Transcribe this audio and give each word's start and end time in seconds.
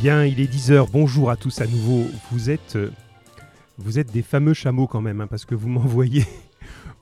Bien, 0.00 0.24
il 0.24 0.40
est 0.40 0.46
10h, 0.46 0.86
bonjour 0.92 1.28
à 1.28 1.34
tous 1.34 1.60
à 1.60 1.66
nouveau. 1.66 2.06
Vous 2.30 2.50
êtes, 2.50 2.76
euh, 2.76 2.92
vous 3.78 3.98
êtes 3.98 4.12
des 4.12 4.22
fameux 4.22 4.54
chameaux 4.54 4.86
quand 4.86 5.00
même, 5.00 5.20
hein, 5.20 5.26
parce 5.26 5.44
que 5.44 5.56
vous 5.56 5.68
m'envoyez, 5.68 6.24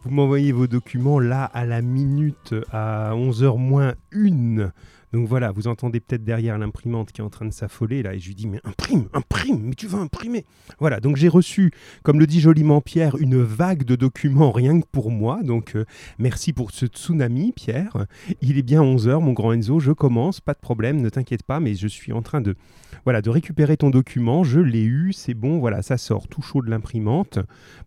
vous 0.03 0.11
m'envoyez 0.11 0.51
vos 0.51 0.67
documents 0.67 1.19
là 1.19 1.45
à 1.45 1.67
la 1.67 1.83
minute, 1.83 2.55
à 2.73 3.11
11h 3.13 3.59
moins 3.59 3.97
1. 4.15 4.71
Donc 5.13 5.29
voilà, 5.29 5.53
vous 5.53 5.69
entendez 5.69 6.01
peut-être 6.01 6.25
derrière 6.25 6.59
l'imprimante 6.59 7.13
qui 7.13 7.21
est 7.21 7.25
en 7.25 7.31
train 7.31 7.47
de 7.47 7.53
s'affoler 7.53 8.03
là, 8.03 8.15
et 8.15 8.19
je 8.19 8.29
lui 8.29 8.35
dis 8.35 8.47
mais 8.47 8.61
imprime, 8.65 9.09
imprime, 9.13 9.61
mais 9.63 9.75
tu 9.75 9.87
vas 9.87 9.99
imprimer. 9.99 10.45
Voilà, 10.79 11.01
donc 11.01 11.17
j'ai 11.17 11.29
reçu, 11.29 11.71
comme 12.03 12.19
le 12.19 12.27
dit 12.27 12.41
joliment 12.41 12.81
Pierre, 12.81 13.17
une 13.17 13.43
vague 13.43 13.85
de 13.85 13.97
documents 13.97 14.53
rien 14.53 14.81
que 14.81 14.87
pour 14.91 15.11
moi. 15.11 15.43
Donc 15.43 15.77
euh, 15.77 15.85
merci 16.19 16.53
pour 16.53 16.71
ce 16.71 16.87
tsunami, 16.87 17.53
Pierre. 17.53 18.07
Il 18.41 18.59
est 18.59 18.63
bien 18.63 18.83
11h, 18.83 19.21
mon 19.21 19.33
grand 19.33 19.53
Enzo, 19.53 19.81
je 19.81 19.93
commence, 19.93 20.41
pas 20.41 20.55
de 20.55 20.59
problème, 20.59 21.01
ne 21.01 21.09
t'inquiète 21.09 21.43
pas, 21.43 21.61
mais 21.61 21.75
je 21.75 21.89
suis 21.89 22.13
en 22.13 22.23
train 22.23 22.41
de, 22.41 22.57
voilà, 23.05 23.23
de 23.23 23.31
récupérer 23.31 23.77
ton 23.77 23.91
document. 23.91 24.45
Je 24.45 24.61
l'ai 24.61 24.85
eu, 24.85 25.13
c'est 25.13 25.35
bon, 25.35 25.59
voilà, 25.59 25.83
ça 25.83 25.97
sort 25.97 26.29
tout 26.29 26.43
chaud 26.43 26.63
de 26.63 26.71
l'imprimante. 26.71 27.39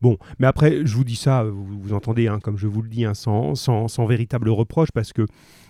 Bon, 0.02 0.18
mais 0.40 0.48
après, 0.48 0.86
je 0.86 0.96
vous 0.96 1.04
dis 1.04 1.16
ça, 1.16 1.44
vous, 1.44 1.94
entendez, 1.94 2.28
hein, 2.28 2.40
comme 2.42 2.58
je 2.58 2.68
vous 2.68 2.82
le 2.82 2.90
dis, 2.90 3.06
hein, 3.06 3.14
sans, 3.14 3.56
sans, 3.56 3.88
sans 3.88 4.06
véritable 4.06 4.50
reproche, 4.50 4.90
parce 4.94 5.14
que 5.14 5.26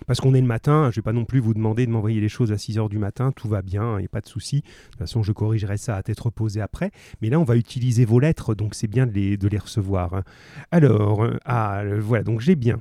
parce 0.06 0.20
qu'on 0.20 0.34
est 0.34 0.40
le 0.40 0.46
matin, 0.46 0.90
je 0.90 0.96
vais 0.96 1.02
pas 1.02 1.12
non 1.12 1.24
plus 1.24 1.39
vous 1.40 1.54
demander 1.54 1.86
de 1.86 1.90
m'envoyer 1.90 2.20
les 2.20 2.28
choses 2.28 2.52
à 2.52 2.58
6 2.58 2.78
heures 2.78 2.88
du 2.88 2.98
matin, 2.98 3.32
tout 3.32 3.48
va 3.48 3.62
bien, 3.62 3.96
il 3.96 4.00
n'y 4.00 4.06
a 4.06 4.08
pas 4.08 4.20
de 4.20 4.28
souci. 4.28 4.56
De 4.56 4.62
toute 4.90 4.98
façon, 4.98 5.22
je 5.22 5.32
corrigerai 5.32 5.76
ça 5.76 5.96
à 5.96 6.02
tête 6.02 6.20
reposée 6.20 6.60
après. 6.60 6.90
Mais 7.20 7.30
là, 7.30 7.40
on 7.40 7.44
va 7.44 7.56
utiliser 7.56 8.04
vos 8.04 8.20
lettres, 8.20 8.54
donc 8.54 8.74
c'est 8.74 8.86
bien 8.88 9.06
de 9.06 9.12
les, 9.12 9.58
recevoir. 9.58 10.14
hein. 10.14 10.22
Alors, 10.70 11.24
euh, 11.24 11.36
ah, 11.44 11.82
voilà, 12.00 12.24
donc 12.24 12.40
j'ai 12.40 12.56
bien. 12.56 12.80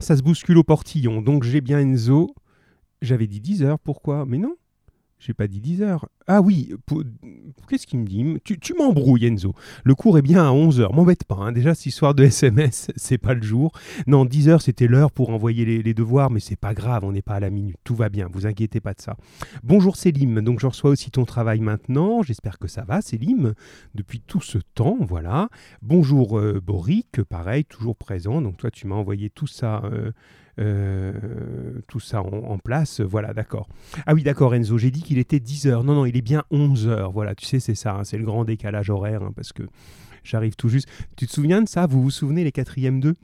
Ça 0.00 0.16
se 0.16 0.22
bouscule 0.22 0.58
au 0.58 0.64
portillon, 0.64 1.20
donc 1.20 1.44
j'ai 1.44 1.60
bien 1.60 1.78
Enzo. 1.78 2.34
J'avais 3.02 3.26
dit 3.26 3.40
10 3.40 3.62
heures, 3.62 3.78
pourquoi? 3.78 4.24
Mais 4.26 4.38
non, 4.38 4.56
j'ai 5.18 5.34
pas 5.34 5.46
dit 5.46 5.60
10 5.60 5.82
heures. 5.82 6.08
Ah 6.32 6.42
oui, 6.42 6.72
qu'est-ce 7.68 7.88
qu'il 7.88 7.98
me 7.98 8.06
dit? 8.06 8.24
Tu, 8.44 8.74
m'embrouilles, 8.74 9.26
Enzo. 9.26 9.52
Le 9.82 9.96
cours 9.96 10.16
est 10.16 10.22
bien 10.22 10.46
à 10.46 10.52
11 10.52 10.80
heures. 10.80 10.94
M'embête 10.94 11.24
pas, 11.24 11.34
hein. 11.34 11.50
déjà, 11.50 11.74
cette 11.74 11.86
histoire 11.86 12.14
de 12.14 12.22
SMS, 12.22 12.92
c'est 12.96 13.18
pas 13.18 13.34
le 13.34 13.42
jour. 13.42 13.72
Non, 14.06 14.24
10 14.24 14.48
heures, 14.48 14.62
c'était 14.62 14.86
l'heure 14.86 15.10
pour 15.10 15.30
envoyer 15.30 15.82
les, 15.82 15.92
devoirs, 15.92 16.30
mais 16.30 16.38
c'est 16.38 16.54
pas 16.54 16.72
grave, 16.72 17.02
on 17.02 17.10
n'est 17.10 17.20
pas 17.20 17.34
à 17.34 17.40
la 17.40 17.50
minute. 17.50 17.78
Tout 17.82 17.96
va 17.96 18.10
bien, 18.10 18.28
vous 18.32 18.46
inquiétez 18.46 18.78
pas 18.78 18.94
de 18.94 19.00
ça. 19.00 19.16
Bonjour 19.64 19.96
Célim, 19.96 20.40
donc 20.40 20.60
je 20.60 20.68
reçois 20.68 20.90
aussi 20.90 21.10
ton 21.10 21.24
travail 21.24 21.58
maintenant. 21.58 22.22
J'espère 22.22 22.60
que 22.60 22.68
ça 22.68 22.84
va, 22.84 23.00
Célim, 23.00 23.54
depuis 23.96 24.20
tout 24.20 24.40
ce 24.40 24.58
temps, 24.58 24.98
voilà. 25.00 25.48
Bonjour 25.82 26.38
euh, 26.38 26.60
Boric, 26.64 27.24
pareil, 27.24 27.64
toujours 27.64 27.96
présent. 27.96 28.40
Donc 28.40 28.56
toi, 28.56 28.70
tu 28.70 28.86
m'as 28.86 28.94
envoyé 28.94 29.30
tout 29.30 29.48
ça. 29.48 29.82
euh, 29.84 30.12
euh, 30.60 31.12
tout 31.88 32.00
ça 32.00 32.22
en, 32.22 32.26
en 32.26 32.58
place, 32.58 33.00
voilà, 33.00 33.32
d'accord. 33.32 33.68
Ah 34.06 34.12
oui, 34.12 34.22
d'accord, 34.22 34.54
Enzo, 34.54 34.76
j'ai 34.76 34.90
dit 34.90 35.02
qu'il 35.02 35.18
était 35.18 35.40
10 35.40 35.68
heures. 35.68 35.84
Non, 35.84 35.94
non, 35.94 36.04
il 36.04 36.16
est 36.16 36.19
bien 36.20 36.44
11 36.50 36.88
heures. 36.88 37.12
Voilà, 37.12 37.34
tu 37.34 37.46
sais, 37.46 37.60
c'est 37.60 37.74
ça, 37.74 37.94
hein, 37.94 38.04
c'est 38.04 38.18
le 38.18 38.24
grand 38.24 38.44
décalage 38.44 38.90
horaire, 38.90 39.22
hein, 39.22 39.32
parce 39.34 39.52
que 39.52 39.62
j'arrive 40.24 40.56
tout 40.56 40.68
juste. 40.68 40.88
Tu 41.16 41.26
te 41.26 41.32
souviens 41.32 41.62
de 41.62 41.68
ça? 41.68 41.86
Vous 41.86 42.02
vous 42.02 42.10
souvenez, 42.10 42.44
les 42.44 42.52
quatrièmes 42.52 43.00
2 43.00 43.14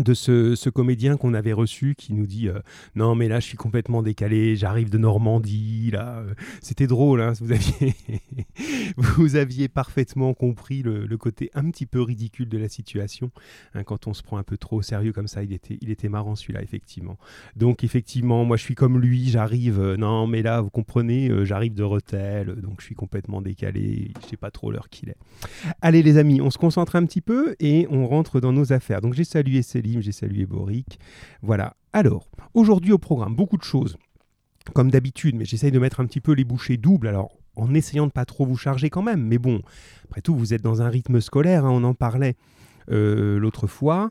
de 0.00 0.14
ce, 0.14 0.54
ce 0.54 0.70
comédien 0.70 1.16
qu'on 1.16 1.34
avait 1.34 1.52
reçu 1.52 1.94
qui 1.96 2.12
nous 2.12 2.26
dit 2.26 2.48
euh, 2.48 2.58
non 2.94 3.14
mais 3.14 3.28
là 3.28 3.38
je 3.40 3.46
suis 3.46 3.56
complètement 3.56 4.02
décalé 4.02 4.56
j'arrive 4.56 4.90
de 4.90 4.98
Normandie 4.98 5.90
là 5.92 6.18
Euh, 6.20 6.34
c'était 6.60 6.86
drôle 6.86 7.20
hein, 7.20 7.32
vous 7.40 7.52
aviez 7.52 7.94
vous 8.96 9.36
aviez 9.36 9.68
parfaitement 9.68 10.34
compris 10.34 10.82
le, 10.82 11.06
le 11.06 11.16
côté 11.16 11.50
un 11.54 11.70
petit 11.70 11.86
peu 11.86 12.02
ridicule 12.02 12.48
de 12.48 12.58
la 12.58 12.68
situation 12.68 13.30
hein, 13.74 13.84
quand 13.84 14.06
on 14.06 14.14
se 14.14 14.22
prend 14.22 14.38
un 14.38 14.42
peu 14.42 14.56
trop 14.56 14.78
au 14.78 14.82
sérieux 14.82 15.12
comme 15.12 15.28
ça 15.28 15.42
il 15.42 15.52
était 15.52 15.78
il 15.80 15.90
était 15.90 16.08
marrant 16.08 16.34
celui-là 16.34 16.62
effectivement 16.62 17.16
donc 17.56 17.84
effectivement 17.84 18.44
moi 18.44 18.56
je 18.56 18.62
suis 18.62 18.74
comme 18.74 18.98
lui 18.98 19.28
j'arrive 19.28 19.80
euh, 19.80 19.96
non 19.96 20.26
mais 20.26 20.42
là 20.42 20.60
vous 20.60 20.70
comprenez 20.70 21.30
j'arrive 21.44 21.74
de 21.74 21.82
Rethel 21.82 22.56
donc 22.60 22.80
je 22.80 22.86
suis 22.86 22.94
complètement 22.94 23.40
décalé 23.40 24.12
je 24.22 24.28
sais 24.28 24.36
pas 24.36 24.50
trop 24.50 24.70
l'heure 24.72 24.88
qu'il 24.88 25.10
est 25.10 25.16
Allez 25.80 26.02
les 26.02 26.18
amis, 26.18 26.40
on 26.40 26.50
se 26.50 26.58
concentre 26.58 26.96
un 26.96 27.04
petit 27.04 27.20
peu 27.20 27.54
et 27.60 27.86
on 27.90 28.06
rentre 28.06 28.40
dans 28.40 28.52
nos 28.52 28.72
affaires. 28.72 29.00
Donc 29.00 29.14
j'ai 29.14 29.24
salué 29.24 29.62
J'ai 30.00 30.12
salué 30.12 30.46
Boric. 30.46 30.98
Voilà. 31.42 31.74
Alors, 31.92 32.30
aujourd'hui 32.54 32.92
au 32.92 32.98
programme, 32.98 33.34
beaucoup 33.34 33.56
de 33.56 33.64
choses. 33.64 33.96
Comme 34.74 34.90
d'habitude, 34.90 35.34
mais 35.36 35.44
j'essaye 35.44 35.72
de 35.72 35.78
mettre 35.78 36.00
un 36.00 36.06
petit 36.06 36.20
peu 36.20 36.32
les 36.32 36.44
bouchées 36.44 36.76
doubles. 36.76 37.08
Alors, 37.08 37.30
en 37.56 37.74
essayant 37.74 38.06
de 38.06 38.12
pas 38.12 38.24
trop 38.24 38.46
vous 38.46 38.56
charger 38.56 38.90
quand 38.90 39.02
même. 39.02 39.22
Mais 39.26 39.38
bon, 39.38 39.62
après 40.04 40.20
tout, 40.20 40.36
vous 40.36 40.54
êtes 40.54 40.62
dans 40.62 40.82
un 40.82 40.88
rythme 40.88 41.20
scolaire, 41.20 41.64
hein, 41.64 41.70
on 41.72 41.82
en 41.82 41.94
parlait 41.94 42.36
euh, 42.90 43.38
l'autre 43.38 43.66
fois. 43.66 44.10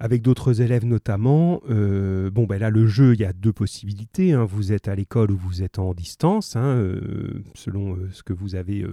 Avec 0.00 0.22
d'autres 0.22 0.62
élèves 0.62 0.86
notamment, 0.86 1.60
Euh, 1.68 2.30
bon 2.30 2.46
ben 2.46 2.58
là 2.58 2.70
le 2.70 2.86
jeu, 2.86 3.12
il 3.12 3.20
y 3.20 3.24
a 3.24 3.34
deux 3.34 3.52
possibilités. 3.52 4.32
hein. 4.32 4.44
Vous 4.44 4.72
êtes 4.72 4.88
à 4.88 4.94
l'école 4.94 5.30
ou 5.30 5.36
vous 5.36 5.62
êtes 5.62 5.78
en 5.78 5.92
distance, 5.92 6.56
hein, 6.56 6.64
euh, 6.64 7.42
selon 7.54 7.98
ce 8.10 8.22
que 8.22 8.32
vous 8.32 8.54
avez 8.54 8.86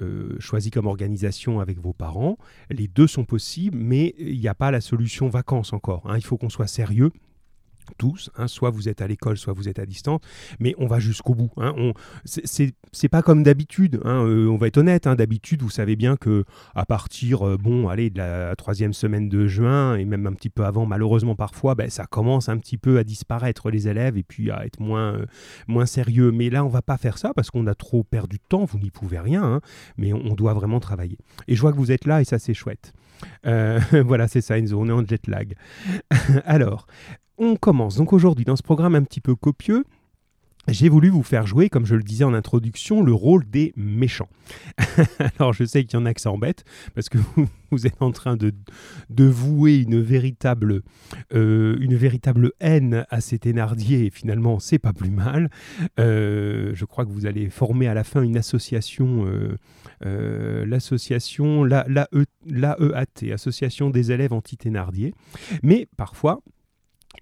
euh, 0.00 0.36
choisi 0.38 0.70
comme 0.70 0.86
organisation 0.86 1.60
avec 1.60 1.78
vos 1.78 1.92
parents. 1.92 2.38
Les 2.70 2.88
deux 2.88 3.06
sont 3.06 3.24
possibles, 3.24 3.76
mais 3.78 4.14
il 4.18 4.38
n'y 4.38 4.48
a 4.48 4.54
pas 4.54 4.70
la 4.70 4.80
solution 4.80 5.28
vacances 5.28 5.72
encore. 5.72 6.02
hein. 6.06 6.16
Il 6.16 6.24
faut 6.24 6.36
qu'on 6.36 6.50
soit 6.50 6.66
sérieux. 6.66 7.10
Tous, 7.96 8.30
hein. 8.36 8.46
soit 8.48 8.70
vous 8.70 8.88
êtes 8.88 9.00
à 9.00 9.06
l'école, 9.06 9.36
soit 9.36 9.52
vous 9.52 9.68
êtes 9.68 9.78
à 9.78 9.86
distance, 9.86 10.20
mais 10.60 10.74
on 10.78 10.86
va 10.86 10.98
jusqu'au 11.00 11.34
bout. 11.34 11.50
hein. 11.56 11.72
On, 11.76 11.92
c'est- 12.24 12.74
pas 13.08 13.22
comme 13.22 13.42
d'habitude. 13.42 14.00
hein. 14.04 14.24
Euh, 14.26 14.48
on 14.48 14.56
va 14.58 14.66
être 14.66 14.76
honnête. 14.76 15.06
hein. 15.06 15.14
D'habitude, 15.14 15.62
vous 15.62 15.70
savez 15.70 15.96
bien 15.96 16.16
que 16.16 16.44
à 16.74 16.84
partir, 16.84 17.46
euh, 17.46 17.56
bon, 17.56 17.88
allez, 17.88 18.10
de 18.10 18.18
la 18.18 18.54
troisième 18.56 18.92
semaine 18.92 19.28
de 19.28 19.46
juin 19.46 19.96
et 19.96 20.04
même 20.04 20.26
un 20.26 20.32
petit 20.34 20.50
peu 20.50 20.64
avant, 20.64 20.84
malheureusement 20.84 21.34
parfois, 21.34 21.74
ben, 21.74 21.88
ça 21.88 22.04
commence 22.06 22.48
un 22.48 22.58
petit 22.58 22.76
peu 22.76 22.98
à 22.98 23.04
disparaître 23.04 23.70
les 23.70 23.88
élèves 23.88 24.16
et 24.18 24.22
puis 24.22 24.50
à 24.50 24.66
être 24.66 24.80
moins, 24.80 25.14
euh, 25.14 25.26
moins 25.68 25.86
sérieux. 25.86 26.30
Mais 26.32 26.50
là, 26.50 26.64
on 26.64 26.68
va 26.68 26.82
pas 26.82 26.98
faire 26.98 27.16
ça 27.18 27.32
parce 27.34 27.50
qu'on 27.50 27.66
a 27.66 27.74
trop 27.74 28.04
perdu 28.04 28.36
de 28.36 28.42
temps. 28.48 28.64
Vous 28.64 28.78
n'y 28.78 28.90
pouvez 28.90 29.18
rien, 29.18 29.60
mais 29.96 30.12
on, 30.12 30.34
doit 30.34 30.52
vraiment 30.54 30.80
travailler. 30.80 31.18
Et 31.48 31.56
je 31.56 31.60
vois 31.60 31.72
que 31.72 31.78
vous 31.78 31.90
êtes 31.90 32.06
là 32.06 32.20
et 32.20 32.24
ça, 32.24 32.38
c'est 32.38 32.54
chouette. 32.54 32.92
Voilà, 33.92 34.28
c'est 34.28 34.40
ça, 34.40 34.58
Enzo. 34.58 34.78
On 34.80 34.86
est 34.88 34.92
en 34.92 35.04
jet 35.04 35.26
lag. 35.26 35.54
Alors, 36.44 36.86
on 37.38 37.56
commence 37.56 37.96
donc 37.96 38.12
aujourd'hui 38.12 38.44
dans 38.44 38.56
ce 38.56 38.62
programme 38.62 38.94
un 38.94 39.02
petit 39.02 39.20
peu 39.20 39.34
copieux. 39.34 39.84
J'ai 40.70 40.90
voulu 40.90 41.08
vous 41.08 41.22
faire 41.22 41.46
jouer, 41.46 41.70
comme 41.70 41.86
je 41.86 41.94
le 41.94 42.02
disais 42.02 42.24
en 42.24 42.34
introduction, 42.34 43.02
le 43.02 43.14
rôle 43.14 43.48
des 43.48 43.72
méchants. 43.74 44.28
Alors 45.38 45.54
je 45.54 45.64
sais 45.64 45.84
qu'il 45.84 45.98
y 45.98 46.02
en 46.02 46.04
a 46.04 46.12
que 46.12 46.20
ça 46.20 46.30
embête, 46.30 46.64
parce 46.94 47.08
que 47.08 47.16
vous, 47.70 47.86
êtes 47.86 48.02
en 48.02 48.12
train 48.12 48.36
de, 48.36 48.52
vouer 49.18 49.78
une 49.78 50.02
véritable, 50.02 50.82
euh, 51.32 51.78
une 51.80 51.96
véritable 51.96 52.52
haine 52.60 53.06
à 53.08 53.22
ces 53.22 53.38
Thénardier, 53.38 54.04
et 54.04 54.10
finalement 54.10 54.58
c'est 54.58 54.78
pas 54.78 54.92
plus 54.92 55.10
mal. 55.10 55.48
Euh, 55.98 56.72
je 56.74 56.84
crois 56.84 57.06
que 57.06 57.12
vous 57.12 57.24
allez 57.24 57.48
former 57.48 57.88
à 57.88 57.94
la 57.94 58.04
fin 58.04 58.20
une 58.20 58.36
association, 58.36 59.26
euh, 60.04 60.66
l'association, 60.66 61.64
la, 61.64 61.86
la, 61.88 62.08
E- 62.12 62.26
l'AEAT, 62.46 63.32
Association 63.32 63.88
des 63.88 64.12
élèves 64.12 64.34
anti-Thénardier. 64.34 65.14
Mais 65.62 65.88
parfois, 65.96 66.42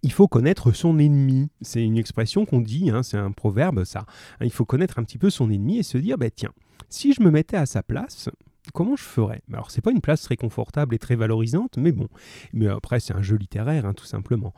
il 0.02 0.12
faut 0.12 0.28
connaître 0.28 0.72
son 0.72 0.98
ennemi. 0.98 1.48
C'est 1.60 1.82
une 1.82 1.96
expression 1.96 2.46
qu'on 2.46 2.60
dit, 2.60 2.90
hein, 2.90 3.02
c'est 3.02 3.16
un 3.16 3.32
proverbe, 3.32 3.84
ça. 3.84 4.00
Hein, 4.40 4.44
il 4.44 4.52
faut 4.52 4.64
connaître 4.64 4.98
un 4.98 5.04
petit 5.04 5.18
peu 5.18 5.30
son 5.30 5.50
ennemi 5.50 5.78
et 5.78 5.82
se 5.82 5.98
dire, 5.98 6.18
bah, 6.18 6.30
tiens, 6.30 6.52
si 6.88 7.12
je 7.12 7.22
me 7.22 7.30
mettais 7.30 7.56
à 7.56 7.66
sa 7.66 7.82
place, 7.82 8.28
comment 8.72 8.96
je 8.96 9.02
ferais? 9.02 9.42
Alors, 9.52 9.70
c'est 9.70 9.80
pas 9.80 9.90
une 9.90 10.00
place 10.00 10.22
très 10.22 10.36
confortable 10.36 10.94
et 10.94 10.98
très 10.98 11.16
valorisante, 11.16 11.78
mais 11.78 11.92
bon. 11.92 12.08
Mais 12.52 12.68
après, 12.68 13.00
c'est 13.00 13.14
un 13.14 13.22
jeu 13.22 13.36
littéraire, 13.36 13.86
hein, 13.86 13.94
tout 13.94 14.04
simplement. 14.04 14.54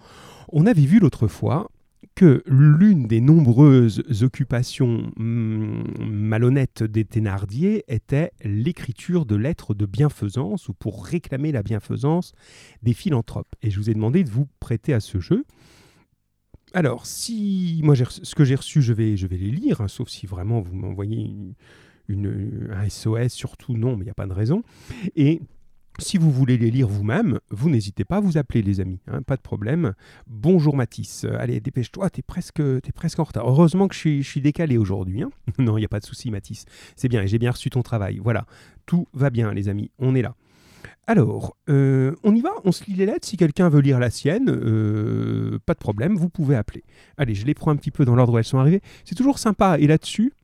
On 0.51 0.67
avait 0.67 0.83
vu 0.83 0.99
l'autre 0.99 1.29
fois 1.29 1.71
que 2.15 2.43
l'une 2.47 3.07
des 3.07 3.21
nombreuses 3.21 4.03
occupations 4.23 5.11
hum, 5.19 5.85
malhonnêtes 6.01 6.83
des 6.83 7.05
Thénardier 7.05 7.85
était 7.89 8.33
l'écriture 8.45 9.25
de 9.27 9.37
lettres 9.37 9.75
de 9.75 9.87
bienfaisance 9.87 10.69
ou 10.69 10.75
pour 10.75 11.05
réclamer 11.07 11.53
la 11.53 11.63
bienfaisance 11.63 12.33
des 12.83 12.93
philanthropes. 12.95 13.55
Et 13.63 13.71
je 13.71 13.79
vous 13.79 13.91
ai 13.91 13.95
demandé 13.95 14.25
de 14.25 14.31
vous 14.31 14.49
prêter 14.61 14.93
à 14.95 15.01
ce 15.01 15.19
jeu. 15.21 15.45
Alors, 16.75 17.07
si 17.07 17.81
moi 17.83 17.95
ce 17.97 18.35
que 18.35 18.45
j'ai 18.45 18.55
reçu, 18.57 18.83
je 18.83 18.93
vais, 18.93 19.17
je 19.17 19.27
vais 19.27 19.39
les 19.39 19.51
lire, 19.51 19.81
hein, 19.81 19.89
sauf 19.89 20.09
si 20.09 20.27
vraiment 20.27 20.61
vous 20.61 20.75
m'envoyez 20.75 21.17
une, 21.17 21.55
une- 22.09 22.69
un 22.73 22.89
SOS, 22.89 23.29
surtout 23.33 23.75
non, 23.77 23.97
mais 23.97 24.03
il 24.03 24.07
n'y 24.07 24.11
a 24.11 24.15
pas 24.15 24.27
de 24.27 24.33
raison. 24.33 24.63
Et 25.17 25.41
si 25.99 26.17
vous 26.17 26.31
voulez 26.31 26.57
les 26.57 26.71
lire 26.71 26.89
vous-même, 26.89 27.41
vous 27.51 27.71
n'hésitez 27.71 28.05
pas 28.05 28.17
à 28.17 28.21
vous 28.21 28.39
appeler, 28.39 28.63
les 28.63 28.81
amis, 28.81 29.01
hein, 29.09 29.23
pas 29.23 29.37
de 29.37 29.43
problème. 29.43 29.95
Bonjour 30.27 30.77
Mathis, 30.77 31.25
Euh, 31.25 31.37
allez, 31.39 31.61
dépêche-toi, 31.61 32.09
t'es 32.11 32.23
presque, 32.23 32.63
t'es 32.83 32.93
presque 32.93 33.19
en 33.19 33.25
retard. 33.25 33.49
Heureusement 33.49 33.89
que 33.89 33.95
je 33.95 34.23
suis, 34.23 34.41
décalé 34.41 34.79
aujourd'hui. 34.79 35.23
hein. 35.23 35.31
non, 35.59 35.77
il 35.77 35.81
n'y 35.81 35.85
a 35.87 35.89
pas 35.89 36.01
de 36.01 36.05
souci, 36.05 36.31
Mathis. 36.31 36.67
C'est 36.97 37.09
bien, 37.09 37.27
j'ai 37.27 37.39
bien 37.39 37.51
reçu 37.51 37.71
ton 37.71 37.83
travail. 37.83 38.21
Voilà, 38.23 38.47
tout 38.87 39.07
va 39.13 39.31
bien, 39.31 39.53
les 39.53 39.69
amis, 39.69 39.91
on 39.99 40.15
est 40.15 40.23
là. 40.23 40.35
Alors, 41.09 41.57
euh, 41.71 42.15
on 42.23 42.35
y 42.35 42.41
va, 42.43 42.51
on 42.65 42.71
se 42.73 42.85
lit 42.85 42.95
les 42.95 43.07
lettres? 43.07 43.27
Si 43.27 43.37
quelqu'un 43.37 43.69
veut 43.69 43.81
lire 43.81 43.99
la 43.99 44.11
sienne, 44.11 44.49
euh, 44.51 45.59
pas 45.65 45.73
de 45.75 45.79
problème, 45.79 46.17
vous 46.17 46.29
pouvez 46.29 46.55
appeler. 46.55 46.85
Allez, 47.17 47.35
je 47.35 47.47
les 47.47 47.55
prends 47.55 47.71
un 47.71 47.77
petit 47.77 47.91
peu 47.91 48.05
dans 48.05 48.15
l'ordre 48.15 48.35
où 48.35 48.39
elles 48.39 48.45
sont 48.45 48.59
arrivées. 48.59 48.83
C'est 49.05 49.15
toujours 49.15 49.39
sympa. 49.39 49.79
Et 49.79 49.87
là-dessus, 49.87 50.35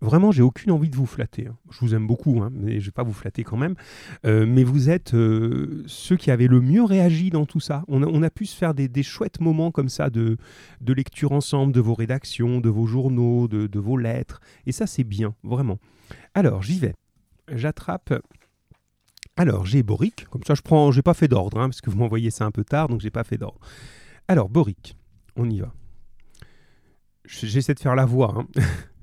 Vraiment, 0.00 0.30
j'ai 0.30 0.42
aucune 0.42 0.70
envie 0.70 0.90
de 0.90 0.96
vous 0.96 1.06
flatter. 1.06 1.48
hein. 1.48 1.56
Je 1.70 1.80
vous 1.80 1.94
aime 1.94 2.06
beaucoup, 2.06 2.40
hein, 2.40 2.50
mais 2.52 2.78
je 2.78 2.86
vais 2.86 2.92
pas 2.92 3.02
vous 3.02 3.12
flatter 3.12 3.42
quand 3.42 3.56
même. 3.56 3.74
Euh, 4.24 4.46
mais 4.46 4.62
vous 4.62 4.90
êtes 4.90 5.14
euh, 5.14 5.82
ceux 5.86 6.16
qui 6.16 6.30
avaient 6.30 6.46
le 6.46 6.60
mieux 6.60 6.84
réagi 6.84 7.30
dans 7.30 7.46
tout 7.46 7.58
ça. 7.58 7.84
On 7.88 8.22
a, 8.22 8.30
pu 8.30 8.46
se 8.46 8.56
faire 8.56 8.74
des, 8.74 9.02
chouettes 9.02 9.40
moments 9.40 9.72
comme 9.72 9.88
ça 9.88 10.08
de, 10.08 10.36
lecture 10.86 11.32
ensemble, 11.32 11.72
de 11.72 11.80
vos 11.80 11.94
rédactions, 11.94 12.60
de 12.60 12.68
vos 12.68 12.86
journaux, 12.86 13.48
de, 13.48 13.78
vos 13.78 13.96
lettres. 13.96 14.40
Et 14.66 14.72
ça, 14.72 14.86
c'est 14.86 15.04
bien, 15.04 15.34
vraiment. 15.42 15.80
Alors, 16.34 16.62
j'y 16.62 16.78
vais. 16.78 16.94
J'attrape. 17.50 18.14
Alors, 19.36 19.66
j'ai 19.66 19.82
Boric. 19.82 20.26
Comme 20.30 20.44
ça, 20.44 20.54
je 20.54 20.62
prends. 20.62 20.92
J'ai 20.92 21.02
pas 21.02 21.14
fait 21.14 21.28
d'ordre, 21.28 21.58
hein, 21.58 21.68
parce 21.68 21.80
que 21.80 21.90
vous 21.90 21.98
m'envoyez 21.98 22.30
ça 22.30 22.44
un 22.44 22.52
peu 22.52 22.64
tard, 22.64 22.88
donc 22.88 23.00
j'ai 23.00 23.10
pas 23.10 23.24
fait 23.24 23.38
d'ordre. 23.38 23.58
Alors, 24.28 24.48
Boric, 24.48 24.96
on 25.34 25.50
y 25.50 25.58
va. 25.58 25.72
J'essaie 27.24 27.74
de 27.74 27.80
faire 27.80 27.96
la 27.96 28.06
voix. 28.06 28.46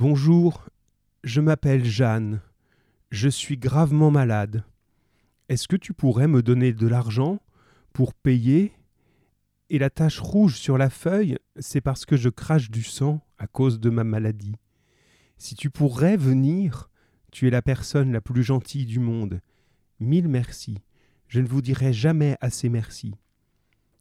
Bonjour, 0.00 0.66
je 1.24 1.42
m'appelle 1.42 1.84
Jeanne. 1.84 2.40
Je 3.10 3.28
suis 3.28 3.58
gravement 3.58 4.10
malade. 4.10 4.64
Est-ce 5.50 5.68
que 5.68 5.76
tu 5.76 5.92
pourrais 5.92 6.26
me 6.26 6.42
donner 6.42 6.72
de 6.72 6.86
l'argent 6.86 7.38
pour 7.92 8.14
payer? 8.14 8.72
Et 9.68 9.78
la 9.78 9.90
tache 9.90 10.18
rouge 10.18 10.56
sur 10.56 10.78
la 10.78 10.88
feuille, 10.88 11.36
c'est 11.58 11.82
parce 11.82 12.06
que 12.06 12.16
je 12.16 12.30
crache 12.30 12.70
du 12.70 12.82
sang 12.82 13.20
à 13.36 13.46
cause 13.46 13.78
de 13.78 13.90
ma 13.90 14.02
maladie. 14.02 14.54
Si 15.36 15.54
tu 15.54 15.68
pourrais 15.68 16.16
venir, 16.16 16.88
tu 17.30 17.46
es 17.46 17.50
la 17.50 17.60
personne 17.60 18.10
la 18.10 18.22
plus 18.22 18.42
gentille 18.42 18.86
du 18.86 19.00
monde. 19.00 19.42
Mille 19.98 20.28
merci. 20.28 20.78
Je 21.28 21.40
ne 21.40 21.46
vous 21.46 21.60
dirai 21.60 21.92
jamais 21.92 22.38
assez 22.40 22.70
merci. 22.70 23.12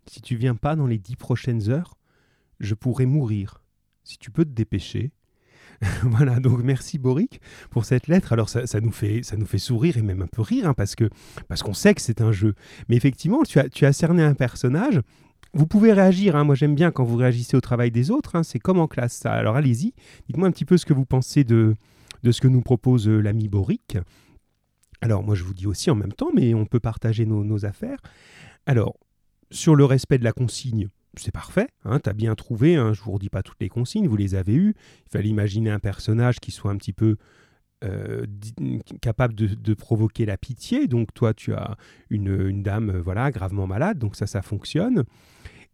Si 0.05 0.21
tu 0.21 0.37
viens 0.37 0.55
pas 0.55 0.77
dans 0.77 0.87
les 0.87 0.97
dix 0.97 1.17
prochaines 1.17 1.69
heures, 1.69 1.97
je 2.61 2.73
pourrais 2.73 3.05
mourir. 3.05 3.61
Si 4.05 4.17
tu 4.17 4.31
peux 4.31 4.45
te 4.45 4.51
dépêcher. 4.51 5.11
voilà, 6.03 6.39
donc 6.39 6.61
merci 6.61 6.97
Boric 6.97 7.39
pour 7.69 7.85
cette 7.85 8.07
lettre. 8.07 8.33
Alors 8.33 8.49
ça, 8.49 8.63
nous, 8.81 8.91
fait, 8.91 9.23
ça 9.23 9.37
nous 9.37 9.45
fait 9.45 9.57
sourire 9.57 9.97
et 9.97 10.01
même 10.01 10.21
un 10.21 10.27
peu 10.27 10.41
rire, 10.41 10.67
hein, 10.67 10.73
parce 10.73 10.95
que 10.95 11.09
parce 11.47 11.63
qu'on 11.63 11.73
sait 11.73 11.93
que 11.93 12.01
c'est 12.01 12.21
un 12.21 12.31
jeu. 12.31 12.53
Mais 12.89 12.95
effectivement, 12.95 13.43
tu 13.43 13.59
as, 13.59 13.69
tu 13.69 13.85
as 13.85 13.93
cerné 13.93 14.23
un 14.23 14.33
personnage. 14.33 15.01
Vous 15.53 15.65
pouvez 15.65 15.93
réagir, 15.93 16.35
hein. 16.35 16.43
moi 16.43 16.53
j'aime 16.53 16.75
bien 16.75 16.91
quand 16.91 17.03
vous 17.03 17.15
réagissez 17.15 17.57
au 17.57 17.61
travail 17.61 17.89
des 17.89 18.11
autres, 18.11 18.35
hein. 18.35 18.43
c'est 18.43 18.59
comme 18.59 18.79
en 18.79 18.87
classe 18.87 19.13
ça. 19.13 19.31
Alors 19.31 19.55
allez-y, 19.55 19.93
dites-moi 20.27 20.47
un 20.47 20.51
petit 20.51 20.65
peu 20.65 20.77
ce 20.77 20.85
que 20.85 20.93
vous 20.93 21.05
pensez 21.05 21.43
de, 21.43 21.75
de 22.21 22.31
ce 22.31 22.39
que 22.39 22.47
nous 22.47 22.61
propose 22.61 23.07
euh, 23.07 23.19
l'ami 23.19 23.47
Boric. 23.47 23.97
Alors 25.01 25.23
moi 25.23 25.33
je 25.33 25.43
vous 25.43 25.55
dis 25.55 25.65
aussi 25.65 25.89
en 25.89 25.95
même 25.95 26.13
temps, 26.13 26.29
mais 26.35 26.53
on 26.53 26.65
peut 26.65 26.79
partager 26.79 27.25
nos 27.25 27.65
affaires. 27.65 27.99
Alors, 28.67 28.97
sur 29.49 29.75
le 29.75 29.85
respect 29.85 30.19
de 30.19 30.23
la 30.23 30.33
consigne, 30.33 30.89
c'est 31.21 31.31
parfait, 31.31 31.68
hein, 31.86 32.00
tu 32.00 32.10
as 32.10 32.13
bien 32.13 32.36
trouvé, 32.36 32.75
hein, 32.75 32.94
je 32.94 33.01
vous 33.01 33.12
redis 33.12 33.30
pas 33.30 33.44
toutes 33.44 33.60
les 33.60 33.69
consignes, 33.69 34.07
vous 34.07 34.18
les 34.18 34.36
avez 34.36 34.54
eues. 34.54 34.75
Il 35.07 35.12
fallait 35.12 35.30
imaginer 35.30 35.69
un 35.69 35.80
personnage 35.80 36.39
qui 36.39 36.51
soit 36.51 36.71
un 36.71 36.77
petit 36.77 36.94
peu 36.94 37.18
euh, 37.86 38.25
capable 39.01 39.33
de, 39.36 39.74
provoquer 39.74 40.25
la 40.25 40.38
pitié. 40.38 40.88
Donc 40.88 41.13
toi, 41.13 41.33
tu 41.33 41.54
as 41.54 41.77
une, 42.10 42.48
une 42.50 42.62
dame 42.62 42.89
euh, 42.89 43.01
voilà 43.01 43.31
gravement 43.31 43.68
malade, 43.68 43.98
donc 43.98 44.18
ça, 44.18 44.27
ça 44.27 44.42
fonctionne. 44.42 45.06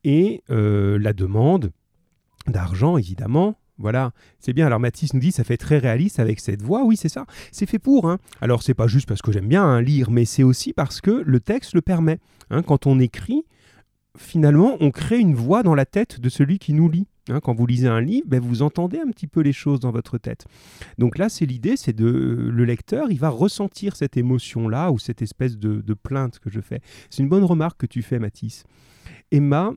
Et 0.04 0.44
euh, 0.52 1.00
la 1.00 1.14
demande 1.14 1.72
d'argent, 2.48 2.98
évidemment. 2.98 3.58
Voilà, 3.78 4.12
c'est 4.40 4.54
bien. 4.54 4.68
Alors 4.68 4.80
Mathis 4.80 5.14
nous 5.14 5.20
dit 5.20 5.32
ça 5.32 5.44
fait 5.44 5.58
très 5.58 5.80
réaliste 5.80 6.20
avec 6.20 6.40
cette 6.40 6.62
voix. 6.62 6.84
Oui, 6.86 6.96
c'est 6.96 7.10
ça. 7.10 7.26
C'est 7.52 7.66
fait 7.66 7.80
pour. 7.80 8.08
Hein. 8.08 8.20
Alors 8.40 8.62
c'est 8.62 8.76
pas 8.76 8.88
juste 8.88 9.08
parce 9.08 9.22
que 9.24 9.32
j'aime 9.32 9.48
bien 9.48 9.64
hein, 9.64 9.82
lire, 9.82 10.12
mais 10.12 10.26
c'est 10.26 10.44
aussi 10.44 10.74
parce 10.74 11.02
que 11.02 11.24
le 11.26 11.40
texte 11.40 11.74
le 11.74 11.82
permet. 11.82 12.20
Hein. 12.52 12.62
Quand 12.62 12.86
on 12.86 13.00
écrit, 13.00 13.46
finalement, 14.18 14.78
on 14.80 14.92
crée 14.92 15.20
une 15.20 15.36
voix 15.36 15.64
dans 15.64 15.76
la 15.76 15.86
tête 15.86 16.20
de 16.20 16.30
celui 16.30 16.60
qui 16.60 16.74
nous 16.74 16.90
lit. 16.90 17.08
Hein, 17.30 17.40
quand 17.40 17.56
vous 17.56 17.66
lisez 17.66 17.88
un 17.88 18.02
livre, 18.02 18.28
ben, 18.28 18.40
vous 18.40 18.62
entendez 18.62 19.00
un 19.00 19.10
petit 19.10 19.26
peu 19.26 19.42
les 19.42 19.54
choses 19.54 19.80
dans 19.80 19.92
votre 19.92 20.20
tête. 20.20 20.46
Donc 21.00 21.18
là, 21.18 21.28
c'est 21.28 21.48
l'idée, 21.48 21.76
c'est 21.76 21.94
de 21.94 22.06
le 22.06 22.66
lecteur, 22.66 23.08
il 23.10 23.18
va 23.18 23.30
ressentir 23.30 23.96
cette 23.96 24.16
émotion-là 24.16 24.92
ou 24.92 25.00
cette 25.00 25.24
espèce 25.24 25.58
de, 25.58 25.82
de 25.82 25.94
plainte 25.96 26.38
que 26.38 26.52
je 26.52 26.62
fais. 26.62 26.82
C'est 27.10 27.24
une 27.24 27.30
bonne 27.30 27.44
remarque 27.44 27.80
que 27.80 27.88
tu 27.88 28.04
fais, 28.04 28.20
Mathis. 28.20 28.64
Emma, 29.32 29.74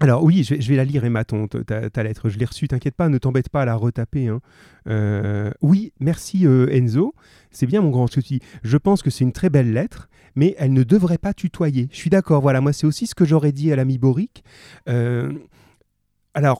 alors 0.00 0.24
oui, 0.24 0.42
je 0.42 0.54
vais, 0.54 0.76
la 0.76 0.84
lire, 0.84 1.04
Emma, 1.04 1.24
ton, 1.24 1.46
ta, 1.46 1.88
ta 1.88 2.02
lettre. 2.02 2.28
Je 2.28 2.36
l'ai 2.38 2.44
reçue, 2.44 2.66
t'inquiète 2.66 2.96
pas, 2.96 3.08
ne 3.08 3.18
t'embête 3.18 3.48
pas 3.48 3.62
à 3.62 3.64
la 3.64 3.76
retaper. 3.76 4.26
hein. 4.26 4.40
Euh, 4.88 5.52
oui, 5.62 5.92
merci 6.00 6.46
euh, 6.46 6.66
Enzo. 6.74 7.14
C'est 7.52 7.66
bien 7.66 7.80
mon 7.80 7.90
grand 7.90 8.06
dis. 8.18 8.40
Je 8.64 8.76
pense 8.76 9.02
que 9.02 9.10
c'est 9.10 9.22
une 9.22 9.32
très 9.32 9.50
belle 9.50 9.72
lettre, 9.72 10.08
mais 10.34 10.56
elle 10.58 10.72
ne 10.72 10.82
devrait 10.82 11.18
pas 11.18 11.32
tutoyer. 11.32 11.88
Je 11.92 11.96
suis 11.96 12.10
d'accord, 12.10 12.42
voilà, 12.42 12.60
moi 12.60 12.72
c'est 12.72 12.86
aussi 12.86 13.06
ce 13.06 13.14
que 13.14 13.24
j'aurais 13.24 13.52
dit 13.52 13.72
à 13.72 13.76
l'ami 13.76 13.98
Boric. 13.98 14.42
Euh, 14.88 15.32
alors, 16.34 16.58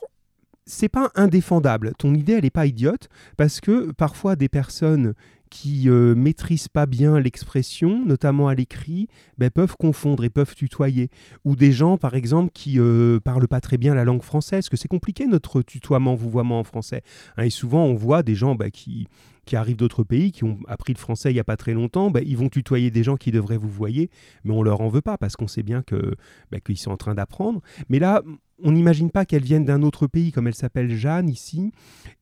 c'est 0.65 0.89
pas 0.89 1.11
indéfendable. 1.15 1.93
Ton 1.97 2.13
idée, 2.15 2.33
elle 2.33 2.43
n'est 2.43 2.49
pas 2.49 2.65
idiote, 2.65 3.09
parce 3.35 3.59
que 3.59 3.91
parfois 3.91 4.37
des 4.37 4.49
personnes 4.49 5.13
qui 5.49 5.89
euh, 5.89 6.15
maîtrisent 6.15 6.67
pas 6.67 6.85
bien 6.85 7.19
l'expression, 7.19 8.05
notamment 8.05 8.47
à 8.47 8.55
l'écrit, 8.55 9.07
ben, 9.37 9.49
peuvent 9.49 9.75
confondre 9.77 10.23
et 10.23 10.29
peuvent 10.29 10.55
tutoyer. 10.55 11.09
Ou 11.43 11.55
des 11.55 11.71
gens, 11.71 11.97
par 11.97 12.15
exemple, 12.15 12.51
qui 12.53 12.79
euh, 12.79 13.19
parlent 13.19 13.47
pas 13.47 13.61
très 13.61 13.77
bien 13.77 13.95
la 13.95 14.03
langue 14.03 14.23
française, 14.23 14.69
que 14.69 14.77
c'est 14.77 14.87
compliqué 14.87 15.27
notre 15.27 15.61
tutoiement, 15.61 16.15
vouvoiement 16.15 16.59
en 16.59 16.63
français. 16.63 17.03
Hein, 17.37 17.43
et 17.43 17.49
souvent, 17.49 17.85
on 17.85 17.95
voit 17.95 18.23
des 18.23 18.35
gens 18.35 18.55
bah, 18.55 18.69
qui, 18.69 19.07
qui 19.45 19.55
arrivent 19.55 19.77
d'autres 19.77 20.03
pays, 20.03 20.31
qui 20.31 20.43
ont 20.43 20.59
appris 20.67 20.93
le 20.93 20.99
français 20.99 21.31
il 21.31 21.33
n'y 21.33 21.39
a 21.39 21.45
pas 21.45 21.57
très 21.57 21.73
longtemps, 21.73 22.11
bah, 22.11 22.21
ils 22.21 22.37
vont 22.37 22.49
tutoyer 22.49 22.91
des 22.91 23.03
gens 23.03 23.15
qui 23.15 23.31
devraient 23.31 23.57
vous 23.57 23.69
voyer, 23.69 24.09
mais 24.43 24.53
on 24.53 24.63
leur 24.63 24.81
en 24.81 24.89
veut 24.89 25.01
pas 25.01 25.17
parce 25.17 25.35
qu'on 25.35 25.47
sait 25.47 25.63
bien 25.63 25.81
que 25.81 26.15
bah, 26.51 26.59
qu'ils 26.59 26.77
sont 26.77 26.91
en 26.91 26.97
train 26.97 27.15
d'apprendre. 27.15 27.61
Mais 27.89 27.99
là, 27.99 28.21
on 28.63 28.71
n'imagine 28.71 29.11
pas 29.11 29.25
qu'elle 29.25 29.43
vienne 29.43 29.65
d'un 29.65 29.81
autre 29.81 30.07
pays, 30.07 30.31
comme 30.31 30.47
elle 30.47 30.55
s'appelle 30.55 30.89
Jeanne 30.95 31.29
ici, 31.29 31.71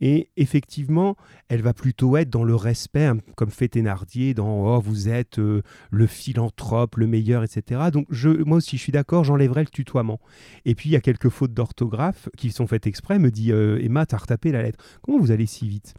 et 0.02 0.30
effectivement, 0.36 1.16
elle 1.48 1.62
va 1.62 1.74
plutôt 1.74 2.18
être 2.18 2.30
dans 2.30 2.44
le 2.44 2.56
respect, 2.56 3.06
hein, 3.06 3.18
comme 3.36 3.52
fait 3.52 3.68
Thénardier, 3.68 4.34
dans 4.34 4.76
oh 4.76 4.80
vous 4.80 5.10
êtes 5.10 5.40
euh, 5.40 5.62
le 5.92 6.08
philanthrope, 6.08 6.96
le 6.96 7.08
meilleur, 7.08 7.44
etc. 7.44 7.81
Donc 7.92 8.08
je, 8.10 8.30
moi 8.30 8.58
aussi, 8.58 8.78
je 8.78 8.81
suis 8.81 8.92
d'accord, 8.92 9.24
j'enlèverai 9.24 9.62
le 9.62 9.69
tutoiement. 9.69 10.19
Et 10.66 10.76
puis 10.76 10.90
il 10.90 10.94
y 10.94 10.96
a 10.96 11.02
quelques 11.02 11.30
fautes 11.30 11.54
d'orthographe 11.54 12.30
qui 12.38 12.52
sont 12.52 12.68
faites 12.68 12.88
exprès. 12.88 13.19
Me 13.19 13.30
dit 13.30 13.52
euh, 13.52 13.80
Emma, 13.81 14.06
t'as 14.06 14.18
retapé 14.18 14.52
la 14.52 14.64
lettre. 14.64 14.84
Comment 15.02 15.19
vous 15.19 15.31
allez 15.31 15.46
si 15.46 15.68
vite? 15.68 15.94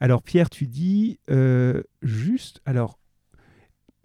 Alors 0.00 0.22
Pierre, 0.22 0.50
tu 0.50 0.66
dis 0.66 1.18
euh, 1.30 1.82
juste, 2.02 2.60
alors. 2.64 2.98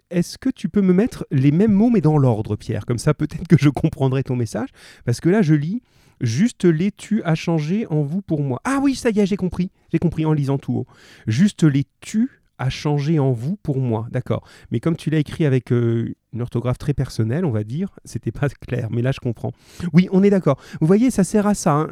Est-ce 0.08 0.38
que 0.38 0.50
tu 0.50 0.68
peux 0.68 0.82
me 0.82 0.92
mettre 0.92 1.26
les 1.32 1.50
mêmes 1.50 1.72
mots 1.72 1.90
mais 1.90 2.00
dans 2.00 2.16
l'ordre, 2.16 2.54
Pierre? 2.54 2.86
Comme 2.86 2.98
ça, 2.98 3.12
peut-être 3.12 3.48
que 3.48 3.56
je 3.58 3.68
comprendrai 3.68 4.22
ton 4.22 4.36
message. 4.36 4.68
Parce 5.04 5.20
que 5.20 5.28
là, 5.28 5.42
je 5.42 5.54
lis 5.54 5.82
Juste 6.20 6.64
les 6.64 6.92
tu 6.92 7.22
a 7.24 7.34
changé 7.34 7.86
en 7.88 8.02
vous 8.02 8.22
pour 8.22 8.42
moi? 8.42 8.60
Ah 8.64 8.78
oui, 8.82 8.94
ça 8.94 9.10
y 9.10 9.20
est, 9.20 9.26
j'ai 9.26 9.36
compris. 9.36 9.70
J'ai 9.92 9.98
compris 9.98 10.24
en 10.24 10.32
lisant 10.32 10.58
tout 10.58 10.72
haut. 10.72 10.86
Juste 11.26 11.62
les 11.62 11.84
tu 12.00 12.30
a 12.58 12.70
changé 12.70 13.18
en 13.18 13.32
vous 13.32 13.56
pour 13.56 13.78
moi. 13.78 14.06
D'accord. 14.10 14.46
Mais 14.70 14.80
comme 14.80 14.96
tu 14.96 15.10
l'as 15.10 15.18
écrit 15.18 15.44
avec 15.44 15.72
euh, 15.72 16.14
une 16.32 16.40
orthographe 16.40 16.78
très 16.78 16.94
personnelle, 16.94 17.44
on 17.44 17.50
va 17.50 17.64
dire, 17.64 17.98
c'était 18.06 18.32
pas 18.32 18.48
clair. 18.48 18.88
Mais 18.90 19.02
là, 19.02 19.12
je 19.12 19.20
comprends. 19.20 19.52
Oui, 19.92 20.08
on 20.10 20.22
est 20.22 20.30
d'accord. 20.30 20.58
Vous 20.80 20.86
voyez, 20.86 21.10
ça 21.10 21.22
sert 21.22 21.46
à 21.46 21.54
ça. 21.54 21.72
hein. 21.72 21.90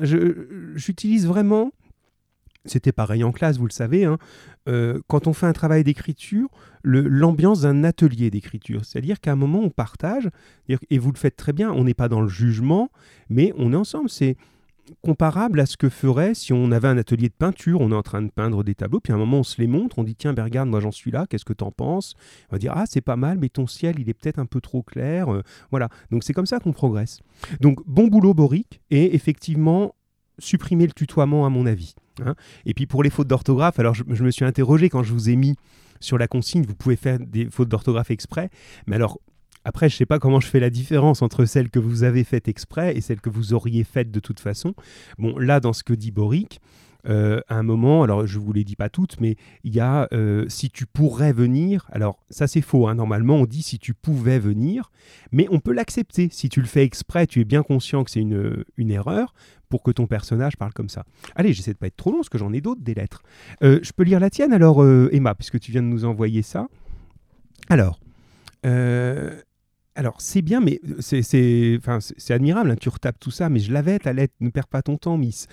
J'utilise 0.74 1.26
vraiment. 1.26 1.70
C'était 2.64 2.92
pareil 2.92 3.24
en 3.24 3.32
classe, 3.32 3.58
vous 3.58 3.66
le 3.66 3.72
savez. 3.72 4.04
hein. 4.04 4.18
Euh, 4.68 5.00
quand 5.06 5.26
on 5.26 5.32
fait 5.32 5.46
un 5.46 5.52
travail 5.52 5.84
d'écriture, 5.84 6.48
l'ambiance 6.82 7.62
d'un 7.62 7.84
atelier 7.84 8.30
d'écriture. 8.30 8.84
C'est-à-dire 8.84 9.20
qu'à 9.20 9.32
un 9.32 9.36
moment, 9.36 9.60
on 9.60 9.70
partage, 9.70 10.30
et 10.68 10.98
vous 10.98 11.12
le 11.12 11.18
faites 11.18 11.36
très 11.36 11.52
bien, 11.52 11.70
on 11.72 11.84
n'est 11.84 11.94
pas 11.94 12.08
dans 12.08 12.22
le 12.22 12.28
jugement, 12.28 12.90
mais 13.28 13.52
on 13.58 13.72
est 13.72 13.76
ensemble. 13.76 14.08
C'est 14.08 14.36
comparable 15.00 15.60
à 15.60 15.66
ce 15.66 15.76
que 15.76 15.88
ferait 15.88 16.34
si 16.34 16.52
on 16.52 16.70
avait 16.70 16.88
un 16.88 16.98
atelier 16.98 17.28
de 17.28 17.34
peinture, 17.34 17.80
on 17.80 17.90
est 17.90 17.94
en 17.94 18.02
train 18.02 18.22
de 18.22 18.30
peindre 18.30 18.62
des 18.62 18.74
tableaux, 18.74 19.00
puis 19.00 19.12
à 19.12 19.16
un 19.16 19.18
moment 19.18 19.38
on 19.38 19.42
se 19.42 19.60
les 19.60 19.66
montre, 19.66 19.98
on 19.98 20.04
dit 20.04 20.14
tiens, 20.14 20.34
ben 20.34 20.44
regarde, 20.44 20.68
moi 20.68 20.80
j'en 20.80 20.92
suis 20.92 21.10
là, 21.10 21.26
qu'est-ce 21.26 21.46
que 21.46 21.54
t'en 21.54 21.70
penses? 21.70 22.14
On 22.50 22.56
va 22.56 22.58
dire 22.58 22.72
ah 22.74 22.84
c'est 22.86 23.00
pas 23.00 23.16
mal, 23.16 23.38
mais 23.38 23.48
ton 23.48 23.66
ciel 23.66 23.98
il 23.98 24.10
est 24.10 24.14
peut-être 24.14 24.38
un 24.38 24.44
peu 24.46 24.60
trop 24.60 24.82
clair, 24.82 25.32
euh, 25.32 25.42
voilà. 25.70 25.88
Donc 26.10 26.22
c'est 26.22 26.34
comme 26.34 26.44
ça 26.44 26.60
qu'on 26.60 26.72
progresse. 26.72 27.20
Donc 27.60 27.80
bon 27.86 28.08
boulot 28.08 28.34
Boric, 28.34 28.82
et 28.90 29.14
effectivement 29.14 29.94
supprimer 30.38 30.86
le 30.86 30.92
tutoiement 30.92 31.46
à 31.46 31.48
mon 31.48 31.64
avis. 31.64 31.94
Hein. 32.24 32.34
Et 32.66 32.74
puis 32.74 32.86
pour 32.86 33.02
les 33.02 33.10
fautes 33.10 33.28
d'orthographe, 33.28 33.78
alors 33.78 33.94
je, 33.94 34.04
je 34.08 34.24
me 34.24 34.30
suis 34.30 34.44
interrogé 34.44 34.88
quand 34.88 35.02
je 35.02 35.12
vous 35.12 35.30
ai 35.30 35.36
mis 35.36 35.56
sur 36.00 36.18
la 36.18 36.28
consigne, 36.28 36.64
vous 36.64 36.74
pouvez 36.74 36.96
faire 36.96 37.18
des 37.18 37.48
fautes 37.50 37.68
d'orthographe 37.68 38.10
exprès, 38.10 38.50
mais 38.86 38.96
alors 38.96 39.18
après, 39.64 39.88
je 39.88 39.96
sais 39.96 40.06
pas 40.06 40.18
comment 40.18 40.40
je 40.40 40.46
fais 40.46 40.60
la 40.60 40.68
différence 40.68 41.22
entre 41.22 41.46
celles 41.46 41.70
que 41.70 41.78
vous 41.78 42.02
avez 42.02 42.22
faites 42.22 42.48
exprès 42.48 42.96
et 42.96 43.00
celles 43.00 43.20
que 43.20 43.30
vous 43.30 43.54
auriez 43.54 43.82
faites 43.82 44.10
de 44.10 44.20
toute 44.20 44.38
façon. 44.38 44.74
Bon, 45.18 45.38
là, 45.38 45.58
dans 45.58 45.72
ce 45.72 45.82
que 45.82 45.94
dit 45.94 46.10
Boric, 46.10 46.60
euh, 47.06 47.40
à 47.48 47.56
un 47.56 47.62
moment, 47.62 48.02
alors 48.02 48.26
je 48.26 48.38
vous 48.38 48.52
les 48.52 48.64
dis 48.64 48.76
pas 48.76 48.88
toutes, 48.88 49.20
mais 49.20 49.36
il 49.62 49.74
y 49.74 49.80
a 49.80 50.08
euh, 50.12 50.44
si 50.48 50.70
tu 50.70 50.86
pourrais 50.86 51.32
venir. 51.32 51.86
Alors 51.92 52.18
ça 52.30 52.46
c'est 52.46 52.60
faux. 52.60 52.88
hein. 52.88 52.94
Normalement, 52.94 53.36
on 53.36 53.46
dit 53.46 53.62
si 53.62 53.78
tu 53.78 53.94
pouvais 53.94 54.38
venir, 54.38 54.90
mais 55.32 55.46
on 55.50 55.60
peut 55.60 55.72
l'accepter. 55.72 56.28
Si 56.30 56.48
tu 56.48 56.60
le 56.60 56.66
fais 56.66 56.82
exprès, 56.84 57.26
tu 57.26 57.40
es 57.40 57.44
bien 57.44 57.62
conscient 57.62 58.04
que 58.04 58.10
c'est 58.10 58.20
une, 58.20 58.64
une 58.76 58.90
erreur 58.90 59.34
pour 59.68 59.82
que 59.82 59.90
ton 59.90 60.06
personnage 60.06 60.56
parle 60.56 60.72
comme 60.72 60.88
ça. 60.88 61.04
Allez, 61.34 61.52
j'essaie 61.52 61.72
de 61.72 61.78
pas 61.78 61.88
être 61.88 61.96
trop 61.96 62.10
long 62.10 62.18
parce 62.18 62.28
que 62.28 62.38
j'en 62.38 62.52
ai 62.52 62.60
d'autres 62.60 62.82
des 62.82 62.94
lettres. 62.94 63.22
Euh, 63.62 63.80
je 63.82 63.92
peux 63.92 64.04
lire 64.04 64.20
la 64.20 64.30
tienne 64.30 64.52
alors, 64.52 64.82
euh, 64.82 65.08
Emma, 65.12 65.34
puisque 65.34 65.58
tu 65.58 65.72
viens 65.72 65.82
de 65.82 65.88
nous 65.88 66.04
envoyer 66.04 66.42
ça. 66.42 66.68
Alors. 67.68 67.98
Euh, 69.96 70.00
alors, 70.00 70.20
c'est 70.20 70.42
bien, 70.42 70.60
mais 70.60 70.80
c'est, 71.00 71.22
c'est 71.22 72.34
admirable, 72.34 72.70
hein, 72.70 72.76
tu 72.80 72.88
retapes 72.88 73.18
tout 73.18 73.30
ça, 73.30 73.48
mais 73.48 73.60
je 73.60 73.72
l'avais, 73.72 73.98
ta 73.98 74.12
lettre, 74.12 74.34
ne 74.40 74.50
perds 74.50 74.68
pas 74.68 74.82
ton 74.82 74.96
temps, 74.96 75.16
Miss. 75.16 75.46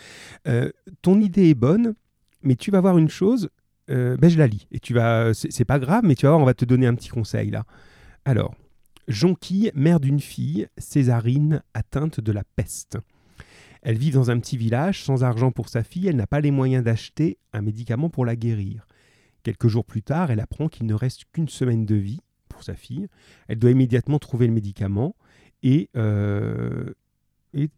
Euh, 0.48 0.70
ton 1.02 1.20
idée 1.20 1.50
est 1.50 1.56
bonne, 1.56 1.94
mais 2.44 2.56
tu 2.56 2.72
vas 2.72 2.82
voir 2.82 2.98
une 2.98 3.10
chose, 3.10 3.50
euh, 3.90 4.18
ben 4.18 4.30
je 4.30 4.38
la 4.38 4.48
lis. 4.48 4.68
Et 4.72 4.80
tu 4.80 4.94
vas, 4.94 5.34
c'est 5.34 5.66
pas 5.66 5.80
grave, 5.80 6.04
mais 6.06 6.16
tu 6.16 6.26
vas 6.26 6.32
voir, 6.32 6.42
on 6.42 6.46
va 6.46 6.54
te 6.54 6.66
donner 6.66 6.88
un 6.88 6.96
petit 6.96 7.10
conseil 7.10 7.52
là. 7.52 7.66
Alors, 8.26 8.56
Jonquille, 9.08 9.72
mère 9.76 10.00
d'une 10.00 10.20
fille, 10.20 10.68
Césarine, 10.78 11.62
atteinte 11.74 12.20
de 12.20 12.32
la 12.32 12.44
peste. 12.56 12.98
Elle 13.82 13.98
vit 13.98 14.12
dans 14.12 14.30
un 14.30 14.40
petit 14.40 14.58
village, 14.58 15.04
sans 15.04 15.24
argent 15.24 15.52
pour 15.52 15.70
sa 15.70 15.84
fille, 15.84 16.08
elle 16.08 16.16
n'a 16.16 16.28
pas 16.28 16.40
les 16.40 16.52
moyens 16.52 16.84
d'acheter 16.84 17.40
un 17.52 17.62
médicament 17.62 18.10
pour 18.10 18.26
la 18.26 18.36
guérir. 18.36 18.86
Quelques 19.44 19.68
jours 19.68 19.86
plus 19.86 20.04
tard, 20.04 20.30
elle 20.30 20.40
apprend 20.40 20.68
qu'il 20.68 20.86
ne 20.86 20.94
reste 20.94 21.26
qu'une 21.34 21.50
semaine 21.50 21.86
de 21.86 21.96
vie 21.96 22.22
sa 22.64 22.76
fille. 22.76 23.08
Elle 23.48 23.60
doit 23.60 23.72
immédiatement 23.72 24.20
trouver 24.20 24.48
le 24.48 24.54
médicament 24.54 25.16
et, 25.64 25.90
euh, 25.96 26.94
et 27.54 27.70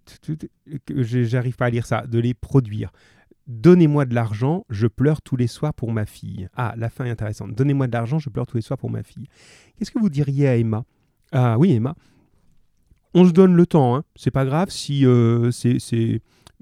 j'arrive 0.89 1.55
pas 1.55 1.65
à 1.65 1.69
lire 1.69 1.85
ça, 1.85 2.05
de 2.07 2.19
les 2.19 2.33
produire. 2.33 2.91
Donnez-moi 3.47 4.05
de 4.05 4.15
l'argent, 4.15 4.65
je 4.69 4.87
pleure 4.87 5.21
tous 5.21 5.35
les 5.35 5.47
soirs 5.47 5.73
pour 5.73 5.91
ma 5.91 6.05
fille. 6.05 6.47
Ah, 6.55 6.73
la 6.77 6.89
fin 6.89 7.05
est 7.05 7.09
intéressante. 7.09 7.53
Donnez-moi 7.53 7.87
de 7.87 7.91
l'argent, 7.91 8.17
je 8.17 8.29
pleure 8.29 8.45
tous 8.45 8.57
les 8.57 8.61
soirs 8.61 8.77
pour 8.77 8.89
ma 8.89 9.03
fille. 9.03 9.27
Qu'est-ce 9.77 9.91
que 9.91 9.99
vous 9.99 10.09
diriez 10.09 10.47
à 10.47 10.55
Emma? 10.55 10.85
Ah 11.31 11.57
oui, 11.57 11.73
Emma. 11.73 11.95
On 13.13 13.25
se 13.25 13.31
donne 13.31 13.55
le 13.55 13.65
temps, 13.65 13.95
hein. 13.95 14.03
c'est 14.15 14.31
pas 14.31 14.45
grave 14.45 14.69
si 14.69 15.05
euh, 15.05 15.51
c'est 15.51 16.21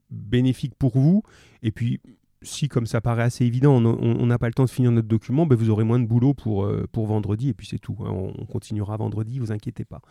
bénéfique 0.09 0.75
pour 0.75 0.97
vous. 0.97 1.23
Et 1.61 1.71
puis, 1.71 2.01
si, 2.43 2.67
comme 2.67 2.85
ça 2.85 3.01
paraît 3.01 3.23
assez 3.23 3.45
évident, 3.45 3.73
on 3.75 4.25
n'a 4.25 4.39
pas 4.39 4.47
le 4.47 4.53
temps 4.53 4.65
de 4.65 4.69
finir 4.69 4.91
notre 4.91 5.07
document, 5.07 5.45
ben 5.45 5.55
vous 5.55 5.69
aurez 5.69 5.83
moins 5.83 5.99
de 5.99 6.05
boulot 6.05 6.33
pour, 6.33 6.65
euh, 6.65 6.87
pour 6.91 7.05
vendredi, 7.05 7.49
et 7.49 7.53
puis 7.53 7.67
c'est 7.67 7.77
tout. 7.77 7.95
Hein. 7.99 8.09
on, 8.09 8.45
continuera 8.45 8.97
vendredi, 8.97 9.39
vous 9.39 9.51
inquiétez 9.51 9.85
pas. 9.85 10.01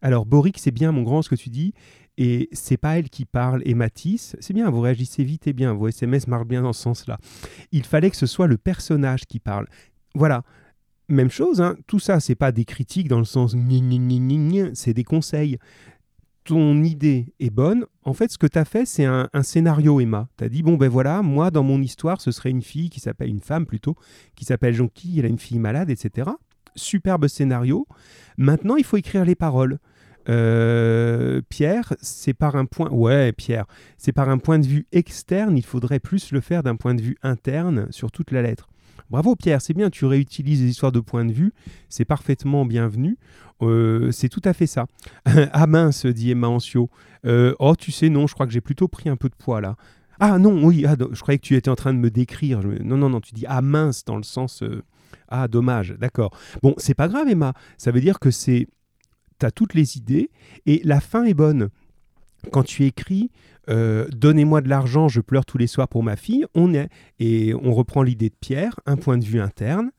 Alors, 0.00 0.24
Boric, 0.24 0.58
c'est 0.58 0.70
bien, 0.70 0.92
mon 0.92 1.02
grand, 1.02 1.22
ce 1.22 1.28
que 1.28 1.34
tu 1.34 1.50
dis, 1.50 1.74
et 2.16 2.48
c'est 2.52 2.76
pas 2.76 2.98
elle 2.98 3.10
qui 3.10 3.24
parle, 3.24 3.62
et 3.64 3.74
Matisse, 3.74 4.36
c'est 4.40 4.54
bien, 4.54 4.70
vous 4.70 4.80
réagissez 4.80 5.24
vite 5.24 5.46
et 5.46 5.52
bien, 5.52 5.74
vos 5.74 5.88
SMS 5.88 6.26
marchent 6.26 6.46
bien 6.46 6.62
dans 6.62 6.72
ce 6.72 6.82
sens-là. 6.82 7.18
Il 7.72 7.84
fallait 7.84 8.10
que 8.10 8.16
ce 8.16 8.26
soit 8.26 8.46
le 8.46 8.56
personnage 8.56 9.26
qui 9.26 9.38
parle. 9.38 9.66
Voilà. 10.14 10.42
Même 11.08 11.30
chose, 11.30 11.60
hein, 11.60 11.76
tout 11.86 11.98
ça, 11.98 12.18
c'est 12.18 12.34
pas 12.34 12.50
des 12.50 12.64
critiques 12.64 13.08
dans 13.08 13.18
le 13.18 13.26
sens 13.26 13.54
c'est 14.72 14.94
des 14.94 15.04
conseils 15.04 15.58
ton 16.44 16.82
idée 16.82 17.34
est 17.40 17.50
bonne, 17.50 17.86
en 18.04 18.12
fait, 18.12 18.30
ce 18.30 18.38
que 18.38 18.46
tu 18.46 18.58
as 18.58 18.64
fait, 18.64 18.84
c'est 18.84 19.06
un, 19.06 19.28
scénario, 19.42 19.98
Emma. 20.00 20.28
Tu 20.36 20.44
as 20.44 20.48
dit, 20.48 20.62
bon, 20.62 20.74
ben 20.74 20.88
voilà, 20.88 21.22
moi, 21.22 21.50
dans 21.50 21.62
mon 21.62 21.80
histoire, 21.80 22.20
ce 22.20 22.30
serait 22.30 22.50
une 22.50 22.62
fille 22.62 22.90
qui 22.90 23.00
s'appelle, 23.00 23.30
une 23.30 23.40
femme 23.40 23.66
plutôt, 23.66 23.96
qui 24.36 24.44
s'appelle 24.44 24.74
Jonquille, 24.74 25.18
elle 25.18 25.24
a 25.26 25.28
une 25.28 25.38
fille 25.38 25.58
malade, 25.58 25.90
etc. 25.90 26.30
Superbe 26.76 27.28
scénario. 27.28 27.86
Maintenant, 28.36 28.76
il 28.76 28.84
faut 28.84 28.98
écrire 28.98 29.24
les 29.24 29.34
paroles. 29.34 29.78
Euh, 30.28 31.40
Pierre, 31.48 31.94
c'est 32.00 32.34
par 32.34 32.56
un 32.56 32.66
point. 32.66 32.90
Ouais, 32.90 33.32
Pierre, 33.32 33.66
c'est 33.96 34.12
par 34.12 34.28
un 34.28 34.38
point 34.38 34.58
de 34.58 34.66
vue 34.66 34.86
externe. 34.92 35.56
Il 35.56 35.64
faudrait 35.64 36.00
plus 36.00 36.32
le 36.32 36.40
faire 36.40 36.62
d'un 36.62 36.76
point 36.76 36.94
de 36.94 37.02
vue 37.02 37.16
interne 37.22 37.86
sur 37.90 38.10
toute 38.10 38.30
la 38.30 38.42
lettre. 38.42 38.68
Bravo 39.10 39.36
Pierre, 39.36 39.60
c'est 39.60 39.74
bien, 39.74 39.90
tu 39.90 40.06
réutilises 40.06 40.62
les 40.62 40.70
histoires 40.70 40.92
de 40.92 41.00
point 41.00 41.24
de 41.24 41.32
vue, 41.32 41.52
c'est 41.88 42.04
parfaitement 42.04 42.64
bienvenu. 42.64 43.16
Euh, 43.62 44.10
c'est 44.10 44.28
tout 44.28 44.42
à 44.44 44.52
fait 44.52 44.66
ça. 44.66 44.86
ah 45.26 45.66
mince, 45.66 46.06
dit 46.06 46.30
Emma 46.30 46.48
Ancio. 46.48 46.90
Euh, 47.24 47.54
oh, 47.58 47.76
tu 47.76 47.92
sais, 47.92 48.08
non, 48.08 48.26
je 48.26 48.34
crois 48.34 48.46
que 48.46 48.52
j'ai 48.52 48.60
plutôt 48.60 48.88
pris 48.88 49.08
un 49.08 49.16
peu 49.16 49.28
de 49.28 49.34
poids 49.34 49.60
là. 49.60 49.76
Ah 50.20 50.38
non, 50.38 50.64
oui, 50.64 50.84
ah, 50.86 50.96
je 51.12 51.20
croyais 51.20 51.38
que 51.38 51.46
tu 51.46 51.56
étais 51.56 51.70
en 51.70 51.74
train 51.74 51.92
de 51.92 51.98
me 51.98 52.10
décrire. 52.10 52.60
Non, 52.62 52.96
non, 52.96 53.08
non, 53.08 53.20
tu 53.20 53.34
dis 53.34 53.44
ah 53.48 53.62
mince 53.62 54.04
dans 54.04 54.16
le 54.16 54.22
sens 54.22 54.62
euh, 54.62 54.82
ah 55.28 55.48
dommage, 55.48 55.94
d'accord. 55.98 56.36
Bon, 56.62 56.74
c'est 56.76 56.94
pas 56.94 57.08
grave, 57.08 57.28
Emma. 57.28 57.54
Ça 57.78 57.90
veut 57.90 58.00
dire 58.00 58.18
que 58.18 58.30
c'est 58.30 58.68
tu 59.40 59.46
as 59.46 59.50
toutes 59.50 59.74
les 59.74 59.96
idées 59.96 60.30
et 60.66 60.80
la 60.84 61.00
fin 61.00 61.24
est 61.24 61.34
bonne. 61.34 61.70
Quand 62.52 62.62
tu 62.62 62.84
écris 62.84 63.30
Donnez-moi 63.66 64.60
de 64.60 64.68
l'argent, 64.68 65.08
je 65.08 65.22
pleure 65.22 65.46
tous 65.46 65.56
les 65.56 65.66
soirs 65.66 65.88
pour 65.88 66.02
ma 66.02 66.16
fille, 66.16 66.44
on 66.54 66.74
est 66.74 66.90
et 67.18 67.54
on 67.54 67.72
reprend 67.72 68.02
l'idée 68.02 68.28
de 68.28 68.34
Pierre, 68.38 68.78
un 68.84 68.96
point 68.96 69.16
de 69.16 69.24
vue 69.24 69.40
interne 69.40 69.90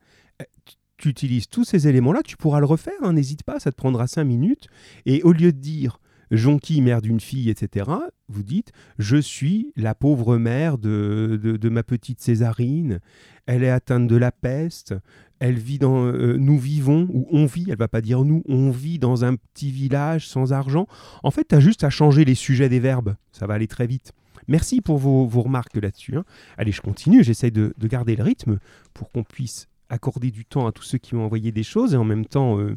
tu 0.96 1.08
utilises 1.08 1.48
tous 1.48 1.64
ces 1.64 1.88
éléments-là, 1.88 2.22
tu 2.22 2.36
pourras 2.36 2.60
le 2.60 2.66
refaire, 2.66 2.94
hein, 3.02 3.12
n'hésite 3.12 3.42
pas, 3.42 3.60
ça 3.60 3.70
te 3.70 3.76
prendra 3.76 4.06
cinq 4.06 4.24
minutes. 4.24 4.68
Et 5.04 5.22
au 5.22 5.32
lieu 5.32 5.52
de 5.52 5.58
dire 5.58 6.00
Jonquille, 6.30 6.82
mère 6.82 7.02
d'une 7.02 7.20
fille, 7.20 7.50
etc., 7.50 7.90
vous 8.28 8.42
dites 8.42 8.72
Je 8.98 9.16
suis 9.16 9.72
la 9.76 9.94
pauvre 9.94 10.36
mère 10.38 10.78
de, 10.78 11.38
de, 11.40 11.68
ma 11.68 11.82
petite 11.82 12.20
Césarine, 12.20 13.00
elle 13.46 13.62
est 13.62 13.70
atteinte 13.70 14.08
de 14.08 14.16
la 14.16 14.32
peste, 14.32 14.94
elle 15.38 15.58
vit 15.58 15.78
dans. 15.78 16.06
Euh, 16.06 16.36
nous 16.38 16.58
vivons, 16.58 17.08
ou 17.12 17.26
on 17.30 17.46
vit, 17.46 17.66
elle 17.68 17.76
va 17.76 17.88
pas 17.88 18.00
dire 18.00 18.24
nous, 18.24 18.42
on 18.46 18.70
vit 18.70 18.98
dans 18.98 19.24
un 19.24 19.36
petit 19.36 19.70
village 19.70 20.26
sans 20.28 20.52
argent. 20.52 20.86
En 21.22 21.30
fait, 21.30 21.48
tu 21.48 21.54
as 21.54 21.60
juste 21.60 21.84
à 21.84 21.90
changer 21.90 22.24
les 22.24 22.34
sujets 22.34 22.68
des 22.68 22.80
verbes, 22.80 23.16
ça 23.32 23.46
va 23.46 23.54
aller 23.54 23.68
très 23.68 23.86
vite. 23.86 24.12
Merci 24.48 24.80
pour 24.80 24.98
vos, 24.98 25.26
vos 25.26 25.42
remarques 25.42 25.76
là-dessus. 25.76 26.16
Hein. 26.16 26.24
Allez, 26.56 26.72
je 26.72 26.80
continue, 26.80 27.24
j'essaie 27.24 27.50
de, 27.50 27.74
de 27.76 27.88
garder 27.88 28.14
le 28.14 28.22
rythme 28.22 28.58
pour 28.94 29.10
qu'on 29.10 29.24
puisse 29.24 29.66
accorder 29.88 30.30
du 30.30 30.44
temps 30.44 30.66
à 30.66 30.72
tous 30.72 30.84
ceux 30.84 30.98
qui 30.98 31.14
m'ont 31.14 31.24
envoyé 31.24 31.52
des 31.52 31.64
choses 31.64 31.94
et 31.94 31.96
en 31.96 32.04
même 32.04 32.26
temps 32.26 32.58
euh, 32.58 32.76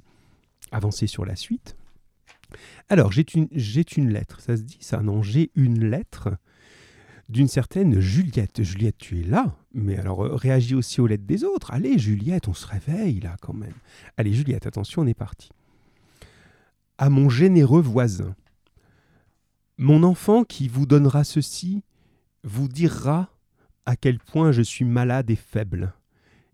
avancer 0.71 1.07
sur 1.07 1.25
la 1.25 1.35
suite. 1.35 1.75
Alors, 2.89 3.11
j'ai 3.11 3.25
une, 3.35 3.47
une 3.97 4.09
lettre, 4.09 4.41
ça 4.41 4.57
se 4.57 4.63
dit 4.63 4.79
ça? 4.79 5.01
Non, 5.01 5.21
j'ai 5.21 5.51
une 5.55 5.87
lettre 5.87 6.29
d'une 7.29 7.47
certaine 7.47 7.99
Juliette. 7.99 8.63
Juliette, 8.63 8.97
tu 8.97 9.19
es 9.19 9.23
là, 9.23 9.55
mais 9.73 9.97
alors 9.97 10.25
euh, 10.25 10.35
réagis 10.35 10.75
aussi 10.75 10.99
aux 10.99 11.07
lettres 11.07 11.25
des 11.25 11.43
autres. 11.43 11.71
Allez, 11.71 11.97
Juliette, 11.97 12.47
on 12.47 12.53
se 12.53 12.67
réveille 12.67 13.19
là 13.21 13.37
quand 13.41 13.53
même. 13.53 13.75
Allez, 14.17 14.33
Juliette, 14.33 14.67
attention, 14.67 15.03
on 15.03 15.07
est 15.07 15.13
parti. 15.13 15.49
À 16.97 17.09
mon 17.09 17.29
généreux 17.29 17.81
voisin, 17.81 18.35
mon 19.77 20.03
enfant 20.03 20.43
qui 20.43 20.67
vous 20.67 20.85
donnera 20.85 21.23
ceci 21.23 21.83
vous 22.43 22.67
dira 22.67 23.29
à 23.85 23.95
quel 23.95 24.19
point 24.19 24.51
je 24.51 24.61
suis 24.61 24.83
malade 24.83 25.29
et 25.29 25.37
faible 25.37 25.93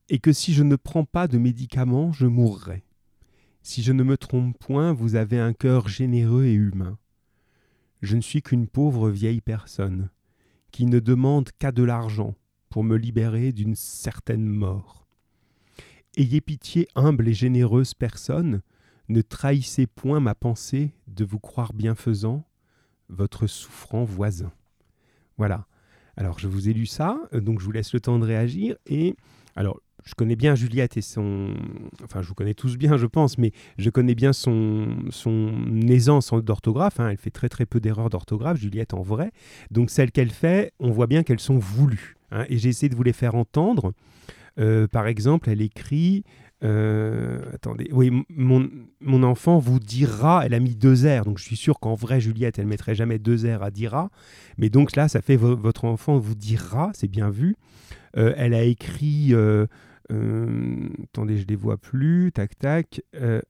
et 0.09 0.19
que 0.19 0.31
si 0.31 0.53
je 0.53 0.63
ne 0.63 0.75
prends 0.75 1.05
pas 1.05 1.27
de 1.27 1.37
médicaments, 1.37 2.11
je 2.11 2.27
mourrai. 2.27 2.83
Si 3.63 3.81
je 3.81 3.91
ne 3.91 4.03
me 4.03 4.17
trompe 4.17 4.57
point, 4.59 4.93
vous 4.93 5.15
avez 5.15 5.39
un 5.39 5.53
cœur 5.53 5.87
généreux 5.87 6.45
et 6.45 6.53
humain. 6.53 6.97
Je 8.01 8.15
ne 8.15 8.21
suis 8.21 8.43
qu'une 8.43 8.67
pauvre 8.67 9.09
vieille 9.09 9.41
personne, 9.41 10.09
qui 10.75 10.87
ne 10.87 10.99
demande 10.99 11.51
qu'à 11.57 11.71
de 11.71 11.83
l'argent 11.83 12.35
pour 12.69 12.83
me 12.83 12.97
libérer 12.97 13.53
d'une 13.53 13.75
certaine 13.75 14.45
mort. 14.45 15.07
Ayez 16.17 16.41
pitié, 16.41 16.89
humble 16.95 17.29
et 17.29 17.33
généreuse 17.33 17.93
personne, 17.93 18.61
ne 19.07 19.21
trahissez 19.21 19.87
point 19.87 20.19
ma 20.19 20.35
pensée 20.35 20.91
de 21.07 21.23
vous 21.23 21.39
croire 21.39 21.71
bienfaisant, 21.71 22.45
votre 23.07 23.47
souffrant 23.47 24.03
voisin. 24.03 24.51
Voilà. 25.37 25.65
Alors 26.17 26.39
je 26.39 26.49
vous 26.49 26.67
ai 26.67 26.73
lu 26.73 26.87
ça, 26.87 27.21
donc 27.31 27.61
je 27.61 27.65
vous 27.65 27.71
laisse 27.71 27.93
le 27.93 28.01
temps 28.01 28.19
de 28.19 28.25
réagir. 28.25 28.75
Et 28.85 29.15
alors 29.55 29.79
je 30.05 30.13
connais 30.13 30.35
bien 30.35 30.53
Juliette 30.55 30.97
et 30.97 31.01
son. 31.01 31.55
Enfin, 32.03 32.21
je 32.21 32.27
vous 32.27 32.35
connais 32.35 32.53
tous 32.53 32.77
bien, 32.77 32.95
je 32.95 33.07
pense, 33.07 33.37
mais 33.37 33.51
je 33.77 33.89
connais 33.89 34.13
bien 34.13 34.33
son, 34.33 34.87
son 35.09 35.51
aisance 35.87 36.31
d'orthographe. 36.31 36.99
Hein. 36.99 37.09
Elle 37.09 37.17
fait 37.17 37.31
très 37.31 37.49
très 37.49 37.65
peu 37.65 37.79
d'erreurs 37.79 38.11
d'orthographe, 38.11 38.57
Juliette 38.57 38.93
en 38.93 39.01
vrai. 39.01 39.31
Donc, 39.71 39.89
celles 39.89 40.11
qu'elle 40.11 40.29
fait, 40.29 40.73
on 40.79 40.91
voit 40.91 41.07
bien 41.07 41.23
qu'elles 41.23 41.39
sont 41.39 41.57
voulues. 41.57 42.15
Hein. 42.31 42.45
Et 42.49 42.59
j'ai 42.59 42.69
essayé 42.69 42.87
de 42.89 42.95
vous 42.95 43.03
les 43.03 43.13
faire 43.13 43.33
entendre. 43.33 43.93
Euh, 44.59 44.87
par 44.87 45.07
exemple, 45.07 45.49
elle 45.49 45.61
écrit. 45.61 46.23
Euh, 46.63 47.41
attendez, 47.53 47.89
oui, 47.91 48.11
mon, 48.29 48.69
mon, 49.01 49.23
enfant 49.23 49.59
vous 49.59 49.79
dira, 49.79 50.45
elle 50.45 50.53
a 50.53 50.59
mis 50.59 50.73
deux 50.73 51.05
R, 51.05 51.25
donc 51.25 51.37
je 51.37 51.43
suis 51.43 51.57
sûr 51.57 51.79
qu'en 51.79 51.95
vrai, 51.95 52.21
Juliette, 52.21 52.57
elle 52.57 52.65
mettrait 52.65 52.95
jamais 52.95 53.19
deux 53.19 53.45
R 53.45 53.61
à 53.61 53.71
dira, 53.71 54.09
mais 54.57 54.69
donc 54.69 54.95
là, 54.95 55.09
ça 55.09 55.21
fait 55.21 55.35
votre 55.35 55.83
enfant 55.83 56.17
vous 56.17 56.33
dira, 56.33 56.91
c'est 56.95 57.09
bien 57.09 57.29
vu. 57.29 57.57
Euh, 58.17 58.33
elle 58.37 58.53
a 58.53 58.63
écrit 58.63 59.33
euh, 60.11 60.89
attendez, 61.03 61.37
je 61.37 61.47
les 61.47 61.55
vois 61.55 61.77
plus. 61.77 62.31
Tac, 62.33 62.57
tac. 62.57 63.01
Euh, 63.15 63.41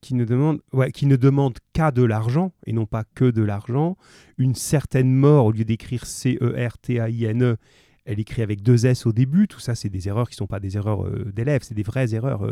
qui 0.00 0.14
ne 0.14 0.24
demande, 0.24 0.60
ouais, 0.72 0.92
qui 0.92 1.06
ne 1.06 1.16
demande 1.16 1.58
qu'à 1.72 1.90
de 1.90 2.04
l'argent 2.04 2.52
et 2.66 2.72
non 2.72 2.86
pas 2.86 3.04
que 3.14 3.30
de 3.30 3.42
l'argent. 3.42 3.96
Une 4.36 4.54
certaine 4.54 5.12
mort, 5.12 5.46
au 5.46 5.52
lieu 5.52 5.64
d'écrire 5.64 6.06
C-E-R-T-A-I-N-E, 6.06 7.44
e, 7.44 7.56
elle 8.04 8.20
écrit 8.20 8.42
avec 8.42 8.62
deux 8.62 8.86
S 8.86 9.06
au 9.06 9.12
début. 9.12 9.48
Tout 9.48 9.60
ça, 9.60 9.74
c'est 9.74 9.88
des 9.88 10.06
erreurs 10.06 10.28
qui 10.28 10.34
ne 10.34 10.38
sont 10.38 10.46
pas 10.46 10.60
des 10.60 10.76
erreurs 10.76 11.04
euh, 11.04 11.30
d'élèves, 11.34 11.62
c'est 11.64 11.74
des 11.74 11.82
vraies 11.82 12.14
erreurs 12.14 12.48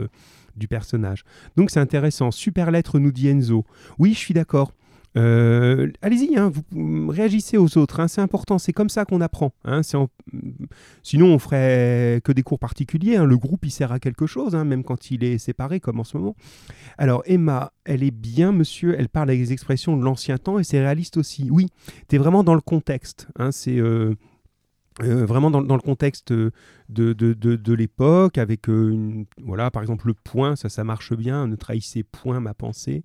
du 0.56 0.66
personnage. 0.66 1.24
Donc 1.56 1.70
c'est 1.70 1.80
intéressant. 1.80 2.30
Super 2.30 2.70
lettre, 2.70 2.98
nous 2.98 3.12
dit 3.12 3.28
Enzo. 3.28 3.64
Oui, 3.98 4.12
je 4.12 4.18
suis 4.18 4.34
d'accord. 4.34 4.72
Euh, 5.16 5.90
allez-y, 6.02 6.36
hein, 6.36 6.52
vous 6.70 7.08
réagissez 7.08 7.56
aux 7.56 7.78
autres, 7.78 8.00
hein, 8.00 8.08
c'est 8.08 8.20
important, 8.20 8.58
c'est 8.58 8.72
comme 8.72 8.88
ça 8.88 9.04
qu'on 9.04 9.20
apprend. 9.20 9.52
Hein, 9.64 9.80
Sinon, 11.02 11.26
on 11.26 11.38
ferait 11.38 12.20
que 12.24 12.32
des 12.32 12.42
cours 12.42 12.58
particuliers. 12.58 13.18
le 13.18 13.36
groupe, 13.38 13.64
il 13.64 13.70
sert 13.70 13.92
à 13.92 13.98
quelque 13.98 14.26
chose, 14.26 14.54
même 14.54 14.84
quand 14.84 15.10
il 15.10 15.24
est 15.24 15.38
séparé, 15.38 15.80
comme 15.80 16.00
en 16.00 16.04
ce 16.04 16.16
moment. 16.16 16.36
Alors, 16.98 17.22
Emma, 17.26 17.72
elle 17.84 18.02
est 18.02 18.10
bien, 18.10 18.52
monsieur, 18.52 18.94
elle 18.98 19.08
parle 19.08 19.30
avec 19.30 19.40
des 19.40 19.52
expressions 19.52 19.96
de 19.96 20.02
l'ancien 20.02 20.38
temps 20.38 20.58
et 20.58 20.64
c'est 20.64 20.80
réaliste 20.80 21.16
aussi. 21.16 21.48
Oui, 21.50 21.66
tu 22.08 22.16
es 22.16 22.18
vraiment 22.18 22.44
dans 22.44 22.54
le 22.54 22.60
contexte. 22.60 23.28
c'est. 23.50 23.78
Euh, 23.78 24.14
euh, 25.02 25.26
vraiment 25.26 25.50
dans, 25.50 25.60
le 25.60 25.82
contexte 25.82 26.32
de, 26.32 26.52
de, 26.88 27.72
l'époque, 27.74 28.38
avec 28.38 28.68
euh, 28.70 28.90
une, 28.90 29.26
voilà, 29.42 29.70
par 29.70 29.82
exemple 29.82 30.06
le 30.06 30.14
point, 30.14 30.56
ça, 30.56 30.70
ça 30.70 30.84
marche 30.84 31.14
bien, 31.14 31.46
ne 31.46 31.56
trahissez 31.56 32.02
point 32.02 32.40
ma 32.40 32.54
pensée. 32.54 33.04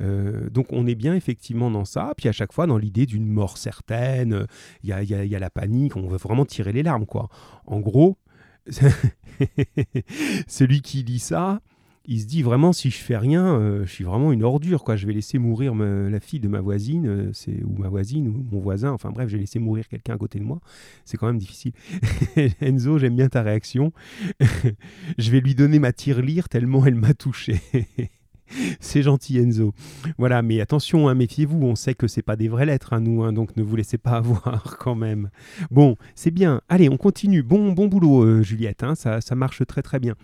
Euh, 0.00 0.48
donc 0.50 0.66
on 0.70 0.86
est 0.86 0.94
bien 0.94 1.16
effectivement 1.16 1.70
dans 1.70 1.84
ça, 1.84 2.12
puis 2.16 2.28
à 2.28 2.32
chaque 2.32 2.52
fois 2.52 2.68
dans 2.68 2.78
l'idée 2.78 3.06
d'une 3.06 3.26
mort 3.26 3.58
certaine, 3.58 4.46
il 4.84 4.90
y 4.90 4.92
a, 4.92 5.02
y, 5.02 5.14
a, 5.14 5.24
y 5.24 5.34
a, 5.34 5.38
la 5.40 5.50
panique, 5.50 5.96
on 5.96 6.06
veut 6.06 6.16
vraiment 6.16 6.44
tirer 6.44 6.72
les 6.72 6.84
larmes, 6.84 7.06
quoi. 7.06 7.28
En 7.66 7.80
gros, 7.80 8.18
celui 10.46 10.80
qui 10.80 11.02
dit 11.02 11.18
ça, 11.18 11.60
il 12.06 12.20
se 12.20 12.26
dit 12.26 12.42
vraiment 12.42 12.72
si 12.72 12.90
je 12.90 12.96
fais 12.96 13.16
rien, 13.16 13.54
euh, 13.54 13.84
je 13.84 13.90
suis 13.90 14.04
vraiment 14.04 14.32
une 14.32 14.42
ordure 14.42 14.84
quoi. 14.84 14.96
Je 14.96 15.06
vais 15.06 15.12
laisser 15.12 15.38
mourir 15.38 15.74
la 15.74 16.20
fille 16.20 16.40
de 16.40 16.48
ma 16.48 16.60
voisine, 16.60 17.06
euh, 17.06 17.30
c'est 17.32 17.62
ou 17.62 17.76
ma 17.78 17.88
voisine 17.88 18.28
ou 18.28 18.44
mon 18.50 18.60
voisin. 18.60 18.90
Enfin 18.90 19.10
bref, 19.10 19.28
je 19.28 19.34
vais 19.34 19.40
laisser 19.40 19.58
mourir 19.58 19.88
quelqu'un 19.88 20.14
à 20.14 20.18
côté 20.18 20.38
de 20.38 20.44
moi. 20.44 20.60
C'est 21.04 21.16
quand 21.16 21.26
même 21.26 21.38
difficile. 21.38 21.72
Enzo, 22.60 22.98
j'aime 22.98 23.16
bien 23.16 23.28
ta 23.28 23.42
réaction. 23.42 23.92
je 25.18 25.30
vais 25.30 25.40
lui 25.40 25.54
donner 25.54 25.78
ma 25.78 25.92
tirelire 25.92 26.48
tellement 26.48 26.84
elle 26.86 26.96
m'a 26.96 27.14
touché. 27.14 27.60
c'est 28.80 29.02
gentil 29.02 29.38
Enzo. 29.38 29.72
Voilà, 30.18 30.42
mais 30.42 30.60
attention, 30.60 31.08
hein, 31.08 31.14
méfiez-vous, 31.14 31.62
on 31.62 31.76
sait 31.76 31.94
que 31.94 32.08
c'est 32.08 32.22
pas 32.22 32.36
des 32.36 32.48
vraies 32.48 32.66
lettres 32.66 32.92
à 32.92 32.96
hein, 32.96 33.00
nous, 33.00 33.22
hein, 33.22 33.32
donc 33.32 33.56
ne 33.56 33.62
vous 33.62 33.76
laissez 33.76 33.98
pas 33.98 34.12
avoir 34.12 34.76
quand 34.78 34.96
même. 34.96 35.30
Bon, 35.70 35.96
c'est 36.16 36.32
bien. 36.32 36.62
Allez, 36.68 36.88
on 36.88 36.96
continue. 36.96 37.42
Bon, 37.42 37.72
bon 37.72 37.86
boulot, 37.86 38.24
euh, 38.24 38.42
Juliette. 38.42 38.84
ça, 38.96 39.20
ça 39.20 39.34
marche 39.36 39.64
très 39.66 39.82
très 39.82 40.00
bien. 40.00 40.16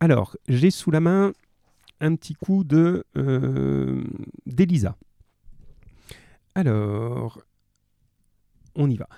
Alors, 0.00 0.36
j'ai 0.48 0.70
sous 0.70 0.90
la 0.90 1.00
main 1.00 1.32
un 2.00 2.14
petit 2.14 2.34
coup 2.34 2.62
de 2.62 3.04
euh, 3.16 4.04
d'Elisa. 4.46 4.96
Alors, 6.54 7.42
on 8.76 8.88
y 8.88 8.96
va. 8.96 9.08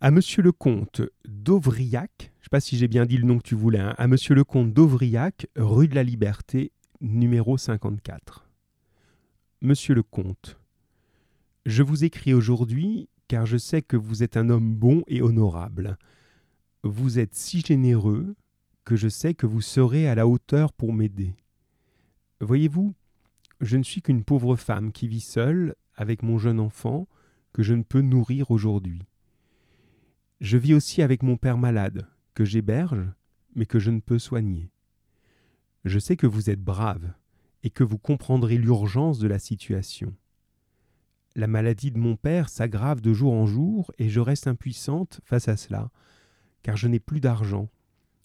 À 0.00 0.10
Monsieur 0.10 0.42
le 0.42 0.52
Comte 0.52 1.02
d'Auvriac, 1.26 2.10
je 2.18 2.24
ne 2.24 2.44
sais 2.44 2.48
pas 2.50 2.60
si 2.60 2.76
j'ai 2.76 2.86
bien 2.86 3.06
dit 3.06 3.16
le 3.16 3.24
nom 3.24 3.38
que 3.38 3.42
tu 3.42 3.54
voulais, 3.56 3.80
hein, 3.80 3.94
à 3.98 4.06
Monsieur 4.06 4.34
le 4.34 4.44
Comte 4.44 4.72
d'Auvriac, 4.72 5.48
rue 5.56 5.88
de 5.88 5.94
la 5.94 6.04
Liberté, 6.04 6.70
numéro 7.00 7.58
54. 7.58 8.48
Monsieur 9.62 9.94
le 9.94 10.02
Comte, 10.04 10.58
je 11.64 11.82
vous 11.82 12.04
écris 12.04 12.34
aujourd'hui 12.34 13.08
car 13.26 13.46
je 13.46 13.56
sais 13.56 13.82
que 13.82 13.96
vous 13.96 14.22
êtes 14.22 14.36
un 14.36 14.48
homme 14.48 14.76
bon 14.76 15.02
et 15.08 15.22
honorable. 15.22 15.98
Vous 16.84 17.18
êtes 17.18 17.34
si 17.34 17.60
généreux, 17.62 18.36
que 18.86 18.96
je 18.96 19.08
sais 19.08 19.34
que 19.34 19.46
vous 19.46 19.60
serez 19.60 20.08
à 20.08 20.14
la 20.14 20.28
hauteur 20.28 20.72
pour 20.72 20.92
m'aider. 20.94 21.34
Voyez-vous, 22.40 22.94
je 23.60 23.76
ne 23.76 23.82
suis 23.82 24.00
qu'une 24.00 24.22
pauvre 24.22 24.54
femme 24.54 24.92
qui 24.92 25.08
vit 25.08 25.20
seule 25.20 25.74
avec 25.96 26.22
mon 26.22 26.38
jeune 26.38 26.60
enfant 26.60 27.08
que 27.52 27.64
je 27.64 27.74
ne 27.74 27.82
peux 27.82 28.00
nourrir 28.00 28.52
aujourd'hui. 28.52 29.02
Je 30.40 30.56
vis 30.56 30.72
aussi 30.72 31.02
avec 31.02 31.24
mon 31.24 31.36
père 31.36 31.58
malade, 31.58 32.06
que 32.34 32.44
j'héberge, 32.44 33.04
mais 33.56 33.66
que 33.66 33.80
je 33.80 33.90
ne 33.90 34.00
peux 34.00 34.20
soigner. 34.20 34.70
Je 35.84 35.98
sais 35.98 36.16
que 36.16 36.28
vous 36.28 36.48
êtes 36.48 36.62
brave 36.62 37.12
et 37.64 37.70
que 37.70 37.82
vous 37.82 37.98
comprendrez 37.98 38.56
l'urgence 38.56 39.18
de 39.18 39.26
la 39.26 39.40
situation. 39.40 40.14
La 41.34 41.48
maladie 41.48 41.90
de 41.90 41.98
mon 41.98 42.14
père 42.14 42.48
s'aggrave 42.48 43.00
de 43.00 43.12
jour 43.12 43.32
en 43.32 43.46
jour 43.46 43.90
et 43.98 44.08
je 44.08 44.20
reste 44.20 44.46
impuissante 44.46 45.20
face 45.24 45.48
à 45.48 45.56
cela, 45.56 45.90
car 46.62 46.76
je 46.76 46.86
n'ai 46.86 47.00
plus 47.00 47.20
d'argent 47.20 47.68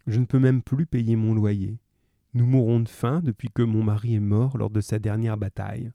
je 0.07 0.19
ne 0.19 0.25
peux 0.25 0.39
même 0.39 0.61
plus 0.61 0.85
payer 0.85 1.15
mon 1.15 1.33
loyer. 1.33 1.77
Nous 2.33 2.45
mourrons 2.45 2.79
de 2.79 2.89
faim 2.89 3.21
depuis 3.23 3.49
que 3.49 3.61
mon 3.61 3.83
mari 3.83 4.15
est 4.15 4.19
mort 4.19 4.57
lors 4.57 4.69
de 4.69 4.81
sa 4.81 4.99
dernière 4.99 5.37
bataille. 5.37 5.91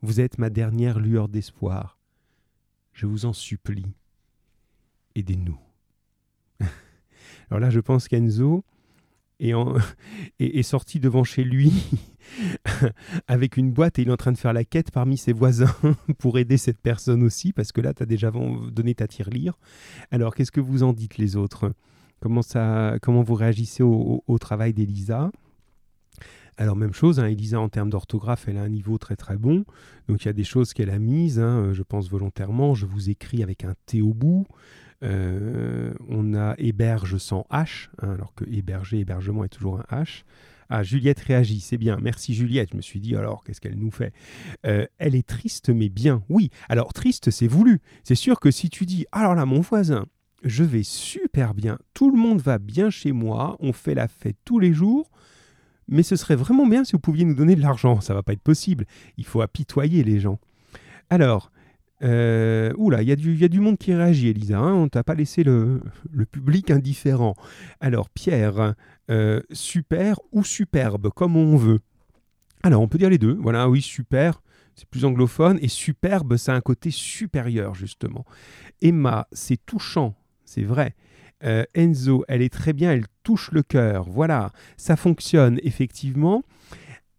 Vous 0.00 0.20
êtes 0.20 0.38
ma 0.38 0.50
dernière 0.50 0.98
lueur 0.98 1.28
d'espoir. 1.28 1.98
Je 2.92 3.06
vous 3.06 3.26
en 3.26 3.32
supplie. 3.32 3.86
Aidez-nous. 5.14 5.58
Alors 7.50 7.60
là, 7.60 7.70
je 7.70 7.80
pense 7.80 8.08
qu'Enzo 8.08 8.64
est, 9.40 9.52
est, 10.40 10.62
sorti 10.62 11.00
devant 11.00 11.24
chez 11.24 11.44
lui 11.44 11.72
avec 13.28 13.56
une 13.56 13.72
boîte 13.72 13.98
et 13.98 14.02
il 14.02 14.08
est 14.08 14.12
en 14.12 14.16
train 14.16 14.32
de 14.32 14.38
faire 14.38 14.52
la 14.52 14.64
quête 14.64 14.90
parmi 14.90 15.18
ses 15.18 15.32
voisins 15.32 15.74
pour 16.18 16.38
aider 16.38 16.56
cette 16.56 16.80
personne 16.80 17.22
aussi, 17.22 17.52
parce 17.52 17.72
que 17.72 17.80
là, 17.80 17.92
tu 17.92 18.02
as 18.02 18.06
déjà 18.06 18.30
donné 18.30 18.94
ta 18.94 19.06
tirelire. 19.06 19.58
Alors, 20.10 20.34
qu'est-ce 20.34 20.52
que 20.52 20.60
vous 20.60 20.82
en 20.82 20.92
dites 20.92 21.18
les 21.18 21.36
autres? 21.36 21.74
Comment, 22.22 22.42
ça, 22.42 22.96
comment 23.02 23.22
vous 23.22 23.34
réagissez 23.34 23.82
au, 23.82 24.38
travail 24.40 24.72
d'Elisa? 24.72 25.30
Alors 26.56 26.76
même 26.76 26.92
chose, 26.92 27.18
hein, 27.18 27.26
Elisa 27.26 27.58
en 27.58 27.68
termes 27.68 27.90
d'orthographe, 27.90 28.46
elle 28.46 28.58
a 28.58 28.62
un 28.62 28.68
niveau 28.68 28.96
très 28.98 29.16
très 29.16 29.36
bon. 29.36 29.64
Donc 30.06 30.24
il 30.24 30.26
y 30.26 30.28
a 30.28 30.34
des 30.34 30.44
choses 30.44 30.72
qu'elle 30.72 30.90
a 30.90 30.98
mises, 30.98 31.40
hein, 31.40 31.64
euh, 31.64 31.74
je 31.74 31.82
pense 31.82 32.10
volontairement. 32.10 32.74
Je 32.74 32.86
vous 32.86 33.10
écris 33.10 33.42
avec 33.42 33.64
un 33.64 33.74
T 33.86 34.02
au 34.02 34.14
bout. 34.14 34.46
Euh, 35.02 35.92
on 36.08 36.34
a 36.34 36.54
héberge 36.58 37.16
sans 37.16 37.46
H, 37.50 37.88
hein, 38.02 38.10
alors 38.10 38.34
que 38.34 38.44
héberger, 38.44 39.00
hébergement 39.00 39.44
est 39.44 39.48
toujours 39.48 39.80
un 39.80 40.02
H. 40.02 40.22
Ah, 40.68 40.82
Juliette 40.82 41.20
réagit, 41.20 41.60
c'est 41.60 41.78
bien. 41.78 41.98
Merci 42.00 42.34
Juliette. 42.34 42.70
Je 42.72 42.76
me 42.76 42.82
suis 42.82 43.00
dit, 43.00 43.16
alors, 43.16 43.44
qu'est-ce 43.44 43.60
qu'elle 43.60 43.78
nous 43.78 43.90
fait? 43.90 44.12
Euh, 44.64 44.86
Elle 44.98 45.14
est 45.14 45.26
triste, 45.26 45.70
mais 45.70 45.88
bien. 45.88 46.22
Oui, 46.28 46.50
alors 46.68 46.92
triste, 46.92 47.30
c'est 47.30 47.48
voulu. 47.48 47.80
C'est 48.04 48.14
sûr 48.14 48.40
que 48.40 48.50
si 48.50 48.70
tu 48.70 48.86
dis, 48.86 49.04
alors 49.12 49.34
là, 49.34 49.44
mon 49.44 49.60
voisin, 49.60 50.06
je 50.42 50.64
vais 50.64 50.82
super 50.82 51.54
bien, 51.54 51.78
tout 51.94 52.10
le 52.10 52.18
monde 52.18 52.40
va 52.40 52.58
bien 52.58 52.90
chez 52.90 53.12
moi, 53.12 53.56
on 53.60 53.72
fait 53.72 53.94
la 53.94 54.08
fête 54.08 54.36
tous 54.44 54.58
les 54.58 54.72
jours, 54.72 55.10
mais 55.88 56.02
ce 56.02 56.16
serait 56.16 56.36
vraiment 56.36 56.66
bien 56.66 56.84
si 56.84 56.92
vous 56.92 56.98
pouviez 56.98 57.24
nous 57.24 57.34
donner 57.34 57.54
de 57.54 57.60
l'argent, 57.60 58.00
ça 58.00 58.14
va 58.14 58.22
pas 58.22 58.32
être 58.32 58.42
possible, 58.42 58.86
il 59.16 59.24
faut 59.24 59.40
apitoyer 59.40 60.04
les 60.04 60.20
gens. 60.20 60.38
Alors, 61.10 61.52
euh, 62.02 62.72
il 62.76 63.02
y, 63.02 63.38
y, 63.38 63.44
a 63.44 63.48
du 63.48 63.60
monde 63.60 63.78
qui 63.78 63.94
réagit, 63.94 64.28
Elisa, 64.28 64.58
hein, 64.58 64.74
on 64.74 64.88
t'a 64.88 65.04
pas 65.04 65.14
laissé 65.14 65.44
le, 65.44 65.80
public 66.30 66.70
indifférent. 66.70 67.34
Alors, 67.80 68.10
Pierre, 68.10 68.74
euh, 69.10 69.40
super 69.52 70.18
ou 70.32 70.42
superbe, 70.42 71.10
comme 71.10 71.36
on 71.36 71.56
veut. 71.56 71.78
Alors, 72.62 72.82
on 72.82 72.88
peut 72.88 72.98
dire 72.98 73.10
les 73.10 73.18
deux, 73.18 73.34
voilà, 73.34 73.68
oui, 73.68 73.82
super, 73.82 74.42
c'est 74.74 74.88
plus 74.88 75.04
anglophone, 75.04 75.58
et 75.62 75.68
superbe, 75.68 76.36
ça 76.36 76.54
a 76.54 76.56
un 76.56 76.60
côté 76.60 76.90
supérieur, 76.90 77.74
justement. 77.74 78.24
Emma, 78.80 79.28
c'est 79.32 79.64
touchant, 79.64 80.16
c'est 80.52 80.62
vrai. 80.62 80.94
Euh, 81.44 81.64
Enzo, 81.74 82.24
elle 82.28 82.42
est 82.42 82.52
très 82.52 82.72
bien, 82.72 82.92
elle 82.92 83.06
touche 83.22 83.50
le 83.52 83.62
cœur. 83.62 84.04
Voilà, 84.08 84.52
ça 84.76 84.96
fonctionne 84.96 85.58
effectivement. 85.62 86.42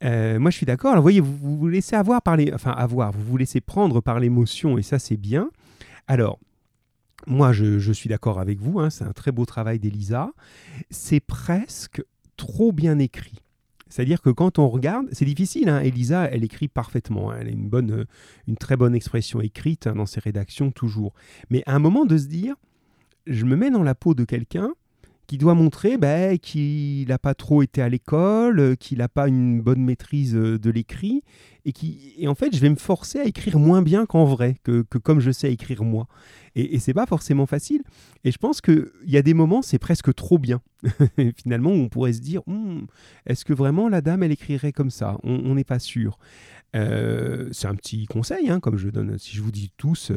Euh, 0.04 0.38
moi, 0.39 0.52
je 0.52 0.58
suis 0.58 0.65
d'accord. 0.65 0.96
Vous 0.96 1.02
voyez, 1.02 1.19
vous, 1.19 1.58
vous 1.58 1.67
laissez 1.67 1.96
avoir 1.96 2.22
par 2.22 2.38
les, 2.38 2.54
enfin 2.54 2.72
avoir, 2.72 3.12
vous 3.12 3.24
vous 3.24 3.38
laissez 3.38 3.60
prendre 3.60 4.02
par 4.02 4.19
l'émotion 4.19 4.78
et 4.78 4.84
ça, 4.84 5.00
c'est 5.00 5.17
bien. 5.17 5.50
Alors, 6.08 6.39
moi, 7.26 7.54
je, 7.54 7.91
suis 7.91 8.10
d'accord 8.10 8.39
avec 8.39 8.60
vous. 8.60 8.80
Hein, 8.80 8.89
c'est 8.89 9.04
un 9.04 9.13
très 9.13 9.32
beau 9.32 9.46
travail 9.46 9.80
d'Elisa. 9.80 10.32
C'est 10.89 11.22
presque 11.22 12.04
trop 12.38 12.72
bien 12.72 13.00
écrit. 13.00 13.39
C'est-à-dire 13.89 14.22
que 14.22 14.30
quand 14.30 14.60
on 14.60 14.69
regarde, 14.69 15.08
c'est 15.12 15.26
difficile. 15.26 15.69
Hein, 15.69 15.80
Elisa, 15.82 16.26
elle 16.26 16.43
écrit 16.43 16.67
parfaitement. 16.67 17.32
Hein. 17.32 17.38
elle 17.41 17.48
a 17.48 17.52
une 17.52 17.69
bonne, 17.69 18.06
une 18.48 18.58
très 18.58 18.76
bonne 18.76 18.96
expression 18.96 19.41
écrite 19.41 19.88
dans 19.88 20.06
ses 20.06 20.19
rédactions 20.19 20.72
toujours. 20.72 21.13
Mais 21.50 21.63
à 21.65 21.76
un 21.76 21.80
moment 21.80 22.06
de 22.06 22.17
se 22.17 22.28
dire, 22.28 22.56
je 23.27 23.45
me 23.45 23.55
mets 23.55 23.71
dans 23.71 23.83
la 23.83 23.95
peau 23.95 24.13
de 24.13 24.23
quelqu'un 24.23 24.73
qui 25.27 25.38
doit 25.38 25.53
montrer 25.53 25.97
ben, 25.97 26.38
qu'il 26.38 27.07
n'a 27.07 27.17
pas 27.17 27.33
trop 27.33 27.62
été 27.63 27.81
à 27.81 27.89
l'école, 27.89 28.59
euh, 28.59 28.75
qu'il 28.75 28.97
n'a 28.97 29.07
pas 29.07 29.27
une 29.27 29.62
bonne 29.62 29.81
maîtrise 29.81 30.36
euh, 30.36 30.59
de 30.59 30.69
l'écrit, 30.69 31.23
et, 31.65 31.71
qui, 31.71 32.13
et 32.17 32.27
en 32.27 32.36
fait, 32.36 32.53
je 32.53 32.59
vais 32.59 32.69
me 32.69 32.75
forcer 32.75 33.19
à 33.19 33.25
écrire 33.25 33.57
moins 33.57 33.81
bien 33.81 34.05
qu'en 34.05 34.25
vrai, 34.25 34.57
que, 34.63 34.81
comme 34.81 35.21
je 35.21 35.31
sais 35.31 35.51
écrire 35.51 35.83
moi. 35.83 36.07
Et, 36.55 36.75
et 36.75 36.79
c'est 36.79 36.93
pas 36.93 37.05
forcément 37.05 37.45
facile. 37.45 37.83
Et 38.25 38.31
je 38.31 38.38
pense 38.38 38.59
qu'il 38.59 38.91
y 39.05 39.15
a 39.15 39.21
des 39.21 39.33
moments, 39.33 39.62
c'est 39.62 39.79
presque 39.79 40.13
trop 40.13 40.38
bien. 40.38 40.62
Finalement, 41.41 41.71
on 41.71 41.88
pourrait 41.88 42.13
se 42.13 42.21
dire, 42.21 42.41
hum, 42.47 42.88
est-ce 43.25 43.45
que 43.45 43.53
vraiment 43.53 43.88
la 43.88 44.01
dame, 44.01 44.23
elle 44.23 44.31
écrirait 44.31 44.73
comme 44.73 44.91
ça? 44.91 45.17
On 45.23 45.55
n'est 45.55 45.63
pas 45.63 45.79
sûr. 45.79 46.19
Euh, 46.75 47.47
c'est 47.51 47.67
un 47.67 47.75
petit 47.75 48.07
conseil, 48.07 48.49
hein, 48.49 48.59
comme 48.59 48.77
je 48.77 48.89
donne, 48.89 49.17
si 49.17 49.36
je 49.36 49.41
vous 49.41 49.51
dis 49.51 49.71
tous... 49.77 50.12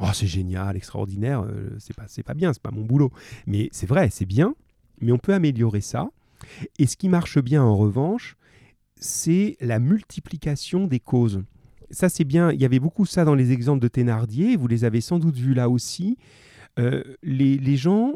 Oh, 0.00 0.10
c'est 0.12 0.26
génial, 0.26 0.76
extraordinaire, 0.76 1.42
euh, 1.42 1.70
c'est 1.78 1.94
pas, 1.94 2.06
pas 2.24 2.34
bien, 2.34 2.52
c'est 2.52 2.62
pas 2.62 2.70
mon 2.70 2.84
boulot. 2.84 3.12
Mais 3.46 3.68
c'est 3.72 3.86
vrai, 3.86 4.10
c'est 4.10 4.26
bien, 4.26 4.54
mais 5.00 5.12
on 5.12 5.18
peut 5.18 5.34
améliorer 5.34 5.80
ça. 5.80 6.10
Et 6.78 6.86
ce 6.86 6.96
qui 6.96 7.08
marche 7.08 7.38
bien 7.38 7.62
en 7.62 7.76
revanche, 7.76 8.36
c'est 8.96 9.56
la 9.60 9.78
multiplication 9.78 10.86
des 10.86 11.00
causes. 11.00 11.42
Ça, 11.90 12.08
c'est 12.08 12.24
bien. 12.24 12.52
Il 12.52 12.60
y 12.60 12.64
avait 12.64 12.80
beaucoup 12.80 13.06
ça 13.06 13.24
dans 13.24 13.34
les 13.34 13.52
exemples 13.52 13.80
de 13.80 13.88
Thénardier. 13.88 14.56
Vous 14.56 14.68
les 14.68 14.84
avez 14.84 15.00
sans 15.00 15.18
doute 15.18 15.36
vus 15.36 15.54
là 15.54 15.68
aussi. 15.68 16.18
Euh, 16.78 17.02
les, 17.22 17.56
les, 17.56 17.76
gens, 17.76 18.14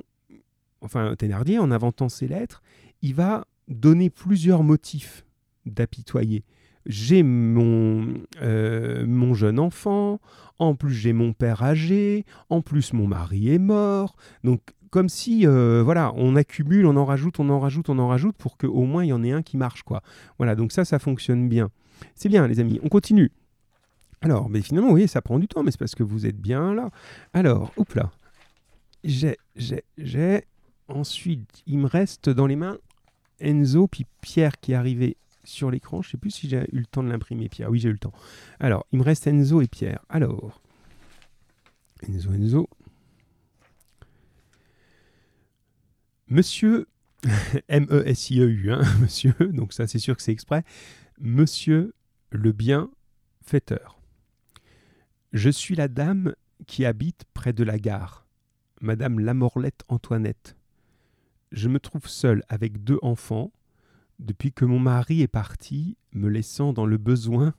enfin, 0.83 1.15
Thénardier, 1.17 1.59
en 1.59 1.71
inventant 1.71 2.09
ses 2.09 2.29
lettres, 2.29 2.63
il 3.01 3.15
va 3.15 3.47
donner 3.69 4.11
plusieurs 4.11 4.63
motifs 4.63 5.25
d'apitoyer 5.67 6.45
j'ai 6.87 7.23
mon, 7.23 8.15
euh, 8.41 9.07
mon 9.07 9.35
jeune 9.35 9.59
enfant, 9.59 10.21
en 10.59 10.75
plus 10.75 10.95
j'ai 10.95 11.13
mon 11.13 11.33
père 11.33 11.63
âgé, 11.63 12.25
en 12.51 12.61
plus 12.63 12.93
mon 12.93 13.07
mari 13.07 13.53
est 13.53 13.59
mort. 13.59 14.17
Donc 14.45 14.61
comme 14.91 15.09
si, 15.09 15.47
euh, 15.47 15.83
voilà, 15.83 16.13
on 16.17 16.37
accumule, 16.37 16.85
on 16.85 16.97
en 16.97 17.07
rajoute, 17.07 17.41
on 17.41 17.49
en 17.49 17.59
rajoute, 17.59 17.89
on 17.89 17.99
en 17.99 18.09
rajoute 18.09 18.37
pour 18.37 18.59
qu'au 18.59 18.85
moins 18.85 19.05
il 19.05 19.09
y 19.09 19.13
en 19.13 19.25
ait 19.25 19.33
un 19.33 19.43
qui 19.43 19.57
marche, 19.57 19.83
quoi. 19.85 20.03
Voilà, 20.37 20.55
donc 20.55 20.71
ça, 20.71 20.85
ça 20.85 20.99
fonctionne 20.99 21.49
bien. 21.49 21.71
C'est 22.15 22.29
bien, 22.29 22.47
les 22.47 22.61
amis, 22.61 22.79
on 22.83 22.89
continue. 22.89 23.33
Alors, 24.21 24.51
mais 24.51 24.61
finalement, 24.61 24.93
oui, 24.93 25.09
ça 25.09 25.23
prend 25.23 25.39
du 25.39 25.49
temps, 25.49 25.63
mais 25.63 25.71
c'est 25.71 25.79
parce 25.79 25.95
que 25.95 26.03
vous 26.03 26.27
êtes 26.27 26.37
bien 26.37 26.75
là. 26.75 26.91
Alors, 27.33 27.73
hop 27.77 27.95
là. 27.95 28.11
j'ai, 29.03 29.37
j'ai, 29.57 29.83
j'ai. 29.97 30.45
Ensuite, 30.89 31.63
il 31.67 31.79
me 31.79 31.87
reste 31.87 32.29
dans 32.29 32.47
les 32.47 32.57
mains 32.57 32.77
Enzo, 33.41 33.89
puis 33.89 34.07
Pierre 34.21 34.61
qui 34.61 34.73
est 34.73 34.75
arrivé 34.75 35.17
sur 35.45 35.71
l'écran. 35.71 36.03
Je 36.03 36.11
sais 36.11 36.17
plus 36.17 36.31
si 36.31 36.49
j'ai 36.49 36.59
eu 36.73 36.79
le 36.79 36.87
temps 36.87 37.03
de 37.03 37.09
l'imprimer, 37.09 37.49
Pierre. 37.49 37.71
Oui, 37.71 37.79
j'ai 37.79 37.89
eu 37.89 37.93
le 37.93 37.99
temps. 37.99 38.13
Alors, 38.61 38.87
il 38.93 38.99
me 38.99 39.05
reste 39.05 39.27
Enzo 39.27 39.61
et 39.61 39.69
Pierre. 39.69 40.05
Alors, 40.09 40.61
Enzo, 42.09 42.33
Enzo. 42.33 42.69
Monsieur, 46.29 46.89
M-E-S-I-E-U, 47.69 48.73
hein, 48.73 48.81
monsieur, 49.01 49.35
donc 49.53 49.73
ça 49.73 49.87
c'est 49.87 49.99
sûr 49.99 50.17
que 50.17 50.23
c'est 50.23 50.33
exprès. 50.33 50.65
Monsieur 51.21 51.95
le 52.31 52.53
bienfaiteur. 52.53 54.01
Je 55.33 55.51
suis 55.51 55.75
la 55.75 55.89
dame 55.89 56.35
qui 56.67 56.85
habite 56.85 57.25
près 57.35 57.53
de 57.53 57.65
la 57.65 57.79
gare, 57.79 58.27
Madame 58.81 59.21
Lamorlette 59.21 59.83
Antoinette. 59.89 60.57
Je 61.51 61.69
me 61.69 61.79
trouve 61.81 62.07
seule 62.07 62.43
avec 62.49 62.83
deux 62.83 62.99
enfants 63.03 63.53
depuis 64.19 64.53
que 64.53 64.65
mon 64.65 64.79
mari 64.79 65.23
est 65.23 65.29
parti, 65.29 65.97
me 66.13 66.29
laissant 66.29 66.73
dans 66.73 66.87
le 66.87 66.99
besoin 66.99 67.55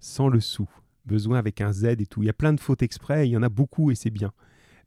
sans 0.00 0.28
le 0.28 0.40
sou. 0.40 0.68
Besoin 1.04 1.38
avec 1.38 1.60
un 1.60 1.72
Z 1.72 1.84
et 1.84 2.06
tout. 2.06 2.22
Il 2.22 2.26
y 2.26 2.30
a 2.30 2.34
plein 2.34 2.52
de 2.52 2.60
fautes 2.60 2.82
exprès, 2.82 3.28
il 3.28 3.32
y 3.32 3.36
en 3.36 3.42
a 3.42 3.48
beaucoup 3.48 3.90
et 3.90 3.94
c'est 3.94 4.10
bien. 4.10 4.32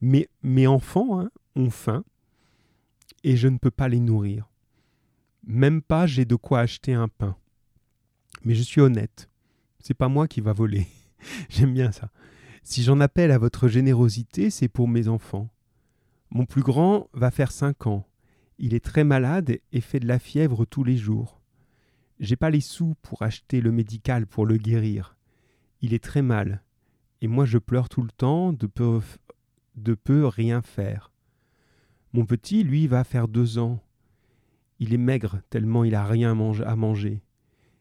Mais 0.01 0.29
mes 0.43 0.67
enfants 0.67 1.19
hein, 1.19 1.31
ont 1.55 1.69
faim 1.69 2.03
et 3.23 3.35
je 3.37 3.47
ne 3.47 3.57
peux 3.57 3.71
pas 3.71 3.87
les 3.87 3.99
nourrir. 3.99 4.49
Même 5.43 5.81
pas 5.81 6.07
j'ai 6.07 6.25
de 6.25 6.35
quoi 6.35 6.59
acheter 6.59 6.93
un 6.93 7.07
pain. 7.07 7.35
Mais 8.43 8.55
je 8.55 8.63
suis 8.63 8.81
honnête. 8.81 9.29
C'est 9.79 9.93
pas 9.93 10.07
moi 10.07 10.27
qui 10.27 10.41
va 10.41 10.53
voler. 10.53 10.87
J'aime 11.49 11.73
bien 11.73 11.91
ça. 11.91 12.09
Si 12.63 12.83
j'en 12.83 12.99
appelle 12.99 13.31
à 13.31 13.37
votre 13.37 13.67
générosité, 13.67 14.49
c'est 14.49 14.67
pour 14.67 14.87
mes 14.87 15.07
enfants. 15.07 15.49
Mon 16.29 16.45
plus 16.45 16.61
grand 16.61 17.09
va 17.13 17.31
faire 17.31 17.51
cinq 17.51 17.87
ans. 17.87 18.07
Il 18.63 18.75
est 18.75 18.85
très 18.85 19.03
malade 19.03 19.57
et 19.71 19.81
fait 19.81 19.99
de 19.99 20.07
la 20.07 20.19
fièvre 20.19 20.65
tous 20.65 20.83
les 20.83 20.95
jours. 20.95 21.41
J'ai 22.19 22.35
pas 22.35 22.51
les 22.51 22.61
sous 22.61 22.93
pour 23.01 23.23
acheter 23.23 23.59
le 23.59 23.71
médical 23.71 24.27
pour 24.27 24.45
le 24.45 24.57
guérir. 24.57 25.17
Il 25.81 25.95
est 25.95 26.03
très 26.03 26.21
mal. 26.21 26.61
Et 27.21 27.27
moi 27.27 27.45
je 27.45 27.57
pleure 27.57 27.89
tout 27.89 28.03
le 28.03 28.11
temps 28.11 28.53
de 28.53 28.67
peu, 28.67 29.01
de 29.77 29.97
rien 30.21 30.61
faire. 30.61 31.11
Mon 32.13 32.23
petit, 32.27 32.63
lui, 32.63 32.85
va 32.85 33.03
faire 33.03 33.27
deux 33.27 33.57
ans. 33.57 33.81
Il 34.77 34.93
est 34.93 34.99
maigre 34.99 35.41
tellement 35.49 35.83
il 35.83 35.95
a 35.95 36.05
rien 36.05 36.33
à 36.39 36.75
manger. 36.75 37.23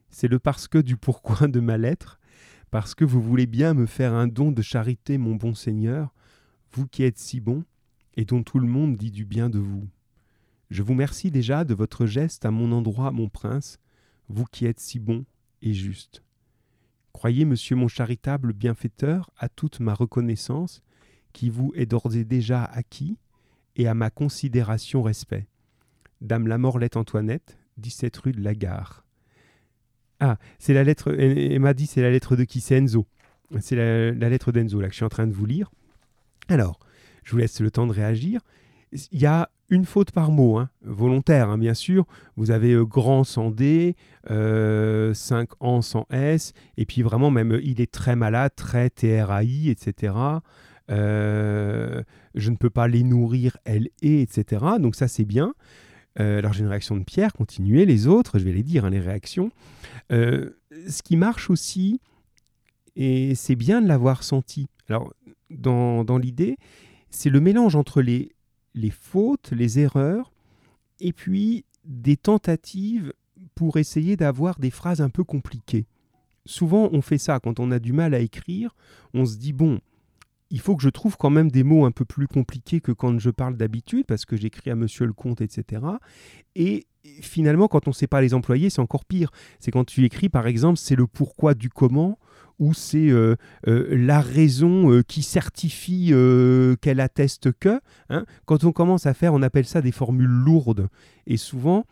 C'est 0.09 0.29
le 0.29 0.38
parce 0.38 0.66
que 0.66 0.79
du 0.79 0.97
pourquoi 0.97 1.47
de 1.47 1.61
ma 1.61 1.77
lettre, 1.77 2.19
parce 2.71 2.95
que 2.95 3.05
vous 3.05 3.21
voulez 3.21 3.47
bien 3.47 3.75
me 3.75 3.85
faire 3.85 4.14
un 4.14 4.29
don 4.29 4.51
de 4.51 4.62
charité, 4.62 5.19
mon 5.19 5.35
bon 5.35 5.53
Seigneur, 5.53 6.14
vous 6.73 6.87
qui 6.87 7.03
êtes 7.03 7.19
si 7.19 7.38
bon, 7.38 7.64
et 8.14 8.25
dont 8.25 8.43
tout 8.43 8.59
le 8.59 8.66
monde 8.66 8.97
dit 8.97 9.11
du 9.11 9.27
bien 9.27 9.51
de 9.51 9.59
vous. 9.59 9.87
Je 10.70 10.83
vous 10.83 10.92
remercie 10.92 11.33
déjà 11.33 11.64
de 11.64 11.74
votre 11.74 12.06
geste 12.06 12.44
à 12.44 12.52
mon 12.52 12.70
endroit, 12.70 13.11
mon 13.11 13.28
prince, 13.28 13.78
vous 14.28 14.44
qui 14.44 14.66
êtes 14.66 14.78
si 14.78 15.00
bon 15.00 15.24
et 15.62 15.74
juste. 15.74 16.22
Croyez, 17.12 17.44
monsieur 17.44 17.74
mon 17.74 17.88
charitable 17.88 18.52
bienfaiteur, 18.52 19.30
à 19.37 19.48
toute 19.48 19.80
ma 19.80 19.94
reconnaissance, 19.94 20.80
qui 21.33 21.50
vous 21.50 21.72
est 21.74 21.87
d'ores 21.87 22.14
et 22.14 22.24
déjà 22.24 22.64
acquis, 22.64 23.18
et 23.74 23.88
à 23.88 23.94
ma 23.94 24.11
considération 24.11 25.02
respect. 25.02 25.48
Dame 26.20 26.46
Lamorlette 26.46 26.96
Antoinette, 26.96 27.59
17 27.78 28.16
rue 28.18 28.33
de 28.33 28.40
la 28.40 28.54
Gare. 28.54 29.04
Ah, 30.20 30.38
c'est 30.61 30.74
la 30.74 30.85
lettre, 30.85 31.12
elle, 31.18 31.59
m'a 31.59 31.74
dit 31.74 31.87
c'est 31.87 32.02
la 32.02 32.11
lettre 32.11 32.37
de 32.37 32.44
qui? 32.44 32.61
C'est 32.61 32.76
Enzo. 32.76 33.06
C'est 33.61 33.74
la, 33.74 34.12
la 34.12 34.28
lettre 34.28 34.52
d'Enzo 34.52 34.80
là 34.80 34.87
que 34.87 34.92
je 34.92 34.98
suis 34.98 35.04
en 35.04 35.09
train 35.09 35.26
de 35.26 35.33
vous 35.33 35.46
lire. 35.46 35.72
Alors, 36.48 36.78
je 37.24 37.33
vous 37.33 37.38
laisse 37.38 37.61
le 37.61 37.70
temps 37.72 37.88
de 37.88 37.92
réagir. 37.92 38.40
Il 38.92 39.20
y 39.20 39.26
a 39.26 39.50
une 39.70 39.85
faute 39.85 40.11
par 40.11 40.30
mot, 40.30 40.59
hein, 40.59 40.68
volontaire 40.83 41.48
hein, 41.48 41.59
bien 41.59 41.74
sûr. 41.74 42.04
Vous 42.37 42.50
avez 42.50 42.72
euh, 42.72 42.85
grand 42.85 43.24
sans 43.24 43.50
D, 43.50 43.96
5 44.26 44.30
euh, 44.33 45.14
ans 45.61 45.80
sans 45.80 46.06
S, 46.11 46.52
et 46.76 46.85
puis 46.85 47.02
vraiment 47.02 47.30
même 47.30 47.59
il 47.62 47.80
est 47.80 47.90
très 47.90 48.16
malade, 48.16 48.52
très 48.54 48.90
TRAI, 48.90 49.68
etc. 49.68 50.14
Euh, 50.90 52.02
je 52.35 52.50
ne 52.50 52.56
peux 52.56 52.70
pas 52.70 52.88
les 52.88 53.04
nourrir, 53.04 53.56
elle 53.64 53.88
et, 54.02 54.22
etc. 54.22 54.64
Donc 54.80 54.96
ça 54.96 55.09
c'est 55.09 55.24
bien. 55.24 55.54
alors 56.16 56.52
j'ai 56.52 56.62
une 56.62 56.68
réaction 56.68 56.96
de 56.96 57.04
Pierre, 57.04 57.33
continuez 57.33 57.87
les 57.87 58.06
autres, 58.09 58.38
je 58.38 58.44
vais 58.44 58.52
les 58.52 58.64
dire, 58.64 58.85
hein, 58.85 58.90
les 58.90 59.00
réactions. 59.00 59.50
ce 60.11 61.02
qui 61.02 61.16
marche 61.16 61.48
aussi, 61.48 62.00
et 62.96 63.35
c'est 63.37 63.56
bien 63.56 63.80
de 63.80 63.87
l'avoir 63.87 64.24
senti, 64.24 64.66
alors 64.88 65.14
dans, 65.48 66.04
dans 66.04 66.18
l'idée, 66.18 66.59
c'est 67.11 67.30
le 67.30 67.40
mélange 67.40 67.76
entre 67.76 68.02
les, 68.02 68.33
les 68.74 68.90
fautes, 68.90 69.52
les 69.52 69.78
erreurs, 69.78 70.33
et 71.00 71.12
puis 71.12 71.64
des 71.85 72.16
tentatives 72.16 73.12
pour 73.54 73.76
essayer 73.76 74.16
d'avoir 74.16 74.59
des 74.59 74.70
phrases 74.70 75.00
un 75.00 75.11
peu 75.11 75.24
compliquées. 75.24 75.87
Souvent, 76.46 76.88
on 76.92 77.02
fait 77.02 77.18
ça 77.18 77.40
quand 77.40 77.61
on 77.61 77.70
a 77.70 77.78
du 77.78 77.92
mal 77.92 78.14
à 78.14 78.20
écrire, 78.20 78.74
on 79.14 79.24
se 79.24 79.37
dit, 79.37 79.52
bon, 79.52 79.80
il 80.50 80.61
faut 80.61 80.76
que 80.76 80.83
je 80.83 80.88
trouve 80.88 81.16
quand 81.16 81.30
même 81.30 81.50
des 81.50 81.62
mots 81.62 81.85
un 81.85 81.90
peu 81.92 82.04
plus 82.04 82.26
compliqués 82.26 82.80
que 82.80 82.92
quand 82.92 83.18
je 83.18 83.30
parle 83.30 83.56
d'habitude, 83.56 84.04
parce 84.06 84.24
que 84.24 84.37
j'écris 84.37 84.70
à 84.70 84.74
monsieur 84.74 85.06
le 85.06 85.12
comte, 85.12 85.40
etc. 85.40 85.83
Et 86.56 86.87
finalement, 87.20 87.68
quand 87.68 87.87
on 87.87 87.90
ne 87.90 87.94
sait 87.94 88.09
pas 88.09 88.20
les 88.20 88.35
employer, 88.35 88.68
c'est 88.68 88.80
encore 88.80 89.04
pire. 89.04 89.30
C'est 89.61 89.70
quand 89.70 89.85
tu 89.85 90.04
écris, 90.04 90.28
par 90.28 90.46
exemple, 90.46 90.78
c'est 90.78 90.96
le 90.96 91.06
pourquoi 91.06 91.54
du 91.54 91.70
comment, 91.70 92.18
ou 92.61 92.75
c'est 92.75 93.09
euh, 93.09 93.35
euh, 93.66 93.88
la 93.90 94.20
raison 94.20 94.92
euh, 94.92 95.03
qui 95.03 95.23
certifie 95.23 96.12
qu'elle 96.81 97.01
atteste 97.01 97.51
que. 97.59 97.81
Hein. 98.11 98.25
Quand 98.44 98.62
on 98.64 98.70
commence 98.70 99.07
à 99.07 99.14
faire, 99.14 99.35
on 99.35 99.42
appelle 99.42 99.64
ça 99.64 99.83
des 99.83 99.92
formules 99.92 100.27
lourdes. 100.27 100.88
Et 101.27 101.38
souvent, 101.38 101.85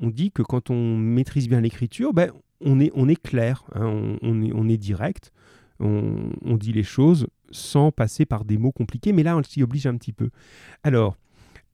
on 0.00 0.08
dit 0.08 0.32
que 0.32 0.42
quand 0.42 0.70
on 0.70 0.96
maîtrise 0.96 1.48
bien 1.48 1.60
l'écriture, 1.60 2.12
ben, 2.12 2.32
on, 2.60 2.80
est, 2.80 2.90
on 2.94 3.08
est 3.08 3.20
clair, 3.20 3.64
hein. 3.74 4.16
on, 4.22 4.42
est, 4.42 4.52
on, 4.52 4.68
est, 4.68 4.78
direct, 4.78 5.32
on, 5.78 6.30
on, 6.44 6.56
dit 6.56 6.72
les 6.72 6.82
choses 6.82 7.26
sans 7.50 7.92
passer 7.92 8.24
par 8.24 8.44
des 8.44 8.56
mots 8.56 8.72
compliqués, 8.72 9.12
mais 9.12 9.22
là, 9.22 9.36
on 9.36 9.42
s'y 9.42 9.62
oblige 9.62 9.86
un 9.86 9.96
petit 9.96 10.12
peu. 10.12 10.30
Alors, 10.82 11.16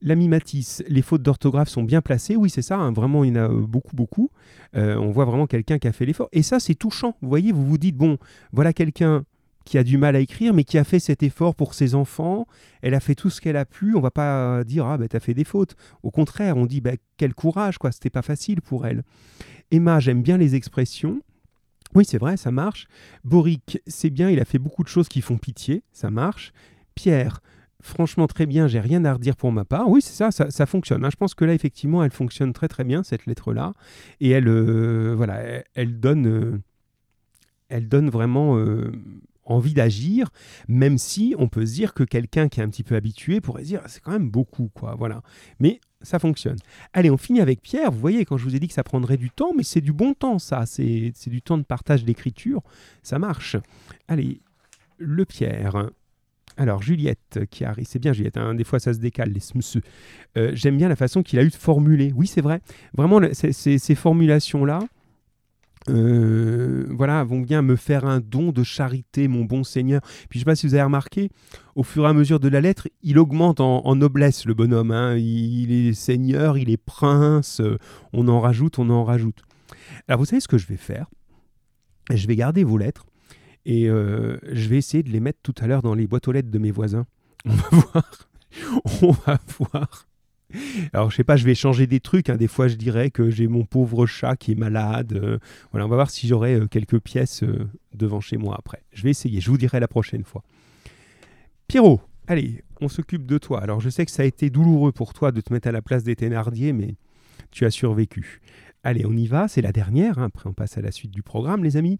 la 0.02 0.14
mimatisse, 0.14 0.82
les 0.88 1.02
fautes 1.02 1.22
d'orthographe 1.22 1.68
sont 1.68 1.82
bien 1.82 2.00
placées. 2.00 2.36
Oui, 2.36 2.50
c'est 2.50 2.62
ça, 2.62 2.76
hein, 2.76 2.92
vraiment, 2.92 3.24
il 3.24 3.28
y 3.28 3.38
en 3.38 3.42
a 3.42 3.48
euh, 3.48 3.60
beaucoup, 3.60 3.94
beaucoup. 3.94 4.30
Euh, 4.76 4.96
on 4.96 5.10
voit 5.10 5.24
vraiment 5.24 5.46
quelqu'un 5.46 5.78
qui 5.78 5.88
a 5.88 5.92
fait 5.92 6.06
l'effort. 6.06 6.28
Et 6.32 6.42
ça, 6.42 6.60
c'est 6.60 6.74
touchant. 6.74 7.16
Vous 7.20 7.28
voyez, 7.28 7.52
vous 7.52 7.66
vous 7.66 7.78
dites, 7.78 7.96
bon, 7.96 8.18
voilà 8.52 8.72
quelqu'un 8.72 9.24
qui 9.64 9.76
a 9.76 9.84
du 9.84 9.98
mal 9.98 10.16
à 10.16 10.20
écrire, 10.20 10.54
mais 10.54 10.64
qui 10.64 10.78
a 10.78 10.84
fait 10.84 11.00
cet 11.00 11.22
effort 11.22 11.54
pour 11.54 11.74
ses 11.74 11.94
enfants. 11.94 12.46
Elle 12.80 12.94
a 12.94 13.00
fait 13.00 13.14
tout 13.14 13.28
ce 13.28 13.40
qu'elle 13.40 13.56
a 13.56 13.66
pu. 13.66 13.94
On 13.94 14.00
va 14.00 14.10
pas 14.10 14.64
dire, 14.64 14.86
ah, 14.86 14.96
ben, 14.96 15.06
t'as 15.06 15.20
fait 15.20 15.34
des 15.34 15.44
fautes. 15.44 15.76
Au 16.02 16.10
contraire, 16.10 16.56
on 16.56 16.66
dit, 16.66 16.80
ben, 16.80 16.96
quel 17.18 17.34
courage, 17.34 17.78
quoi. 17.78 17.92
C'était 17.92 18.10
pas 18.10 18.22
facile 18.22 18.62
pour 18.62 18.86
elle. 18.86 19.02
Emma, 19.70 20.00
j'aime 20.00 20.22
bien 20.22 20.38
les 20.38 20.54
expressions. 20.54 21.20
Oui, 21.94 22.04
c'est 22.04 22.18
vrai, 22.18 22.36
ça 22.36 22.50
marche. 22.50 22.86
Boric, 23.24 23.80
c'est 23.86 24.10
bien, 24.10 24.30
il 24.30 24.40
a 24.40 24.44
fait 24.44 24.58
beaucoup 24.58 24.82
de 24.82 24.88
choses 24.88 25.08
qui 25.08 25.20
font 25.20 25.38
pitié, 25.38 25.82
ça 25.92 26.10
marche. 26.10 26.52
Pierre, 26.94 27.40
franchement 27.80 28.26
très 28.26 28.46
bien, 28.46 28.68
j'ai 28.68 28.80
rien 28.80 29.04
à 29.04 29.14
redire 29.14 29.36
pour 29.36 29.52
ma 29.52 29.64
part. 29.64 29.88
Oui, 29.88 30.02
c'est 30.02 30.30
ça, 30.30 30.30
ça, 30.50 30.66
fonctionne. 30.66 31.04
Hein. 31.04 31.10
Je 31.10 31.16
pense 31.16 31.34
que 31.34 31.44
là, 31.44 31.54
effectivement, 31.54 32.02
elle 32.04 32.10
fonctionne 32.10 32.52
très 32.52 32.68
très 32.68 32.84
bien, 32.84 33.02
cette 33.02 33.26
lettre-là. 33.26 33.72
Et 34.20 34.30
elle, 34.30 34.48
euh, 34.48 35.14
voilà, 35.16 35.42
elle, 35.74 36.00
donne, 36.00 36.26
euh, 36.26 36.60
elle 37.68 37.88
donne 37.88 38.10
vraiment 38.10 38.56
euh, 38.56 38.92
envie 39.44 39.74
d'agir, 39.74 40.30
même 40.68 40.98
si 40.98 41.34
on 41.38 41.48
peut 41.48 41.66
se 41.66 41.74
dire 41.74 41.94
que 41.94 42.04
quelqu'un 42.04 42.48
qui 42.48 42.60
est 42.60 42.62
un 42.62 42.68
petit 42.68 42.84
peu 42.84 42.94
habitué 42.94 43.40
pourrait 43.40 43.62
dire, 43.62 43.82
c'est 43.86 44.00
quand 44.00 44.12
même 44.12 44.30
beaucoup, 44.30 44.70
quoi. 44.74 44.94
Voilà. 44.96 45.22
Mais 45.58 45.80
ça 46.02 46.18
fonctionne. 46.18 46.56
Allez, 46.92 47.10
on 47.10 47.16
finit 47.16 47.40
avec 47.40 47.60
Pierre. 47.60 47.90
Vous 47.90 48.00
voyez, 48.00 48.24
quand 48.24 48.36
je 48.36 48.44
vous 48.44 48.56
ai 48.56 48.58
dit 48.58 48.68
que 48.68 48.74
ça 48.74 48.84
prendrait 48.84 49.16
du 49.16 49.30
temps, 49.30 49.52
mais 49.56 49.62
c'est 49.62 49.80
du 49.80 49.92
bon 49.92 50.14
temps, 50.14 50.38
ça. 50.38 50.64
C'est 50.66 51.12
du 51.26 51.42
temps 51.42 51.58
de 51.58 51.62
partage 51.62 52.04
d'écriture. 52.04 52.62
Ça 53.02 53.18
marche. 53.18 53.56
Allez, 54.08 54.40
le 54.98 55.24
Pierre. 55.24 55.90
Alors, 56.60 56.82
Juliette 56.82 57.40
qui 57.50 57.64
arrive, 57.64 57.86
c'est 57.88 57.98
bien 57.98 58.12
Juliette, 58.12 58.36
hein, 58.36 58.54
des 58.54 58.64
fois 58.64 58.78
ça 58.78 58.92
se 58.92 58.98
décale, 58.98 59.30
les 59.30 59.40
sms. 59.40 59.80
Euh, 60.36 60.50
J'aime 60.52 60.76
bien 60.76 60.90
la 60.90 60.96
façon 60.96 61.22
qu'il 61.22 61.38
a 61.38 61.42
eu 61.42 61.48
de 61.48 61.54
formuler. 61.54 62.12
Oui, 62.14 62.26
c'est 62.26 62.42
vrai. 62.42 62.60
Vraiment, 62.92 63.18
ces, 63.32 63.94
formulations-là, 63.94 64.80
euh, 65.88 66.84
voilà, 66.90 67.24
vont 67.24 67.40
bien 67.40 67.62
me 67.62 67.76
faire 67.76 68.04
un 68.04 68.20
don 68.20 68.52
de 68.52 68.62
charité, 68.62 69.26
mon 69.26 69.46
bon 69.46 69.64
Seigneur. 69.64 70.02
Puis 70.28 70.32
je 70.32 70.36
ne 70.36 70.40
sais 70.40 70.44
pas 70.44 70.54
si 70.54 70.66
vous 70.66 70.74
avez 70.74 70.82
remarqué, 70.82 71.30
au 71.76 71.82
fur 71.82 72.04
et 72.04 72.08
à 72.08 72.12
mesure 72.12 72.40
de 72.40 72.48
la 72.48 72.60
lettre, 72.60 72.88
il 73.02 73.18
augmente 73.18 73.60
en, 73.60 73.96
noblesse, 73.96 74.44
le 74.44 74.52
bonhomme. 74.52 74.90
Hein. 74.90 75.16
Il, 75.16 75.72
est 75.72 75.94
seigneur, 75.94 76.58
il 76.58 76.68
est 76.68 76.76
prince, 76.76 77.62
euh, 77.62 77.78
on 78.12 78.28
en 78.28 78.38
rajoute, 78.38 78.78
on 78.78 78.90
en 78.90 79.04
rajoute. 79.04 79.44
Alors 80.08 80.18
vous 80.18 80.26
savez 80.26 80.40
ce 80.40 80.48
que 80.48 80.58
je 80.58 80.66
vais 80.66 80.76
faire? 80.76 81.06
Je 82.12 82.26
vais 82.26 82.36
garder 82.36 82.64
vos 82.64 82.76
lettres 82.76 83.06
et 83.66 83.88
euh, 83.88 84.38
je 84.50 84.68
vais 84.68 84.76
essayer 84.76 85.02
de 85.02 85.10
les 85.10 85.20
mettre 85.20 85.38
tout 85.42 85.54
à 85.60 85.66
l'heure 85.66 85.82
dans 85.82 85.94
les 85.94 86.06
boîtes 86.06 86.28
aux 86.28 86.32
lettres 86.32 86.50
de 86.50 86.58
mes 86.58 86.70
voisins. 86.70 87.06
On 87.44 87.50
va 87.50 87.68
voir. 87.70 88.28
On 89.02 89.10
va 89.10 89.38
voir. 89.58 90.06
Alors, 90.92 91.10
je 91.10 91.16
sais 91.16 91.24
pas, 91.24 91.36
je 91.36 91.44
vais 91.44 91.54
changer 91.54 91.86
des 91.86 92.00
trucs. 92.00 92.28
Hein. 92.28 92.36
Des 92.36 92.48
fois, 92.48 92.66
je 92.66 92.74
dirais 92.74 93.10
que 93.10 93.30
j'ai 93.30 93.46
mon 93.46 93.64
pauvre 93.64 94.06
chat 94.06 94.36
qui 94.36 94.52
est 94.52 94.56
malade. 94.56 95.12
Euh, 95.12 95.38
voilà, 95.70 95.86
on 95.86 95.88
va 95.88 95.96
voir 95.96 96.10
si 96.10 96.26
j'aurai 96.26 96.54
euh, 96.54 96.66
quelques 96.66 96.98
pièces 96.98 97.44
devant 97.94 98.20
chez 98.20 98.36
moi 98.36 98.56
après. 98.58 98.82
Je 98.92 99.02
vais 99.02 99.10
essayer. 99.10 99.40
Je 99.40 99.50
vous 99.50 99.58
dirai 99.58 99.78
la 99.78 99.88
prochaine 99.88 100.24
fois. 100.24 100.42
Pierrot, 101.68 102.00
allez, 102.26 102.64
on 102.80 102.88
s'occupe 102.88 103.26
de 103.26 103.38
toi. 103.38 103.62
Alors 103.62 103.80
je 103.80 103.90
sais 103.90 104.04
que 104.04 104.10
ça 104.10 104.22
a 104.22 104.26
été 104.26 104.50
douloureux 104.50 104.92
pour 104.92 105.14
toi 105.14 105.30
de 105.32 105.40
te 105.40 105.52
mettre 105.52 105.68
à 105.68 105.72
la 105.72 105.82
place 105.82 106.02
des 106.02 106.16
Thénardier, 106.16 106.72
mais 106.72 106.96
tu 107.50 107.64
as 107.64 107.70
survécu. 107.70 108.40
Allez, 108.82 109.04
on 109.06 109.12
y 109.12 109.26
va, 109.26 109.46
c'est 109.46 109.62
la 109.62 109.72
dernière, 109.72 110.18
hein. 110.18 110.24
après 110.24 110.48
on 110.48 110.52
passe 110.52 110.78
à 110.78 110.80
la 110.80 110.90
suite 110.90 111.10
du 111.10 111.22
programme, 111.22 111.62
les 111.62 111.76
amis. 111.76 111.98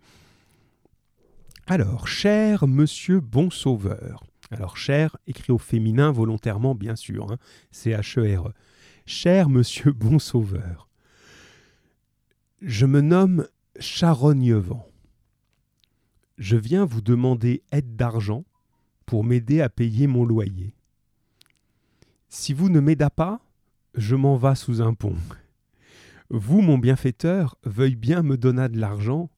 Alors, 1.67 2.09
cher 2.09 2.67
monsieur 2.67 3.21
Bon 3.21 3.51
Sauveur. 3.51 4.25
Alors, 4.51 4.77
cher, 4.77 5.17
écrit 5.27 5.53
au 5.53 5.59
féminin 5.59 6.11
volontairement, 6.11 6.75
bien 6.75 6.97
sûr, 6.97 7.31
hein. 7.31 7.39
C-H-E-R-E. 7.71 8.53
Cher 9.07 9.49
monsieur 9.49 9.93
Bon 9.93 10.19
Sauveur, 10.19 10.89
je 12.61 12.87
me 12.87 13.01
nomme 13.01 13.47
Charognevent. 13.79 14.87
Je 16.39 16.57
viens 16.57 16.85
vous 16.85 17.01
demander 17.01 17.63
aide 17.73 17.97
d'argent 17.97 18.45
pour 19.07 19.25
m'aider 19.25 19.61
à 19.61 19.69
payer 19.69 20.07
mon 20.07 20.25
loyer. 20.25 20.75
Si 22.29 22.53
vous 22.53 22.69
ne 22.69 22.81
m'aidez 22.81 23.09
pas, 23.15 23.41
je 23.95 24.15
m'en 24.15 24.37
vas 24.37 24.55
sous 24.55 24.83
un 24.83 24.95
pont. 24.95 25.17
Vous, 26.29 26.61
mon 26.61 26.79
bienfaiteur, 26.79 27.57
veuille 27.65 27.97
bien 27.97 28.23
me 28.23 28.37
donner 28.37 28.69
de 28.69 28.79
l'argent, 28.79 29.31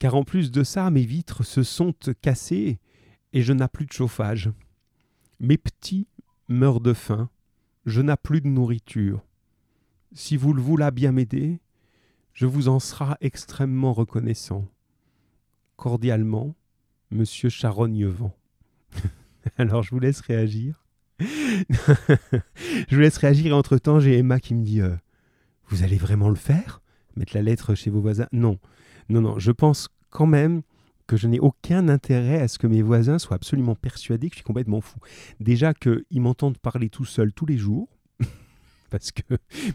car 0.00 0.14
en 0.14 0.24
plus 0.24 0.50
de 0.50 0.64
ça, 0.64 0.90
mes 0.90 1.04
vitres 1.04 1.44
se 1.44 1.62
sont 1.62 1.94
cassées 2.22 2.80
et 3.34 3.42
je 3.42 3.52
n'ai 3.52 3.68
plus 3.68 3.84
de 3.86 3.92
chauffage. 3.92 4.50
Mes 5.38 5.58
petits 5.58 6.08
meurent 6.48 6.80
de 6.80 6.94
faim, 6.94 7.28
je 7.84 8.00
n'ai 8.00 8.16
plus 8.16 8.40
de 8.40 8.48
nourriture. 8.48 9.22
Si 10.12 10.38
vous 10.38 10.54
le 10.54 10.62
voulez 10.62 10.90
bien 10.90 11.12
m'aider, 11.12 11.60
je 12.32 12.46
vous 12.46 12.68
en 12.68 12.80
serai 12.80 13.14
extrêmement 13.20 13.92
reconnaissant. 13.92 14.66
Cordialement, 15.76 16.56
Monsieur 17.10 17.50
Charognevent. 17.50 18.34
Alors 19.58 19.82
je 19.82 19.90
vous 19.90 20.00
laisse 20.00 20.20
réagir. 20.22 20.82
je 21.20 22.94
vous 22.94 23.00
laisse 23.00 23.18
réagir 23.18 23.48
et 23.48 23.52
entre-temps 23.52 24.00
j'ai 24.00 24.16
Emma 24.16 24.40
qui 24.40 24.54
me 24.54 24.64
dit 24.64 24.80
euh, 24.80 24.96
vous 25.68 25.82
allez 25.82 25.98
vraiment 25.98 26.30
le 26.30 26.36
faire? 26.36 26.80
Mettre 27.16 27.36
la 27.36 27.42
lettre 27.42 27.74
chez 27.74 27.90
vos 27.90 28.00
voisins? 28.00 28.28
Non, 28.32 28.58
non, 29.10 29.20
non, 29.20 29.38
je 29.38 29.50
pense 29.50 29.88
quand 30.10 30.26
même 30.26 30.62
que 31.08 31.16
je 31.16 31.26
n'ai 31.26 31.40
aucun 31.40 31.88
intérêt 31.88 32.40
à 32.40 32.46
ce 32.46 32.58
que 32.58 32.68
mes 32.68 32.82
voisins 32.82 33.18
soient 33.18 33.34
absolument 33.34 33.74
persuadés 33.74 34.28
que 34.28 34.34
je 34.34 34.38
suis 34.38 34.44
complètement 34.44 34.80
fou. 34.80 35.00
Déjà 35.40 35.74
qu'ils 35.74 36.20
m'entendent 36.20 36.58
parler 36.58 36.88
tout 36.88 37.04
seul 37.04 37.32
tous 37.32 37.46
les 37.46 37.56
jours, 37.58 37.88
parce 38.90 39.10
que 39.10 39.22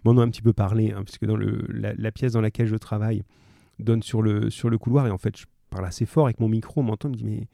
m'en 0.06 0.12
ont 0.14 0.22
un 0.22 0.30
petit 0.30 0.42
peu 0.42 0.54
parlé, 0.54 0.94
hein, 0.94 1.04
parce 1.04 1.18
que 1.18 1.26
dans 1.26 1.36
la, 1.38 2.12
pièce 2.14 2.32
dans 2.32 2.42
laquelle 2.42 2.68
je 2.68 2.78
travaille 2.78 3.24
donne 3.78 4.02
sur 4.02 4.22
le, 4.22 4.78
couloir, 4.78 5.08
et 5.08 5.12
en 5.12 5.18
fait 5.18 5.38
je 5.38 5.46
parle 5.70 5.86
assez 5.86 6.06
fort 6.06 6.26
avec 6.26 6.40
mon 6.40 6.48
micro, 6.48 6.80
on 6.80 6.86
m'entend, 6.86 7.10
me 7.10 7.16
dit 7.16 7.26
mais 7.26 7.50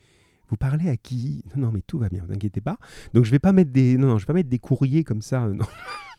vous 0.49 0.57
parlez 0.57 0.87
à 0.87 0.97
qui? 0.97 1.43
Non, 1.55 1.67
non, 1.67 1.71
mais 1.71 1.81
tout 1.81 1.97
va 1.97 2.09
bien, 2.09 2.23
vous 2.27 2.33
inquiétez 2.33 2.61
pas. 2.61 2.77
Donc 3.15 3.25
je 3.25 3.31
vais 3.31 3.39
pas 3.39 3.53
mettre 3.53 3.71
des, 3.71 3.97
non, 3.97 4.15
vais 4.15 4.25
pas 4.25 4.33
mettre 4.33 4.49
des 4.49 4.59
courriers 4.59 5.03
comme 5.03 5.23
ça. 5.23 5.47
Non. 5.47 5.65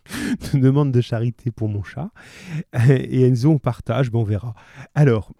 de 0.53 0.59
demande 0.59 0.91
de 0.91 1.01
charité 1.01 1.51
pour 1.51 1.69
mon 1.69 1.83
chat. 1.83 2.11
Et 2.89 3.23
Enzo, 3.23 3.51
on 3.51 3.59
partage, 3.59 4.11
on 4.13 4.25
verra. 4.25 4.55
Alors, 4.95 5.33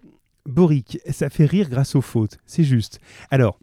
Boric, 0.45 0.99
ça 1.09 1.29
fait 1.29 1.45
rire 1.45 1.69
grâce 1.69 1.95
aux 1.95 2.01
fautes, 2.01 2.37
c'est 2.45 2.63
juste. 2.63 2.99
Alors, 3.31 3.59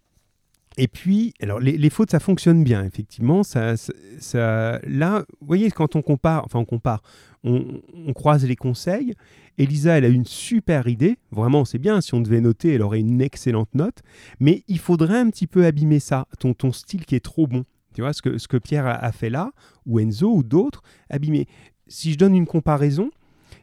et 0.76 0.88
puis, 0.88 1.34
alors 1.42 1.60
les, 1.60 1.90
fautes, 1.90 2.10
ça 2.10 2.20
fonctionne 2.20 2.64
bien, 2.64 2.84
effectivement. 2.84 3.42
Ça, 3.42 3.76
ça, 3.76 4.80
là, 4.84 5.24
vous 5.40 5.46
voyez, 5.46 5.70
quand 5.70 5.96
on 5.96 6.00
compare, 6.00 6.44
enfin 6.44 6.58
on 6.60 6.64
compare, 6.64 7.02
on, 7.44 7.82
croise 8.14 8.46
les 8.46 8.56
conseils. 8.56 9.14
Elisa, 9.58 9.98
elle 9.98 10.04
a 10.04 10.08
une 10.08 10.24
super 10.24 10.86
idée. 10.86 11.18
Vraiment, 11.32 11.64
c'est 11.64 11.78
bien. 11.78 12.00
Si 12.00 12.14
on 12.14 12.20
devait 12.20 12.40
noter, 12.40 12.74
elle 12.74 12.82
aurait 12.82 13.00
une 13.00 13.20
excellente 13.20 13.74
note. 13.74 13.98
Mais 14.38 14.62
il 14.68 14.78
faudrait 14.78 15.18
un 15.18 15.28
petit 15.28 15.46
peu 15.46 15.66
abîmer 15.66 16.00
ça, 16.00 16.26
ton, 16.38 16.54
ton 16.54 16.72
style 16.72 17.04
qui 17.04 17.14
est 17.14 17.20
trop 17.20 17.46
bon. 17.46 17.64
Tu 17.94 18.00
vois, 18.00 18.12
ce 18.12 18.22
que, 18.22 18.38
ce 18.38 18.48
que 18.48 18.56
Pierre 18.56 18.86
a, 18.86 19.12
fait 19.12 19.30
là, 19.30 19.50
ou 19.84 19.98
Enzo, 19.98 20.32
ou 20.32 20.42
d'autres, 20.42 20.82
abîmé. 21.10 21.46
Si 21.88 22.12
je 22.12 22.18
donne 22.18 22.34
une 22.34 22.46
comparaison, 22.46 23.10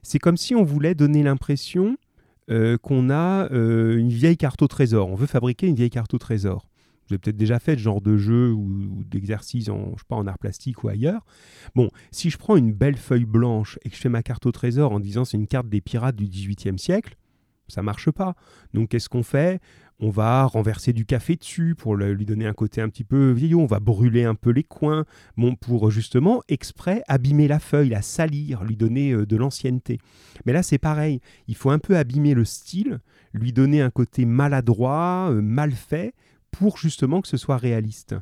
c'est 0.04 0.20
comme 0.20 0.38
si 0.38 0.54
on 0.54 0.64
voulait 0.64 0.94
donner 0.94 1.24
l'impression 1.24 1.98
euh, 2.50 2.78
qu'on 2.78 3.10
a 3.10 3.52
euh, 3.52 3.98
une 3.98 4.10
vieille 4.10 4.38
carte 4.38 4.62
au 4.62 4.68
trésor. 4.68 5.10
On 5.10 5.16
veut 5.16 5.28
fabriquer 5.28 5.68
une 5.68 5.76
vieille 5.76 5.90
carte 5.90 6.14
au 6.14 6.18
trésor. 6.18 6.68
Vous 7.08 7.14
avez 7.14 7.20
peut-être 7.20 7.38
déjà 7.38 7.60
fait 7.60 7.76
ce 7.76 7.80
genre 7.80 8.02
de 8.02 8.18
jeu 8.18 8.52
ou, 8.52 9.04
d'exercice 9.06 9.70
en, 9.70 9.92
je 9.96 10.00
sais 10.00 10.08
pas, 10.08 10.16
en 10.16 10.28
art 10.28 10.38
plastique 10.38 10.84
ou 10.84 10.90
ailleurs. 10.90 11.26
Bon, 11.76 11.90
si 12.12 12.30
je 12.30 12.38
prends 12.38 12.58
une 12.58 12.74
belle 12.74 12.98
feuille 12.98 13.26
blanche 13.26 13.80
et 13.84 13.90
que 13.90 13.96
je 13.96 14.02
fais 14.02 14.10
ma 14.10 14.24
carte 14.24 14.46
au 14.46 14.52
trésor 14.52 14.92
en 14.92 15.00
disant 15.00 15.24
c'est 15.24 15.38
une 15.38 15.48
carte 15.48 15.70
des 15.70 15.82
pirates 15.82 16.16
du 16.16 16.26
XVIIIe 16.26 16.78
siècle, 16.78 17.16
ça 17.68 17.82
marche 17.82 18.12
pas. 18.12 18.36
Donc 18.74 18.90
qu'est-ce 18.90 19.10
qu'on 19.10 19.24
fait? 19.24 19.62
On 20.00 20.10
va 20.10 20.46
renverser 20.46 20.94
du 20.94 21.06
café 21.06 21.36
dessus 21.36 21.76
pour 21.76 21.96
lui 21.96 22.26
donner 22.26 22.46
un 22.46 22.54
côté 22.54 22.82
un 22.82 22.90
petit 22.90 23.04
peu 23.04 23.32
vieillot, 23.32 23.62
on 23.62 23.66
va 23.66 23.80
brûler 23.80 24.24
un 24.24 24.36
peu 24.36 24.52
les 24.52 24.64
coins, 24.64 25.06
bon, 25.38 25.56
pour 25.56 25.90
justement 25.90 26.44
exprès 26.48 27.02
abîmer 27.08 27.48
la 27.48 27.60
feuille, 27.60 27.90
la 27.90 28.02
salir, 28.02 28.64
lui 28.64 28.76
donner 28.76 29.12
euh, 29.12 29.26
de 29.26 29.36
l'ancienneté. 29.36 30.00
Mais 30.46 30.54
là 30.54 30.62
c'est 30.62 30.78
pareil, 30.78 31.20
il 31.48 31.56
faut 31.56 31.72
un 31.72 31.80
peu 31.80 31.98
abîmer 31.98 32.34
le 32.34 32.46
style, 32.46 33.00
lui 33.34 33.54
donner 33.54 33.82
un 33.82 33.90
côté 33.90 34.26
maladroit, 34.26 35.30
euh, 35.32 35.42
mal 35.42 35.72
fait, 35.72 36.14
pour 36.52 36.78
justement 36.78 37.22
que 37.22 37.28
ce 37.28 37.38
soit 37.38 37.58
réaliste. 37.58 38.16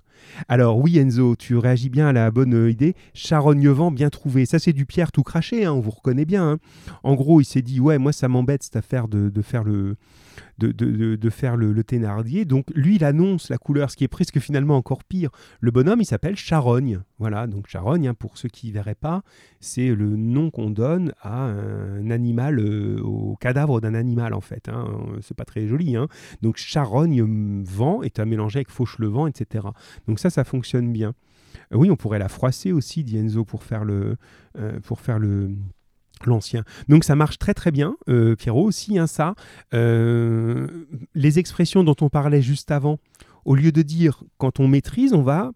Alors 0.47 0.79
oui 0.79 0.97
Enzo, 0.97 1.35
tu 1.35 1.57
réagis 1.57 1.89
bien 1.89 2.07
à 2.07 2.13
la 2.13 2.31
bonne 2.31 2.53
euh, 2.53 2.71
idée, 2.71 2.95
charognevent 3.13 3.91
bien 3.91 4.09
trouvé, 4.09 4.45
ça 4.45 4.59
c'est 4.59 4.73
du 4.73 4.85
Pierre 4.85 5.11
tout 5.11 5.23
craché, 5.23 5.65
hein, 5.65 5.73
on 5.73 5.81
vous 5.81 5.91
reconnaît 5.91 6.25
bien. 6.25 6.51
Hein. 6.51 6.57
En 7.03 7.15
gros 7.15 7.41
il 7.41 7.45
s'est 7.45 7.61
dit 7.61 7.81
ouais 7.81 7.97
moi 7.97 8.13
ça 8.13 8.29
m'embête 8.29 8.63
cette 8.63 8.77
affaire 8.77 9.09
de 9.09 9.41
faire 9.41 9.65
le 9.65 9.97
de, 10.57 11.29
faire 11.29 11.55
le, 11.55 11.83
Thénardier. 11.83 12.45
Donc 12.45 12.65
lui, 12.73 12.95
il 12.95 13.03
annonce 13.03 13.49
la 13.49 13.57
couleur, 13.57 13.91
ce 13.91 13.95
qui 13.95 14.03
est 14.03 14.09
presque 14.09 14.39
finalement 14.39 14.75
encore 14.77 15.03
pire. 15.03 15.29
Le 15.59 15.71
bonhomme, 15.71 16.01
il 16.01 16.05
s'appelle 16.05 16.35
Charogne. 16.35 16.99
Voilà, 17.19 17.47
donc 17.47 17.67
Charogne, 17.67 18.07
hein, 18.07 18.13
pour 18.13 18.37
ceux 18.37 18.49
qui 18.49 18.69
ne 18.69 18.73
verraient 18.73 18.95
pas, 18.95 19.23
c'est 19.59 19.93
le 19.93 20.15
nom 20.15 20.49
qu'on 20.49 20.69
donne 20.69 21.13
à 21.21 21.45
un 21.45 22.09
animal, 22.09 22.59
euh, 22.59 22.99
au 23.01 23.35
cadavre 23.35 23.81
d'un 23.81 23.93
animal 23.93 24.33
en 24.33 24.41
fait. 24.41 24.69
Hein. 24.69 24.87
C'est 25.21 25.37
pas 25.37 25.45
très 25.45 25.67
joli. 25.67 25.95
Hein. 25.95 26.07
Donc 26.41 26.57
Charogne 26.57 27.63
vent 27.63 28.01
est 28.01 28.19
à 28.19 28.25
mélanger 28.25 28.59
avec 28.59 28.69
Fauche-le-Vent, 28.69 29.27
etc. 29.27 29.67
Donc 30.07 30.19
ça, 30.19 30.29
ça 30.29 30.43
fonctionne 30.43 30.91
bien. 30.91 31.13
Oui, 31.71 31.89
on 31.89 31.95
pourrait 31.95 32.19
la 32.19 32.29
froisser 32.29 32.71
aussi, 32.71 33.03
dit 33.03 33.17
Enzo, 33.17 33.45
pour 33.45 33.63
faire 33.63 33.83
le, 33.83 34.17
euh, 34.57 34.79
pour 34.81 34.99
faire 34.99 35.19
le, 35.19 35.51
l'ancien. 36.25 36.63
Donc 36.87 37.03
ça 37.03 37.15
marche 37.15 37.37
très 37.37 37.53
très 37.53 37.71
bien, 37.71 37.95
euh, 38.09 38.35
Pierrot 38.35 38.63
aussi, 38.63 38.97
hein, 38.97 39.07
ça. 39.07 39.35
Euh, 39.73 40.85
les 41.13 41.39
expressions 41.39 41.83
dont 41.83 41.95
on 42.01 42.09
parlait 42.09 42.41
juste 42.41 42.71
avant, 42.71 42.99
au 43.43 43.55
lieu 43.55 43.71
de 43.71 43.81
dire 43.81 44.23
quand 44.37 44.59
on 44.59 44.67
maîtrise, 44.67 45.13
on 45.13 45.21
va 45.23 45.51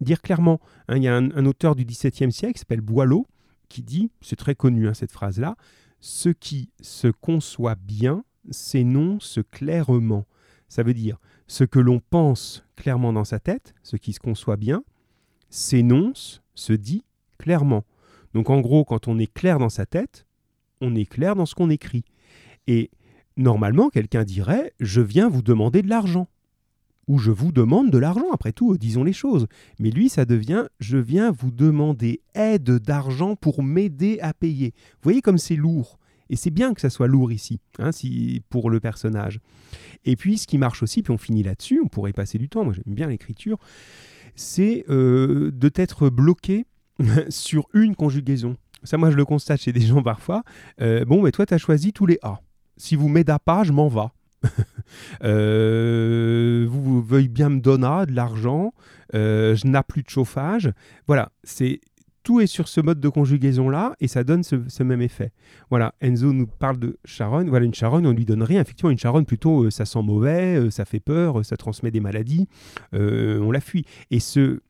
dire 0.00 0.22
clairement. 0.22 0.60
Hein, 0.88 0.96
il 0.96 1.02
y 1.02 1.08
a 1.08 1.16
un, 1.16 1.46
auteur 1.46 1.74
du 1.74 1.84
XVIIe 1.84 2.32
siècle 2.32 2.54
qui 2.54 2.60
s'appelle 2.60 2.80
Boileau 2.80 3.26
qui 3.68 3.82
dit, 3.82 4.10
c'est 4.20 4.36
très 4.36 4.54
connu 4.54 4.88
hein, 4.88 4.94
cette 4.94 5.10
phrase-là, 5.10 5.56
ce 6.00 6.28
qui 6.28 6.70
se 6.80 7.08
conçoit 7.08 7.74
bien 7.74 8.24
s'énonce 8.50 9.40
clairement. 9.50 10.26
Ça 10.68 10.82
veut 10.82 10.94
dire 10.94 11.18
ce 11.46 11.64
que 11.64 11.78
l'on 11.78 12.00
pense 12.00 12.64
clairement 12.76 13.12
dans 13.12 13.24
sa 13.24 13.40
tête, 13.40 13.74
ce 13.82 13.96
qui 13.96 14.12
se 14.12 14.20
conçoit 14.20 14.56
bien, 14.56 14.84
s'énonce, 15.48 16.42
se 16.54 16.72
dit 16.72 17.04
clairement. 17.38 17.84
Donc 18.34 18.50
en 18.50 18.60
gros, 18.60 18.84
quand 18.84 19.08
on 19.08 19.18
est 19.18 19.32
clair 19.32 19.58
dans 19.58 19.68
sa 19.68 19.86
tête, 19.86 20.26
on 20.80 20.94
est 20.94 21.06
clair 21.06 21.36
dans 21.36 21.46
ce 21.46 21.54
qu'on 21.54 21.70
écrit. 21.70 22.04
Et 22.66 22.90
normalement, 23.36 23.88
quelqu'un 23.88 24.24
dirait 24.24 24.72
Je 24.80 25.00
viens 25.00 25.28
vous 25.28 25.42
demander 25.42 25.82
de 25.82 25.88
l'argent. 25.88 26.28
Ou 27.06 27.18
je 27.18 27.30
vous 27.30 27.52
demande 27.52 27.90
de 27.90 27.98
l'argent, 27.98 28.30
après 28.32 28.52
tout, 28.52 28.76
disons 28.78 29.04
les 29.04 29.12
choses. 29.12 29.46
Mais 29.78 29.90
lui, 29.90 30.08
ça 30.08 30.24
devient 30.24 30.64
Je 30.80 30.98
viens 30.98 31.30
vous 31.30 31.50
demander 31.50 32.22
aide 32.34 32.78
d'argent 32.78 33.36
pour 33.36 33.62
m'aider 33.62 34.18
à 34.20 34.34
payer. 34.34 34.72
Vous 34.94 35.04
voyez 35.04 35.20
comme 35.20 35.38
c'est 35.38 35.56
lourd. 35.56 35.98
Et 36.30 36.36
c'est 36.36 36.50
bien 36.50 36.72
que 36.72 36.80
ça 36.80 36.88
soit 36.88 37.06
lourd 37.06 37.32
ici, 37.32 37.60
hein, 37.78 37.90
pour 38.48 38.70
le 38.70 38.80
personnage. 38.80 39.40
Et 40.06 40.16
puis, 40.16 40.38
ce 40.38 40.46
qui 40.46 40.56
marche 40.56 40.82
aussi, 40.82 41.02
puis 41.02 41.12
on 41.12 41.18
finit 41.18 41.42
là-dessus, 41.42 41.82
on 41.84 41.88
pourrait 41.88 42.14
passer 42.14 42.38
du 42.38 42.48
temps, 42.48 42.64
moi 42.64 42.72
j'aime 42.72 42.94
bien 42.94 43.08
l'écriture, 43.08 43.58
c'est 44.34 44.86
euh, 44.88 45.50
de 45.52 45.68
t'être 45.68 46.08
bloqué 46.08 46.64
sur 47.28 47.66
une 47.74 47.96
conjugaison. 47.96 48.56
Ça, 48.84 48.98
moi, 48.98 49.10
je 49.10 49.16
le 49.16 49.24
constate 49.24 49.62
chez 49.62 49.72
des 49.72 49.80
gens 49.80 50.02
parfois. 50.02 50.42
Euh, 50.80 51.04
bon, 51.04 51.22
mais 51.22 51.32
toi, 51.32 51.46
tu 51.46 51.54
as 51.54 51.58
choisi 51.58 51.92
tous 51.92 52.06
les 52.06 52.18
A. 52.22 52.40
Si 52.76 52.96
vous 52.96 53.08
m'aidez 53.08 53.36
pas, 53.44 53.64
je 53.64 53.72
m'en 53.72 53.88
vais. 53.88 54.00
Euh, 55.24 56.66
vous 56.68 57.02
veuillez 57.02 57.28
bien 57.28 57.48
me 57.48 57.58
donner 57.58 58.04
de 58.06 58.12
l'argent, 58.12 58.74
euh, 59.14 59.56
je 59.56 59.66
n'ai 59.66 59.80
plus 59.88 60.02
de 60.02 60.08
chauffage. 60.08 60.70
Voilà, 61.08 61.32
c'est 61.42 61.80
tout 62.22 62.40
est 62.40 62.46
sur 62.46 62.68
ce 62.68 62.80
mode 62.80 63.00
de 63.00 63.08
conjugaison 63.08 63.70
là 63.70 63.96
et 63.98 64.06
ça 64.06 64.22
donne 64.22 64.44
ce, 64.44 64.82
même 64.82 65.02
effet. 65.02 65.32
Voilà, 65.70 65.94
Enzo 66.00 66.32
nous 66.32 66.46
parle 66.46 66.78
de 66.78 66.98
charogne. 67.04 67.48
Voilà, 67.48 67.64
une 67.64 67.74
charogne, 67.74 68.06
on 68.06 68.12
lui 68.12 68.24
donne 68.24 68.42
rien. 68.42 68.60
Effectivement, 68.60 68.90
une 68.90 68.98
charogne 68.98 69.24
plutôt, 69.24 69.68
ça 69.70 69.84
sent 69.84 70.02
mauvais, 70.02 70.70
ça 70.70 70.84
fait 70.84 71.00
peur, 71.00 71.44
ça 71.44 71.56
transmet 71.56 71.90
des 71.90 72.00
maladies, 72.00 72.46
on 72.92 73.50
la 73.50 73.60
fuit. 73.60 73.84
Et 74.12 74.20
ce 74.20 74.60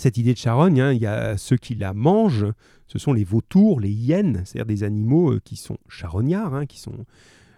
cette 0.00 0.18
idée 0.18 0.32
de 0.32 0.38
charogne, 0.38 0.80
hein, 0.80 0.92
il 0.92 1.00
y 1.00 1.06
a 1.06 1.36
ceux 1.36 1.56
qui 1.56 1.76
la 1.76 1.94
mangent, 1.94 2.46
ce 2.88 2.98
sont 2.98 3.12
les 3.12 3.22
vautours, 3.22 3.78
les 3.78 3.90
hyènes, 3.90 4.42
c'est-à-dire 4.44 4.66
des 4.66 4.82
animaux 4.82 5.34
euh, 5.34 5.40
qui 5.44 5.54
sont 5.54 5.78
charognards, 5.88 6.54
hein, 6.54 6.66
qui 6.66 6.80
sont 6.80 6.92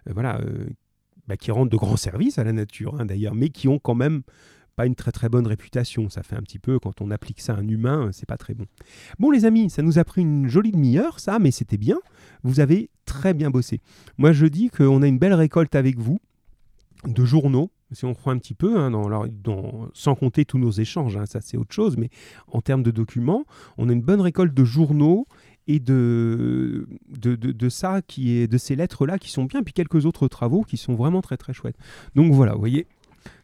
euh, 0.09 0.12
voilà, 0.12 0.40
euh, 0.40 0.66
bah, 1.26 1.37
qui 1.38 1.50
rendent 1.50 1.70
de 1.70 1.76
grands 1.76 1.96
services 1.96 2.38
à 2.38 2.44
la 2.44 2.52
nature 2.52 3.00
hein, 3.00 3.07
d'ailleurs, 3.07 3.35
mais 3.35 3.48
qui 3.48 3.68
ont 3.68 3.78
quand 3.78 3.94
même 3.94 4.22
pas 4.76 4.87
une 4.87 4.94
très 4.94 5.12
très 5.12 5.28
bonne 5.28 5.46
réputation. 5.46 6.11
Ça 6.11 6.22
fait 6.22 6.37
un 6.37 6.42
petit 6.42 6.59
peu, 6.59 6.78
quand 6.78 7.00
on 7.00 7.11
applique 7.11 7.40
ça 7.40 7.55
à 7.55 7.57
un 7.59 7.68
humain, 7.68 8.11
c'est 8.12 8.26
pas 8.26 8.37
très 8.37 8.55
bon. 8.55 8.66
Bon 9.18 9.31
les 9.31 9.44
amis, 9.44 9.70
ça 9.70 9.83
nous 9.83 9.98
a 9.98 10.05
pris 10.05 10.22
une 10.22 10.48
jolie 10.48 10.72
demi-heure, 10.72 11.20
ça, 11.20 11.38
mais 11.38 11.50
c'était 11.50 11.78
bien. 11.78 11.98
Vous 12.42 12.61
avez 12.61 12.90
très 13.05 13.35
bien 13.35 13.50
bossé. 13.50 13.81
Moi 14.18 14.33
je 14.33 14.46
dis 14.46 14.68
qu'on 14.68 15.02
a 15.02 15.07
une 15.07 15.18
belle 15.18 15.35
récolte 15.35 15.74
avec 15.74 15.98
vous 15.98 16.18
de 17.07 17.25
journaux, 17.25 17.71
si 17.93 18.05
on 18.05 18.15
croit 18.15 18.33
un 18.33 18.38
petit 18.38 18.55
peu, 18.55 18.79
hein, 18.79 18.91
sans 19.95 20.15
compter 20.15 20.45
tous 20.45 20.59
nos 20.59 20.71
échanges, 20.71 21.17
hein, 21.17 21.27
ça 21.27 21.41
c'est 21.41 21.57
autre 21.57 21.75
chose, 21.75 21.97
mais 21.97 22.11
en 22.49 22.61
termes 22.61 22.83
de 22.83 22.91
documents, 22.91 23.45
on 23.77 23.88
a 23.88 23.93
une 23.93 24.03
bonne 24.03 24.21
récolte 24.21 24.55
de 24.55 24.65
journaux 24.65 25.27
et 25.67 25.79
de, 25.79 26.88
de, 27.09 27.69
ça, 27.69 28.03
qui 28.03 28.33
est, 28.33 28.49
de 28.49 28.59
ces 28.59 28.75
lettres-là 28.75 29.19
qui 29.19 29.31
sont 29.31 29.45
bien, 29.45 29.62
puis 29.62 29.73
quelques 29.73 30.07
autres 30.07 30.27
travaux 30.29 30.62
qui 30.62 30.77
sont 30.77 30.95
vraiment 30.95 31.23
très 31.23 31.37
très 31.37 31.53
chouettes. 31.53 31.77
Donc 32.15 32.33
voilà, 32.33 32.53
vous 32.55 32.59
voyez, 32.59 32.87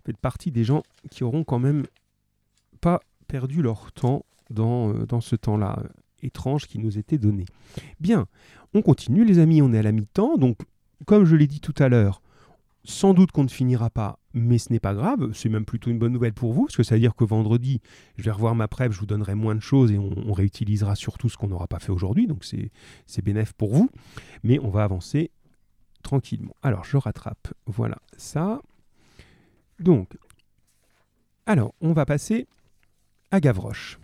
faites 0.05 0.18
partie 0.18 0.51
des 0.51 0.64
gens 0.64 0.83
qui 1.11 1.23
auront 1.23 1.44
quand 1.44 1.61
même 1.61 1.85
pas 2.81 3.01
perdu 3.29 3.62
leur 3.62 3.92
temps 3.92 4.25
dans, 4.51 4.92
euh, 4.92 5.07
dans 5.07 5.21
ce 5.21 5.37
temps-là 5.37 5.79
euh, 5.85 5.88
étrange 6.23 6.66
qui 6.66 6.79
nous 6.79 6.99
était 6.99 7.18
donné. 7.18 7.44
Bien, 8.01 8.27
on 8.75 8.83
continue 8.83 9.25
les 9.25 9.38
amis, 9.38 9.62
on 9.62 9.73
est 9.73 9.79
à 9.79 9.83
la 9.83 9.92
mi-temps, 9.92 10.37
donc 10.38 10.59
comme 11.07 11.25
je 11.25 11.37
l'ai 11.37 11.47
dit 11.47 11.61
tout 11.61 11.75
à 11.79 11.88
l'heure, 11.88 12.21
sans 12.88 13.12
doute 13.12 13.33
qu'on 13.33 13.44
ne 13.44 13.48
finira 13.48 13.90
pas, 13.90 14.18
mais 14.33 14.57
ce 14.57 14.72
n'est 14.72 14.81
pas 14.81 14.94
grave. 14.94 15.33
C'est 15.35 15.51
même 15.51 15.66
plutôt 15.66 15.90
une 15.90 15.98
bonne 15.98 16.12
nouvelle 16.12 16.33
pour 16.33 16.55
vous, 16.55 16.64
parce 16.64 16.77
que 16.77 16.83
ça 16.83 16.94
veut 16.94 17.01
dire 17.01 17.14
que 17.14 17.22
vendredi, 17.22 17.83
je 18.16 18.22
vais 18.22 18.31
revoir 18.31 18.55
ma 18.55 18.66
prep, 18.66 18.92
je 18.92 18.98
vous 18.98 19.07
donnerai 19.07 19.35
moins 19.35 19.55
de 19.55 19.61
choses 19.61 19.92
et 19.92 19.98
on, 19.98 20.33
réutilisera 20.33 20.96
surtout 20.96 21.29
ce 21.29 21.37
qu'on 21.37 21.48
n'aura 21.48 21.66
pas 21.66 21.81
fait 21.81 21.92
aujourd'hui. 21.92 22.27
Donc 22.27 22.44
c'est 22.44 23.22
bénéf 23.22 23.53
pour 23.53 23.74
vous. 23.74 23.90
Mais 24.42 24.59
on 24.61 24.70
va 24.70 24.85
avancer 24.85 25.31
tranquillement. 26.03 26.55
Alors 26.62 26.85
je 26.85 26.96
rattrape. 26.96 27.48
Voilà 27.66 27.98
ça. 28.16 28.62
Donc, 29.79 30.16
alors 31.44 31.74
on 31.83 31.92
va 31.92 32.07
passer 32.07 32.46
à 33.31 33.40
Gavroche. 33.40 33.98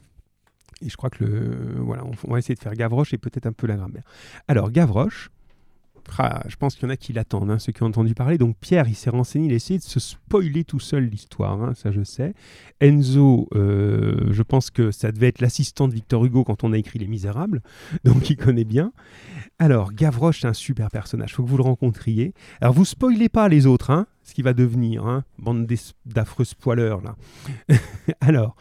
Et 0.82 0.90
je 0.90 0.96
crois 0.98 1.08
que 1.08 1.24
le. 1.24 1.80
Voilà, 1.80 2.04
on 2.04 2.30
va 2.30 2.38
essayer 2.38 2.54
de 2.54 2.60
faire 2.60 2.74
Gavroche 2.74 3.14
et 3.14 3.18
peut-être 3.18 3.46
un 3.46 3.52
peu 3.52 3.66
la 3.66 3.76
grammaire. 3.76 4.04
Alors, 4.46 4.70
Gavroche, 4.70 5.30
je 6.46 6.56
pense 6.56 6.74
qu'il 6.74 6.84
y 6.84 6.86
en 6.86 6.90
a 6.90 6.96
qui 6.96 7.12
l'attendent, 7.12 7.50
hein, 7.50 7.58
ceux 7.58 7.72
qui 7.72 7.82
ont 7.82 7.86
entendu 7.86 8.14
parler. 8.14 8.38
Donc 8.38 8.56
Pierre, 8.60 8.88
il 8.88 8.94
s'est 8.94 9.10
renseigné, 9.10 9.46
il 9.46 9.52
a 9.52 9.56
essayé 9.56 9.78
de 9.78 9.84
se 9.84 10.00
spoiler 10.00 10.64
tout 10.64 10.80
seul 10.80 11.04
l'histoire, 11.04 11.62
hein, 11.62 11.74
ça 11.74 11.90
je 11.90 12.02
sais. 12.02 12.34
Enzo, 12.80 13.48
euh, 13.54 14.30
je 14.30 14.42
pense 14.42 14.70
que 14.70 14.90
ça 14.90 15.12
devait 15.12 15.28
être 15.28 15.40
l'assistant 15.40 15.88
de 15.88 15.94
Victor 15.94 16.24
Hugo 16.24 16.44
quand 16.44 16.64
on 16.64 16.72
a 16.72 16.78
écrit 16.78 16.98
Les 16.98 17.06
Misérables, 17.06 17.62
donc 18.04 18.30
il 18.30 18.36
connaît 18.36 18.64
bien. 18.64 18.92
Alors 19.58 19.92
Gavroche, 19.92 20.40
c'est 20.40 20.48
un 20.48 20.52
super 20.54 20.90
personnage, 20.90 21.34
faut 21.34 21.42
que 21.42 21.48
vous 21.48 21.56
le 21.56 21.62
rencontriez. 21.62 22.34
Alors 22.60 22.74
vous 22.74 22.84
spoilez 22.84 23.28
pas 23.28 23.48
les 23.48 23.66
autres, 23.66 23.90
hein, 23.90 24.06
ce 24.22 24.34
qui 24.34 24.42
va 24.42 24.52
devenir, 24.52 25.06
hein, 25.06 25.24
bande 25.38 25.66
d'affreux 26.06 26.44
spoilers 26.44 26.96
là. 27.02 27.16
Alors, 28.20 28.56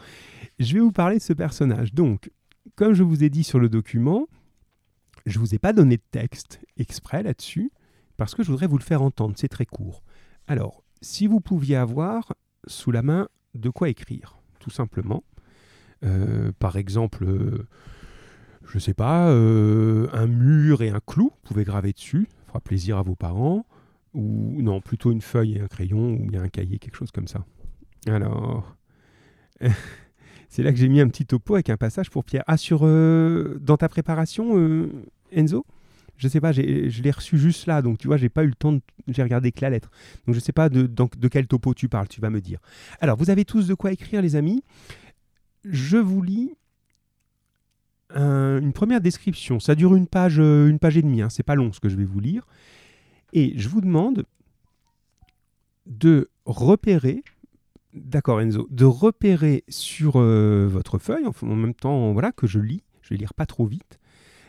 je 0.58 0.74
vais 0.74 0.80
vous 0.80 0.92
parler 0.92 1.16
de 1.16 1.22
ce 1.22 1.32
personnage. 1.32 1.94
Donc, 1.94 2.30
comme 2.76 2.94
je 2.94 3.02
vous 3.02 3.24
ai 3.24 3.30
dit 3.30 3.44
sur 3.44 3.58
le 3.58 3.68
document, 3.68 4.26
je 5.26 5.38
ne 5.38 5.44
vous 5.44 5.54
ai 5.54 5.58
pas 5.58 5.72
donné 5.72 5.96
de 5.96 6.02
texte 6.10 6.60
exprès 6.76 7.22
là-dessus, 7.22 7.72
parce 8.16 8.34
que 8.34 8.42
je 8.42 8.50
voudrais 8.50 8.66
vous 8.66 8.78
le 8.78 8.84
faire 8.84 9.02
entendre, 9.02 9.34
c'est 9.36 9.48
très 9.48 9.66
court. 9.66 10.02
Alors, 10.46 10.84
si 11.00 11.26
vous 11.26 11.40
pouviez 11.40 11.76
avoir 11.76 12.34
sous 12.66 12.90
la 12.90 13.02
main 13.02 13.28
de 13.54 13.70
quoi 13.70 13.88
écrire, 13.88 14.38
tout 14.58 14.70
simplement. 14.70 15.24
Euh, 16.04 16.52
par 16.58 16.76
exemple, 16.76 17.24
euh, 17.24 17.66
je 18.66 18.76
ne 18.76 18.80
sais 18.80 18.94
pas, 18.94 19.28
euh, 19.28 20.08
un 20.12 20.26
mur 20.26 20.82
et 20.82 20.90
un 20.90 21.00
clou, 21.04 21.30
vous 21.30 21.48
pouvez 21.48 21.64
graver 21.64 21.92
dessus, 21.92 22.28
ça 22.30 22.46
fera 22.48 22.60
plaisir 22.60 22.98
à 22.98 23.02
vos 23.02 23.14
parents. 23.16 23.66
Ou 24.12 24.62
non, 24.62 24.80
plutôt 24.80 25.10
une 25.10 25.20
feuille 25.20 25.56
et 25.56 25.60
un 25.60 25.66
crayon, 25.66 26.12
ou 26.14 26.26
bien 26.26 26.42
un 26.42 26.48
cahier, 26.48 26.78
quelque 26.78 26.96
chose 26.96 27.10
comme 27.10 27.26
ça. 27.26 27.44
Alors, 28.06 28.76
c'est 30.54 30.62
là 30.62 30.70
que 30.70 30.78
j'ai 30.78 30.88
mis 30.88 31.00
un 31.00 31.08
petit 31.08 31.26
topo 31.26 31.54
avec 31.54 31.68
un 31.68 31.76
passage 31.76 32.10
pour 32.10 32.24
Pierre. 32.24 32.44
Ah, 32.46 32.56
sur, 32.56 32.82
dans 32.82 33.76
ta 33.76 33.88
préparation, 33.88 34.88
Enzo? 35.32 35.66
Je 36.16 36.28
sais 36.28 36.40
pas, 36.40 36.52
je 36.52 37.02
l'ai 37.02 37.10
reçu 37.10 37.38
juste 37.38 37.66
là, 37.66 37.82
donc 37.82 37.98
tu 37.98 38.06
vois, 38.06 38.18
j'ai 38.18 38.28
pas 38.28 38.44
eu 38.44 38.46
le 38.46 38.54
temps, 38.54 38.70
de, 38.70 38.80
j'ai 39.08 39.24
regardé 39.24 39.50
que 39.50 39.62
la 39.62 39.70
lettre. 39.70 39.90
Donc 40.26 40.36
je 40.36 40.38
sais 40.38 40.52
pas 40.52 40.68
de, 40.68 40.86
de, 40.86 41.28
quel 41.28 41.48
topo 41.48 41.74
tu 41.74 41.88
parles, 41.88 42.06
tu 42.06 42.20
vas 42.20 42.30
me 42.30 42.40
dire. 42.40 42.60
Alors, 43.00 43.16
vous 43.16 43.30
avez 43.30 43.44
tous 43.44 43.66
de 43.66 43.74
quoi 43.74 43.90
écrire, 43.90 44.22
les 44.22 44.36
amis. 44.36 44.62
Je 45.64 45.96
vous 45.96 46.22
lis 46.22 46.52
une 48.14 48.72
première 48.72 49.00
description. 49.00 49.58
Ça 49.58 49.74
dure 49.74 49.96
une 49.96 50.06
page, 50.06 50.38
euh, 50.38 50.68
une 50.68 50.78
page 50.78 50.96
et 50.96 51.02
demie, 51.02 51.20
hein. 51.20 51.30
c'est 51.30 51.42
pas 51.42 51.56
long 51.56 51.72
ce 51.72 51.80
que 51.80 51.88
je 51.88 51.96
vais 51.96 52.04
vous 52.04 52.20
lire. 52.20 52.46
Et 53.32 53.54
je 53.56 53.68
vous 53.68 53.80
demande 53.80 54.24
de 55.86 56.30
repérer, 56.44 57.24
d'accord 57.94 58.40
Enzo, 58.40 58.66
de 58.70 58.84
repérer 58.84 59.64
sur 59.68 60.14
euh, 60.16 60.66
votre 60.68 60.98
feuille, 60.98 61.26
en 61.26 61.54
même 61.54 61.74
temps 61.74 62.12
voilà, 62.12 62.32
que 62.32 62.46
je 62.46 62.58
lis, 62.58 62.82
je 63.02 63.10
vais 63.10 63.16
lire 63.16 63.34
pas 63.34 63.46
trop 63.46 63.66
vite, 63.66 63.98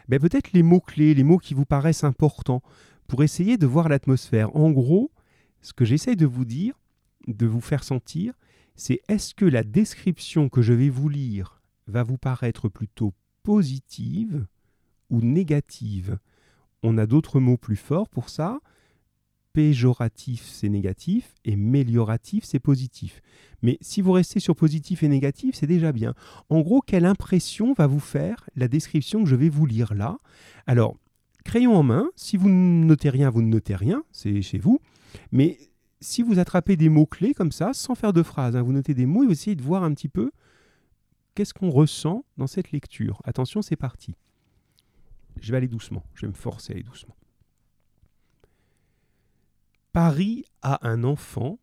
ben 0.07 0.19
peut-être 0.19 0.53
les 0.53 0.63
mots-clés, 0.63 1.13
les 1.13 1.23
mots 1.23 1.37
qui 1.37 1.53
vous 1.53 1.65
paraissent 1.65 2.03
importants, 2.03 2.61
pour 3.07 3.23
essayer 3.23 3.57
de 3.57 3.67
voir 3.67 3.87
l'atmosphère. 3.87 4.55
En 4.55 4.71
gros, 4.71 5.11
ce 5.61 5.73
que 5.73 5.85
j'essaie 5.85 6.15
de 6.15 6.25
vous 6.25 6.45
dire, 6.45 6.73
de 7.27 7.45
vous 7.45 7.61
faire 7.61 7.83
sentir, 7.83 8.33
c'est 8.75 9.01
est-ce 9.07 9.33
que 9.33 9.45
la 9.45 9.63
description 9.63 10.49
que 10.49 10.61
je 10.61 10.73
vais 10.73 10.89
vous 10.89 11.09
lire 11.09 11.61
va 11.87 12.03
vous 12.03 12.17
paraître 12.17 12.67
plutôt 12.67 13.13
positive 13.43 14.45
ou 15.09 15.21
négative? 15.21 16.17
On 16.83 16.97
a 16.97 17.05
d'autres 17.05 17.39
mots 17.39 17.57
plus 17.57 17.75
forts 17.75 18.09
pour 18.09 18.29
ça 18.29 18.59
péjoratif, 19.55 20.45
c'est 20.51 20.67
négatif, 20.67 21.33
et 21.45 21.55
mélioratif, 21.55 22.43
c'est 22.43 22.59
positif. 22.59 23.21
Mais 23.61 23.77
si 23.79 24.01
vous 24.01 24.11
restez 24.11 24.41
sur 24.41 24.53
positif 24.53 25.01
et 25.01 25.07
négatif, 25.07 25.55
c'est 25.55 25.65
déjà 25.65 25.93
bien. 25.93 26.13
En 26.49 26.59
gros, 26.59 26.81
quelle 26.81 27.05
impression 27.05 27.71
va 27.71 27.87
vous 27.87 28.01
faire 28.01 28.49
la 28.57 28.67
description 28.67 29.23
que 29.23 29.29
je 29.29 29.35
vais 29.37 29.47
vous 29.47 29.65
lire 29.65 29.93
là? 29.93 30.17
Alors, 30.67 30.97
crayon 31.45 31.73
en 31.73 31.83
main, 31.83 32.09
si 32.17 32.35
vous 32.35 32.49
ne 32.49 32.83
notez 32.83 33.09
rien, 33.09 33.29
vous 33.29 33.41
ne 33.41 33.47
notez 33.47 33.77
rien, 33.77 34.03
c'est 34.11 34.41
chez 34.41 34.57
vous. 34.57 34.81
Mais 35.31 35.57
si 36.01 36.21
vous 36.21 36.37
attrapez 36.37 36.75
des 36.75 36.89
mots-clés 36.89 37.33
comme 37.33 37.53
ça, 37.53 37.71
sans 37.73 37.95
faire 37.95 38.11
de 38.11 38.23
phrase, 38.23 38.57
hein, 38.57 38.61
vous 38.61 38.73
notez 38.73 38.93
des 38.93 39.05
mots 39.05 39.23
et 39.23 39.27
vous 39.27 39.31
essayez 39.31 39.55
de 39.55 39.63
voir 39.63 39.85
un 39.85 39.93
petit 39.93 40.09
peu 40.09 40.31
qu'est-ce 41.33 41.53
qu'on 41.53 41.69
ressent 41.69 42.25
dans 42.35 42.47
cette 42.47 42.73
lecture. 42.73 43.21
Attention, 43.23 43.61
c'est 43.61 43.77
parti. 43.77 44.15
Je 45.39 45.49
vais 45.51 45.57
aller 45.57 45.69
doucement, 45.69 46.03
je 46.13 46.25
vais 46.25 46.27
me 46.27 46.37
forcer 46.37 46.73
à 46.73 46.75
aller 46.75 46.83
doucement. 46.83 47.15
Paris 49.95 50.43
a 50.61 50.85
un 50.85 51.05
enfant 51.05 51.57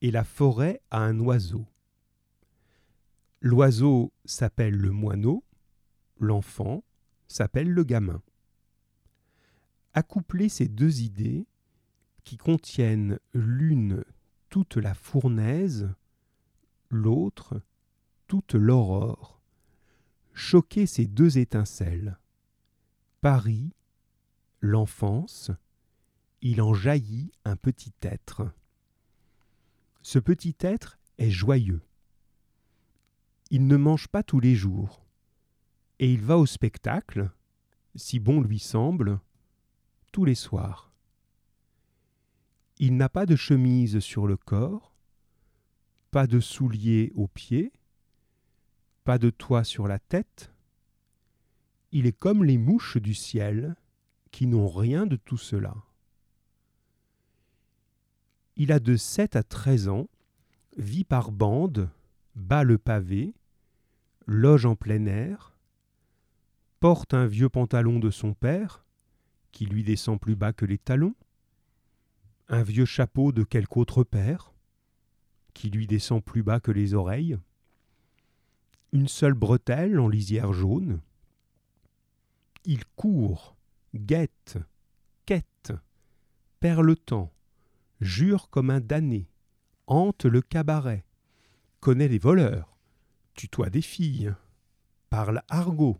et 0.00 0.10
la 0.10 0.24
forêt 0.24 0.82
a 0.90 0.98
un 0.98 1.20
oiseau. 1.20 1.64
L'oiseau 3.40 4.12
s'appelle 4.24 4.74
le 4.74 4.90
moineau, 4.90 5.44
l'enfant 6.18 6.82
s'appelle 7.28 7.70
le 7.70 7.84
gamin. 7.84 8.20
Accoupler 9.94 10.48
ces 10.48 10.66
deux 10.66 11.02
idées, 11.02 11.46
qui 12.24 12.36
contiennent 12.36 13.20
l'une 13.32 14.04
toute 14.48 14.76
la 14.76 14.94
fournaise, 14.94 15.88
l'autre 16.90 17.62
toute 18.26 18.54
l'aurore, 18.54 19.40
choquer 20.32 20.86
ces 20.86 21.06
deux 21.06 21.38
étincelles. 21.38 22.18
Paris, 23.20 23.72
l'enfance, 24.60 25.52
il 26.48 26.62
en 26.62 26.74
jaillit 26.74 27.32
un 27.44 27.56
petit 27.56 27.92
être. 28.02 28.48
Ce 30.02 30.20
petit 30.20 30.54
être 30.60 30.96
est 31.18 31.28
joyeux. 31.28 31.82
Il 33.50 33.66
ne 33.66 33.76
mange 33.76 34.06
pas 34.06 34.22
tous 34.22 34.38
les 34.38 34.54
jours, 34.54 35.04
et 35.98 36.12
il 36.12 36.20
va 36.20 36.38
au 36.38 36.46
spectacle, 36.46 37.32
si 37.96 38.20
bon 38.20 38.40
lui 38.40 38.60
semble, 38.60 39.18
tous 40.12 40.24
les 40.24 40.36
soirs. 40.36 40.92
Il 42.78 42.96
n'a 42.96 43.08
pas 43.08 43.26
de 43.26 43.34
chemise 43.34 43.98
sur 43.98 44.28
le 44.28 44.36
corps, 44.36 44.94
pas 46.12 46.28
de 46.28 46.38
souliers 46.38 47.10
aux 47.16 47.26
pieds, 47.26 47.72
pas 49.02 49.18
de 49.18 49.30
toit 49.30 49.64
sur 49.64 49.88
la 49.88 49.98
tête. 49.98 50.52
Il 51.90 52.06
est 52.06 52.16
comme 52.16 52.44
les 52.44 52.56
mouches 52.56 52.98
du 52.98 53.14
ciel 53.14 53.74
qui 54.30 54.46
n'ont 54.46 54.68
rien 54.68 55.06
de 55.06 55.16
tout 55.16 55.38
cela. 55.38 55.74
Il 58.56 58.72
a 58.72 58.80
de 58.80 58.96
7 58.96 59.36
à 59.36 59.42
13 59.42 59.88
ans, 59.88 60.08
vit 60.78 61.04
par 61.04 61.30
bande, 61.30 61.90
bat 62.34 62.64
le 62.64 62.78
pavé, 62.78 63.34
loge 64.26 64.64
en 64.64 64.76
plein 64.76 65.04
air, 65.04 65.58
porte 66.80 67.12
un 67.12 67.26
vieux 67.26 67.50
pantalon 67.50 67.98
de 67.98 68.10
son 68.10 68.32
père, 68.32 68.84
qui 69.52 69.66
lui 69.66 69.84
descend 69.84 70.18
plus 70.18 70.36
bas 70.36 70.54
que 70.54 70.64
les 70.64 70.78
talons, 70.78 71.14
un 72.48 72.62
vieux 72.62 72.86
chapeau 72.86 73.30
de 73.32 73.44
quelque 73.44 73.76
autre 73.76 74.04
père, 74.04 74.54
qui 75.52 75.68
lui 75.68 75.86
descend 75.86 76.24
plus 76.24 76.42
bas 76.42 76.60
que 76.60 76.70
les 76.72 76.94
oreilles, 76.94 77.38
une 78.92 79.08
seule 79.08 79.34
bretelle 79.34 80.00
en 80.00 80.08
lisière 80.08 80.54
jaune. 80.54 81.00
Il 82.64 82.86
court, 82.96 83.56
guette, 83.94 84.58
quête, 85.26 85.72
perd 86.60 86.80
le 86.80 86.96
temps, 86.96 87.32
jure 88.00 88.48
comme 88.50 88.70
un 88.70 88.80
damné, 88.80 89.28
hante 89.86 90.24
le 90.24 90.42
cabaret, 90.42 91.04
connaît 91.80 92.08
les 92.08 92.18
voleurs, 92.18 92.76
tutoie 93.34 93.70
des 93.70 93.82
filles, 93.82 94.34
parle 95.10 95.42
argot, 95.48 95.98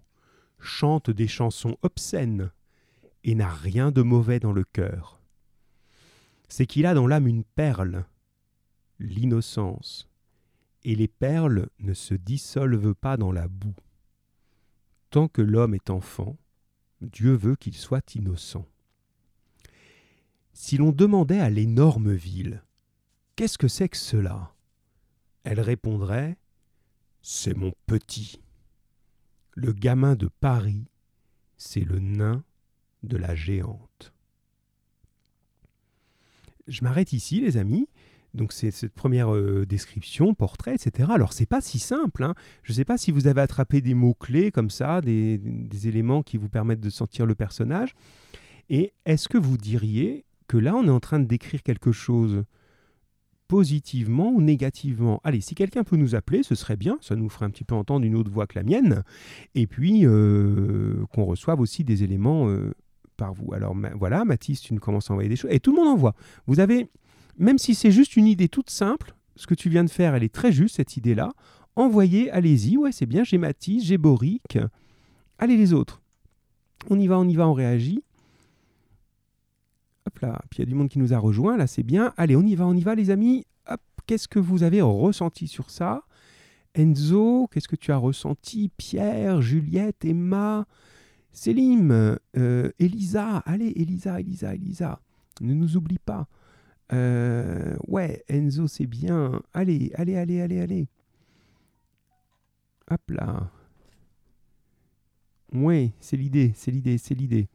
chante 0.59 1.11
des 1.11 1.29
chansons 1.29 1.77
obscènes, 1.83 2.51
et 3.25 3.35
n'a 3.35 3.53
rien 3.53 3.91
de 3.91 4.03
mauvais 4.03 4.41
dans 4.41 4.53
le 4.53 4.65
cœur. 4.65 5.21
C'est 6.49 6.67
qu'il 6.67 6.87
a 6.87 6.95
dans 6.95 7.07
l'âme 7.07 7.27
une 7.27 7.45
perle, 7.45 8.07
l'innocence, 8.99 10.09
et 10.85 10.95
les 10.95 11.09
perles 11.09 11.69
ne 11.81 11.93
se 11.93 12.15
dissolvent 12.15 12.95
pas 12.95 13.17
dans 13.17 13.33
la 13.33 13.49
boue. 13.49 13.75
Tant 15.11 15.29
que 15.29 15.43
l'homme 15.43 15.75
est 15.75 15.91
enfant, 15.91 16.37
Dieu 17.01 17.33
veut 17.33 17.57
qu'il 17.57 17.75
soit 17.75 18.15
innocent. 18.15 18.67
Si 20.59 20.79
l'on 20.79 20.91
demandait 20.91 21.39
à 21.39 21.51
l'énorme 21.51 22.15
ville 22.15 22.63
Qu'est-ce 23.37 23.59
que 23.59 23.69
c'est 23.69 23.91
que 23.91 23.97
cela? 23.99 24.55
Elle 25.45 25.61
répondrait 25.61 26.39
C'est 27.21 27.55
mon 27.55 27.75
petit. 27.85 28.41
Le 29.53 29.75
gamin 29.75 30.15
de 30.15 30.31
Paris, 30.41 30.87
c'est 31.59 31.85
le 31.85 31.99
nain 31.99 32.43
de 33.03 33.19
la 33.19 33.35
géante. 33.35 34.15
Je 36.67 36.83
m'arrête 36.83 37.13
ici, 37.13 37.43
les 37.43 37.59
amis. 37.59 37.87
Donc 38.33 38.55
c'est 38.55 38.71
cette 38.71 38.95
première 38.95 39.35
euh, 39.35 39.67
description, 39.67 40.33
portrait, 40.33 40.77
etc. 40.77 41.11
Alors 41.13 41.35
c'est 41.35 41.45
pas 41.45 41.61
si 41.61 41.79
simple. 41.79 42.25
Hein. 42.25 42.35
Je 42.63 42.73
ne 42.73 42.77
sais 42.77 42.87
pas 42.87 42.97
si 42.97 43.11
vous 43.11 43.27
avez 43.27 43.43
attrapé 43.43 43.83
des 43.83 43.95
mots 43.95 44.15
clés 44.15 44.51
comme 44.51 44.71
ça, 44.71 45.03
des, 45.03 45.37
des, 45.37 45.87
éléments 45.87 46.23
qui 46.23 46.39
vous 46.39 46.49
permettent 46.49 46.81
de 46.81 46.91
sentir 46.91 47.27
le 47.27 47.35
personnage. 47.35 47.95
Et 48.71 48.95
est-ce 49.05 49.29
que 49.29 49.37
vous 49.37 49.59
diriez 49.59 50.25
que 50.49 50.57
là 50.57 50.75
on 50.75 50.87
est 50.87 50.91
en 50.91 51.01
train 51.01 51.19
de 51.19 51.27
décrire 51.27 51.63
quelque 51.63 51.93
chose 51.93 52.45
positivement 53.49 54.31
ou 54.31 54.43
négativement. 54.43 55.21
Allez, 55.25 55.41
si 55.41 55.55
quelqu'un 55.55 55.85
peut 55.85 55.97
nous 55.97 56.15
appeler, 56.15 56.43
ce 56.43 56.55
serait 56.55 56.77
bien, 56.77 56.99
ça 57.01 57.17
nous 57.17 57.29
ferait 57.29 57.47
un 57.47 57.51
petit 57.51 57.65
peu 57.65 57.75
entendre 57.75 58.05
une 58.05 58.17
autre 58.17 58.31
voix 58.31 58.47
que 58.47 58.59
la 58.59 58.65
mienne, 58.65 59.03
et 59.55 59.67
puis 59.67 60.05
euh, 60.05 61.05
qu'on 61.13 61.25
reçoive 61.25 61.61
aussi 61.61 61.85
des 61.85 62.03
éléments 62.03 62.49
euh, 62.49 62.75
par 63.17 63.33
vous. 63.35 63.53
Alors 63.55 63.75
voilà, 63.95 64.25
Mathis, 64.25 64.61
tu 64.61 64.75
nous 64.75 64.81
commences 64.81 65.11
à 65.11 65.15
envoyer 65.15 65.29
des 65.29 65.37
choses, 65.37 65.51
et 65.53 65.61
tout 65.61 65.71
le 65.75 65.77
monde 65.83 65.89
envoie. 65.89 66.15
Vous 66.47 66.61
avez, 66.61 66.89
même 67.39 67.59
si 67.59 67.75
c'est 67.75 67.93
juste 67.93 68.17
une 68.17 68.27
idée 68.27 68.49
toute 68.49 68.71
simple, 68.71 69.15
ce 69.37 69.47
que 69.47 69.55
tu 69.55 69.69
viens 69.69 69.85
de 69.85 69.91
faire, 69.91 70.15
elle 70.15 70.25
est 70.25 70.35
très 70.35 70.51
juste, 70.51 70.77
cette 70.77 70.97
idée-là, 70.97 71.33
envoyez, 71.77 72.31
allez-y, 72.31 72.77
ouais, 72.77 72.93
c'est 72.93 73.07
bien, 73.07 73.23
j'ai 73.23 73.39
Mathis, 73.39 73.85
j'ai 73.85 73.99
Boric, 73.99 74.59
allez 75.39 75.57
les 75.57 75.73
autres. 75.73 76.03
On 76.89 76.99
y 76.99 77.07
va, 77.07 77.19
on 77.19 77.29
y 77.29 77.35
va, 77.35 77.49
on 77.49 77.53
réagit. 77.53 78.03
Hop 80.07 80.19
là, 80.21 80.41
puis 80.51 80.59
il 80.59 80.61
y 80.61 80.63
a 80.63 80.67
du 80.67 80.75
monde 80.75 80.89
qui 80.89 80.99
nous 80.99 81.13
a 81.13 81.19
rejoint, 81.19 81.57
là 81.57 81.67
c'est 81.67 81.83
bien. 81.83 82.15
Allez, 82.17 82.37
on 82.37 82.43
y 82.43 82.55
va, 82.55 82.67
on 82.67 82.75
y 82.75 82.83
va 82.83 82.95
les 82.95 83.11
amis. 83.11 83.45
Hop, 83.69 83.81
qu'est-ce 84.07 84.29
que 84.29 84.39
vous 84.39 84.63
avez 84.63 84.81
ressenti 84.81 85.49
sur 85.49 85.71
ça? 85.71 86.03
Enzo, 86.75 87.49
qu'est-ce 87.51 87.69
que 87.69 87.77
tu 87.77 87.91
as 87.91 87.97
ressenti? 87.97 88.71
Pierre, 88.77 89.41
Juliette, 89.43 90.05
Emma, 90.05 90.67
Célim, 91.33 91.91
euh, 92.37 92.71
Elisa. 92.79 93.39
Allez, 93.39 93.73
Elisa, 93.77 94.21
Elisa, 94.21 94.55
Elisa. 94.55 95.01
Ne 95.41 95.55
nous 95.55 95.77
oublie 95.77 95.99
pas. 95.99 96.29
Euh, 96.93 97.77
ouais, 97.89 98.25
Enzo, 98.29 98.69
c'est 98.69 98.87
bien. 98.87 99.41
Allez, 99.53 99.91
allez, 99.95 100.17
allez, 100.17 100.41
allez, 100.41 100.61
allez. 100.61 100.89
Hop 102.91 103.11
là. 103.11 103.51
Ouais, 105.53 105.93
c'est 106.01 106.17
l'idée, 106.17 106.53
c'est 106.55 106.71
l'idée, 106.71 106.99
c'est 106.99 107.15
l'idée. 107.15 107.49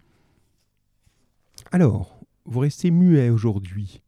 Alors, 1.71 2.20
vous 2.45 2.59
restez 2.59 2.91
muet 2.91 3.29
aujourd'hui. 3.29 4.01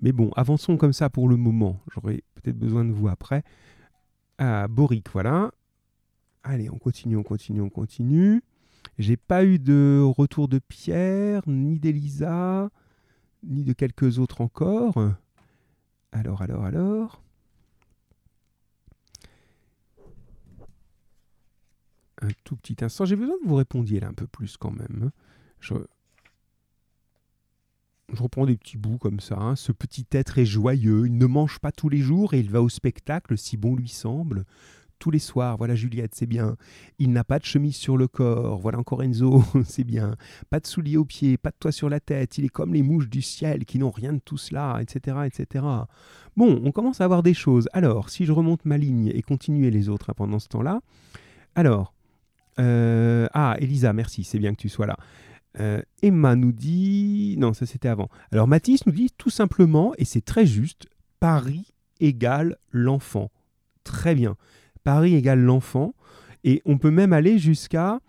Mais 0.00 0.12
bon, 0.12 0.30
avançons 0.36 0.76
comme 0.76 0.92
ça 0.92 1.10
pour 1.10 1.28
le 1.28 1.36
moment. 1.36 1.80
J'aurai 1.92 2.22
peut-être 2.34 2.58
besoin 2.58 2.84
de 2.84 2.92
vous 2.92 3.08
après. 3.08 3.42
Ah, 4.38 4.68
Boric, 4.68 5.06
voilà. 5.12 5.50
Allez, 6.44 6.70
on 6.70 6.78
continue, 6.78 7.16
on 7.16 7.22
continue, 7.22 7.60
on 7.60 7.70
continue. 7.70 8.42
J'ai 8.98 9.16
pas 9.16 9.44
eu 9.44 9.58
de 9.58 10.00
retour 10.02 10.48
de 10.48 10.60
Pierre, 10.60 11.42
ni 11.46 11.78
d'Elisa, 11.78 12.70
ni 13.42 13.64
de 13.64 13.72
quelques 13.72 14.18
autres 14.18 14.40
encore. 14.40 14.94
Alors, 16.12 16.42
alors, 16.42 16.64
alors. 16.64 17.22
Un 22.22 22.28
tout 22.44 22.56
petit 22.56 22.84
instant. 22.84 23.04
J'ai 23.04 23.16
besoin 23.16 23.36
que 23.42 23.46
vous 23.46 23.54
répondiez 23.54 24.00
là 24.00 24.08
un 24.08 24.14
peu 24.14 24.26
plus 24.26 24.56
quand 24.56 24.72
même. 24.72 25.10
Je, 25.60 25.74
je 28.12 28.22
reprends 28.22 28.46
des 28.46 28.56
petits 28.56 28.78
bouts 28.78 28.98
comme 28.98 29.20
ça. 29.20 29.36
Hein. 29.38 29.56
Ce 29.56 29.72
petit 29.72 30.06
être 30.12 30.38
est 30.38 30.46
joyeux, 30.46 31.06
il 31.06 31.16
ne 31.16 31.26
mange 31.26 31.58
pas 31.58 31.72
tous 31.72 31.88
les 31.88 31.98
jours 31.98 32.34
et 32.34 32.40
il 32.40 32.50
va 32.50 32.62
au 32.62 32.68
spectacle 32.68 33.36
si 33.36 33.56
bon 33.56 33.76
lui 33.76 33.88
semble. 33.88 34.44
Tous 34.98 35.12
les 35.12 35.20
soirs, 35.20 35.56
voilà 35.56 35.76
Juliette, 35.76 36.16
c'est 36.16 36.26
bien. 36.26 36.56
Il 36.98 37.12
n'a 37.12 37.22
pas 37.22 37.38
de 37.38 37.44
chemise 37.44 37.76
sur 37.76 37.96
le 37.96 38.08
corps, 38.08 38.58
voilà 38.58 38.78
encore 38.78 39.04
Enzo, 39.04 39.44
c'est 39.64 39.84
bien. 39.84 40.16
Pas 40.50 40.58
de 40.58 40.66
souliers 40.66 40.96
aux 40.96 41.04
pieds, 41.04 41.36
pas 41.36 41.50
de 41.50 41.56
toit 41.60 41.70
sur 41.70 41.88
la 41.88 42.00
tête, 42.00 42.36
il 42.38 42.46
est 42.46 42.48
comme 42.48 42.74
les 42.74 42.82
mouches 42.82 43.08
du 43.08 43.22
ciel 43.22 43.64
qui 43.64 43.78
n'ont 43.78 43.92
rien 43.92 44.12
de 44.12 44.18
tout 44.18 44.38
cela, 44.38 44.78
etc., 44.80 45.18
etc. 45.26 45.64
Bon, 46.36 46.60
on 46.64 46.72
commence 46.72 47.00
à 47.00 47.04
avoir 47.04 47.22
des 47.22 47.34
choses. 47.34 47.68
Alors, 47.72 48.10
si 48.10 48.24
je 48.24 48.32
remonte 48.32 48.64
ma 48.64 48.76
ligne 48.76 49.12
et 49.14 49.22
continuer 49.22 49.70
les 49.70 49.88
autres 49.88 50.10
hein, 50.10 50.14
pendant 50.16 50.40
ce 50.40 50.48
temps-là. 50.48 50.80
Alors, 51.54 51.94
euh, 52.58 53.28
ah, 53.34 53.56
Elisa, 53.60 53.92
merci, 53.92 54.24
c'est 54.24 54.38
bien 54.40 54.52
que 54.52 54.60
tu 54.60 54.68
sois 54.68 54.86
là. 54.86 54.96
Euh, 55.60 55.82
Emma 56.02 56.36
nous 56.36 56.52
dit. 56.52 57.36
Non, 57.38 57.52
ça 57.52 57.66
c'était 57.66 57.88
avant. 57.88 58.08
Alors 58.32 58.48
Mathis 58.48 58.86
nous 58.86 58.92
dit 58.92 59.10
tout 59.16 59.30
simplement, 59.30 59.92
et 59.98 60.04
c'est 60.04 60.24
très 60.24 60.46
juste, 60.46 60.86
Paris 61.20 61.74
égale 62.00 62.56
l'enfant. 62.70 63.30
Très 63.84 64.14
bien. 64.14 64.36
Paris 64.84 65.14
égale 65.14 65.40
l'enfant. 65.40 65.94
Et 66.44 66.62
on 66.64 66.78
peut 66.78 66.90
même 66.90 67.12
aller 67.12 67.38
jusqu'à 67.38 68.00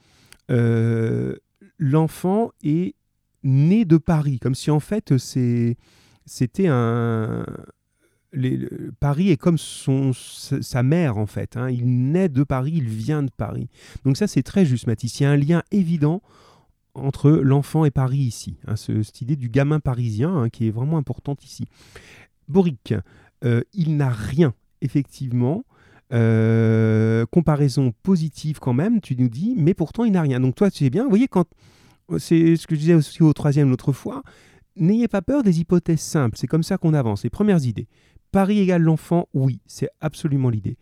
euh, 0.51 1.35
l'enfant 1.77 2.51
est 2.63 2.95
né 3.43 3.85
de 3.85 3.97
Paris, 3.97 4.39
comme 4.39 4.55
si 4.55 4.69
en 4.69 4.79
fait 4.79 5.17
c'était 5.17 6.67
un. 6.67 7.45
Paris 8.99 9.31
est 9.31 9.37
comme 9.37 9.57
son, 9.57 10.11
sa 10.13 10.83
mère 10.83 11.17
en 11.17 11.25
fait. 11.25 11.57
Hein. 11.57 11.71
Il 11.71 12.11
naît 12.11 12.29
de 12.29 12.43
Paris, 12.43 12.73
il 12.75 12.87
vient 12.87 13.23
de 13.23 13.31
Paris. 13.31 13.69
Donc 14.05 14.17
ça 14.17 14.27
c'est 14.27 14.43
très 14.43 14.65
juste, 14.65 14.85
Mathis. 14.85 15.19
Il 15.19 15.23
y 15.23 15.25
a 15.25 15.31
un 15.31 15.37
lien 15.37 15.63
évident 15.71 16.21
entre 16.93 17.31
l'enfant 17.31 17.85
et 17.85 17.91
Paris 17.91 18.17
ici. 18.17 18.57
Hein, 18.67 18.75
cette 18.75 19.21
idée 19.21 19.35
du 19.35 19.49
gamin 19.49 19.79
parisien 19.79 20.35
hein, 20.35 20.49
qui 20.49 20.67
est 20.67 20.71
vraiment 20.71 20.97
importante 20.97 21.43
ici. 21.43 21.65
Boric, 22.47 22.93
euh, 23.45 23.61
il 23.73 23.97
n'a 23.97 24.09
rien, 24.09 24.53
effectivement. 24.81 25.63
Euh, 26.11 27.25
comparaison 27.27 27.93
positive 28.01 28.59
quand 28.59 28.73
même, 28.73 28.99
tu 28.99 29.15
nous 29.15 29.29
dis, 29.29 29.53
mais 29.55 29.75
pourtant 29.75 30.05
il 30.05 30.11
n'a 30.11 30.21
rien. 30.21 30.39
Donc 30.39 30.55
toi, 30.55 30.71
tu 30.71 30.79
sais 30.79 30.89
bien, 30.89 31.03
vous 31.03 31.09
voyez, 31.09 31.27
quand 31.27 31.45
c'est 32.17 32.55
ce 32.55 32.65
que 32.65 32.73
je 32.73 32.79
disais 32.79 32.93
aussi 32.95 33.21
au 33.21 33.31
troisième 33.33 33.69
l'autre 33.69 33.91
fois, 33.91 34.23
n'ayez 34.75 35.07
pas 35.07 35.21
peur 35.21 35.43
des 35.43 35.59
hypothèses 35.59 36.01
simples, 36.01 36.37
c'est 36.37 36.47
comme 36.47 36.63
ça 36.63 36.77
qu'on 36.77 36.95
avance. 36.95 37.23
Les 37.23 37.29
premières 37.29 37.63
idées. 37.65 37.87
Paris 38.31 38.59
égale 38.59 38.81
l'enfant, 38.81 39.27
oui, 39.33 39.59
c'est 39.67 39.89
absolument 40.01 40.49
l'idée. 40.49 40.77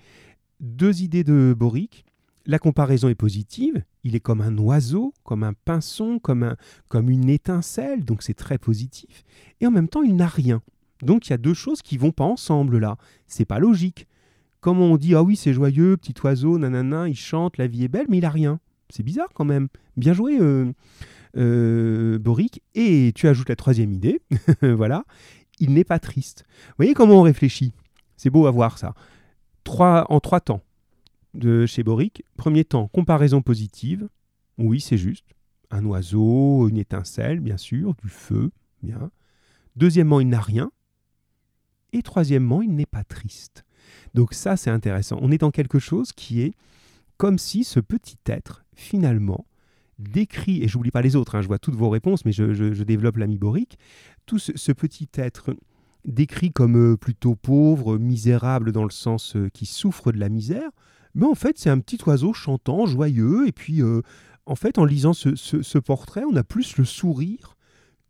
Deux 0.60 1.02
idées 1.02 1.24
de 1.24 1.54
Boric. 1.58 2.06
La 2.50 2.60
comparaison 2.60 3.10
est 3.10 3.16
positive, 3.16 3.84
il 4.06 4.16
est 4.16 4.22
comme 4.22 4.40
un 4.40 4.58
oiseau, 4.58 5.14
comme 5.26 5.44
un 5.44 5.52
pinson, 5.52 6.18
comme, 6.18 6.44
un, 6.44 6.56
comme 6.88 7.10
une 7.10 7.30
étincelle, 7.30 8.06
donc 8.06 8.24
c'est 8.24 8.34
très 8.34 8.58
positif. 8.58 9.26
Et 9.60 9.68
en 9.68 9.72
même 9.72 9.90
temps, 9.90 10.02
il 10.02 10.16
n'a 10.16 10.28
rien. 10.28 10.62
Donc 11.02 11.28
il 11.28 11.32
y 11.32 11.34
a 11.34 11.38
deux 11.38 11.54
choses 11.54 11.82
qui 11.82 11.98
vont 11.98 12.14
pas 12.14 12.24
ensemble 12.24 12.78
là. 12.78 12.96
C'est 13.28 13.44
pas 13.44 13.60
logique. 13.60 14.08
Comme 14.62 14.80
on 14.80 14.96
dit, 14.96 15.14
ah 15.14 15.24
oui, 15.24 15.36
c'est 15.36 15.52
joyeux, 15.52 15.98
petit 15.98 16.16
oiseau, 16.24 16.58
nanana, 16.58 17.10
il 17.10 17.18
chante, 17.18 17.58
la 17.58 17.68
vie 17.68 17.84
est 17.84 17.90
belle, 17.90 18.08
mais 18.08 18.20
il 18.20 18.26
a 18.26 18.30
rien. 18.30 18.62
C'est 18.90 19.04
bizarre 19.04 19.30
quand 19.34 19.46
même. 19.46 19.68
Bien 19.98 20.14
joué, 20.14 20.40
euh, 20.40 20.72
euh, 21.36 22.18
Boric. 22.18 22.64
Et 22.76 23.12
tu 23.14 23.28
ajoutes 23.28 23.50
la 23.50 23.58
troisième 23.58 23.92
idée, 23.92 24.22
voilà, 24.62 25.04
il 25.60 25.74
n'est 25.74 25.84
pas 25.84 26.00
triste. 26.00 26.46
Vous 26.48 26.76
voyez 26.78 26.94
comment 26.94 27.16
on 27.16 27.24
réfléchit? 27.24 27.74
C'est 28.16 28.30
beau 28.30 28.48
à 28.48 28.52
voir 28.52 28.78
ça. 28.78 28.94
Trois, 29.66 30.06
en 30.10 30.22
trois 30.22 30.40
temps 30.40 30.62
de 31.38 31.66
chez 31.66 31.84
Boric. 31.84 32.24
Premier 32.36 32.66
temps, 32.66 32.88
comparaison 32.88 33.42
positive. 33.42 34.10
Oui, 34.58 34.82
c'est 34.82 34.98
juste. 34.98 35.26
Un 35.70 35.86
oiseau, 35.86 36.68
une 36.68 36.78
étincelle, 36.78 37.40
bien 37.40 37.58
sûr, 37.58 37.94
du 37.96 38.10
feu, 38.10 38.52
bien. 38.82 39.12
Deuxièmement, 39.76 40.20
il 40.20 40.30
n'a 40.30 40.42
rien. 40.42 40.72
Et 41.94 42.02
troisièmement, 42.02 42.62
il 42.62 42.74
n'est 42.76 42.86
pas 42.86 43.04
triste. 43.04 43.64
Donc 44.14 44.34
ça, 44.34 44.58
c'est 44.58 44.70
intéressant. 44.70 45.20
On 45.22 45.32
est 45.32 45.38
dans 45.38 45.52
quelque 45.52 45.80
chose 45.80 46.12
qui 46.12 46.42
est 46.42 46.54
comme 47.18 47.38
si 47.38 47.64
ce 47.64 47.80
petit 47.80 48.18
être, 48.28 48.66
finalement, 48.76 49.46
décrit, 50.00 50.64
et 50.64 50.68
j'oublie 50.68 50.92
pas 50.92 51.02
les 51.02 51.16
autres, 51.16 51.36
hein, 51.36 51.42
je 51.42 51.48
vois 51.48 51.60
toutes 51.60 51.76
vos 51.76 51.90
réponses, 51.90 52.26
mais 52.26 52.32
je, 52.32 52.84
développe 52.84 53.18
l'ami 53.18 53.38
Boric, 53.38 53.78
tout 54.26 54.38
ce, 54.40 54.72
petit 54.72 55.10
être 55.16 55.56
décrit 56.06 56.52
comme 56.52 56.94
euh, 56.94 56.98
plutôt 56.98 57.36
pauvre, 57.36 57.98
misérable 57.98 58.72
dans 58.72 58.84
le 58.84 58.92
sens 58.92 59.36
euh, 59.36 59.50
qui 59.50 59.66
souffre 59.66 60.12
de 60.12 60.20
la 60.20 60.30
misère, 60.30 60.70
mais 61.18 61.26
en 61.26 61.36
fait, 61.36 61.58
c'est 61.58 61.70
un 61.70 61.80
petit 61.80 61.98
oiseau 62.06 62.32
chantant, 62.32 62.86
joyeux. 62.86 63.48
Et 63.48 63.52
puis, 63.52 63.82
euh, 63.82 64.02
en 64.46 64.56
fait, 64.56 64.78
en 64.78 64.86
lisant 64.86 65.14
ce, 65.14 65.78
portrait, 65.80 66.24
on 66.24 66.36
a 66.36 66.44
plus 66.44 66.78
le 66.78 66.86
sourire 66.86 67.58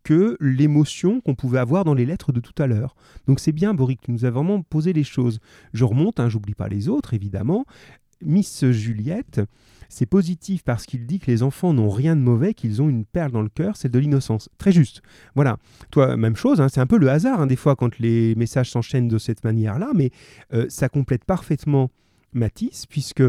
que 0.04 0.36
l'émotion 0.40 1.20
qu'on 1.20 1.34
pouvait 1.34 1.58
avoir 1.58 1.84
dans 1.84 1.94
les 1.94 2.06
lettres 2.06 2.32
de 2.32 2.40
tout 2.40 2.54
à 2.62 2.66
l'heure. 2.66 2.94
Donc 3.26 3.40
c'est 3.40 3.52
bien, 3.52 3.74
Boric, 3.74 4.00
tu 4.02 4.12
nous 4.12 4.24
as 4.24 4.30
vraiment 4.30 4.62
posé 4.62 4.92
les 4.92 5.04
choses. 5.04 5.40
Je 5.72 5.84
remonte, 5.84 6.20
hein, 6.20 6.28
j'oublie 6.28 6.54
pas 6.54 6.68
les 6.68 6.88
autres, 6.88 7.14
évidemment. 7.14 7.64
Miss 8.22 8.64
Juliette, 8.70 9.40
c'est 9.88 10.06
positif 10.06 10.62
parce 10.62 10.86
qu'il 10.86 11.06
dit 11.06 11.18
que 11.18 11.30
les 11.30 11.42
enfants 11.42 11.72
n'ont 11.72 11.90
rien 11.90 12.14
de 12.14 12.20
mauvais, 12.20 12.54
qu'ils 12.54 12.82
ont 12.82 12.88
une 12.88 13.04
perle 13.04 13.32
dans 13.32 13.42
le 13.42 13.48
cœur, 13.48 13.76
c'est 13.76 13.90
de 13.90 13.98
l'innocence. 13.98 14.48
Très 14.58 14.72
juste. 14.72 15.02
Voilà. 15.34 15.58
Toi, 15.90 16.16
même 16.16 16.36
chose, 16.36 16.60
hein, 16.60 16.68
c'est 16.68 16.80
un 16.80 16.86
peu 16.86 16.98
le 16.98 17.10
hasard, 17.10 17.40
hein, 17.40 17.46
des 17.46 17.56
fois, 17.56 17.74
quand 17.74 17.98
les 17.98 18.34
messages 18.34 18.70
s'enchaînent 18.70 19.08
de 19.08 19.18
cette 19.18 19.44
manière-là, 19.44 19.90
mais 19.94 20.10
euh, 20.52 20.66
ça 20.68 20.88
complète 20.88 21.24
parfaitement 21.24 21.90
Matisse, 22.32 22.86
puisque 22.86 23.22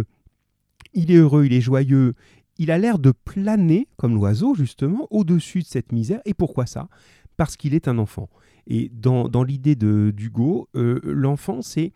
il 0.94 1.12
est 1.12 1.16
heureux, 1.16 1.46
il 1.46 1.54
est 1.54 1.62
joyeux, 1.62 2.14
il 2.58 2.72
a 2.72 2.78
l'air 2.78 3.00
de 3.00 3.12
planer, 3.12 3.88
comme 3.98 4.16
l'oiseau, 4.16 4.54
justement, 4.54 5.08
au-dessus 5.12 5.62
de 5.62 5.68
cette 5.68 5.92
misère. 5.92 6.22
Et 6.26 6.34
pourquoi 6.34 6.66
ça? 6.66 6.90
Parce 7.38 7.56
qu'il 7.56 7.74
est 7.74 7.88
un 7.88 7.98
enfant. 7.98 8.30
Et 8.68 8.92
dans, 8.94 9.44
l'idée 9.44 9.76
d'Hugo, 9.76 10.68
euh, 10.76 11.00
l'enfant, 11.04 11.62
c'est 11.62 11.94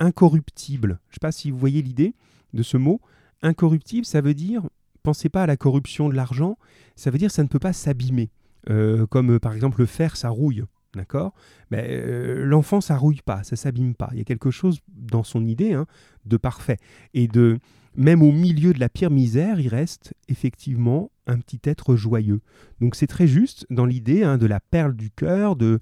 incorruptible. 0.00 0.98
Je 1.08 1.12
ne 1.12 1.14
sais 1.14 1.20
pas 1.20 1.32
si 1.32 1.50
vous 1.50 1.58
voyez 1.58 1.82
l'idée 1.82 2.14
de 2.54 2.62
ce 2.62 2.76
mot. 2.76 3.00
Incorruptible, 3.42 4.06
ça 4.06 4.22
veut 4.22 4.34
dire, 4.34 4.62
pensez 5.02 5.28
pas 5.28 5.42
à 5.42 5.46
la 5.46 5.56
corruption 5.56 6.08
de 6.08 6.14
l'argent, 6.14 6.56
ça 6.96 7.10
veut 7.10 7.18
dire 7.18 7.30
ça 7.30 7.42
ne 7.42 7.48
peut 7.48 7.58
pas 7.58 7.74
s'abîmer. 7.74 8.30
Euh, 8.70 9.06
comme 9.06 9.38
par 9.38 9.52
exemple 9.52 9.80
le 9.80 9.86
fer, 9.86 10.16
ça 10.16 10.30
rouille. 10.30 10.64
D'accord? 10.94 11.34
Ben, 11.70 11.84
euh, 11.84 12.44
L'enfant, 12.44 12.80
ça 12.80 12.96
rouille 12.96 13.22
pas, 13.24 13.42
ça 13.42 13.56
s'abîme 13.56 13.94
pas. 13.94 14.08
Il 14.12 14.18
y 14.18 14.20
a 14.20 14.24
quelque 14.24 14.50
chose 14.50 14.80
dans 14.88 15.24
son 15.24 15.46
idée 15.46 15.72
hein, 15.72 15.86
de 16.24 16.36
parfait. 16.36 16.78
Et 17.14 17.28
de 17.28 17.58
même 17.96 18.22
au 18.22 18.32
milieu 18.32 18.72
de 18.72 18.80
la 18.80 18.88
pire 18.88 19.10
misère, 19.10 19.60
il 19.60 19.68
reste 19.68 20.14
effectivement 20.28 21.10
un 21.26 21.38
petit 21.38 21.60
être 21.64 21.96
joyeux. 21.96 22.40
Donc 22.80 22.96
c'est 22.96 23.06
très 23.06 23.26
juste 23.26 23.66
dans 23.70 23.86
l'idée 23.86 24.24
hein, 24.24 24.36
de 24.36 24.46
la 24.46 24.60
perle 24.60 24.94
du 24.94 25.10
cœur, 25.10 25.56
de 25.56 25.80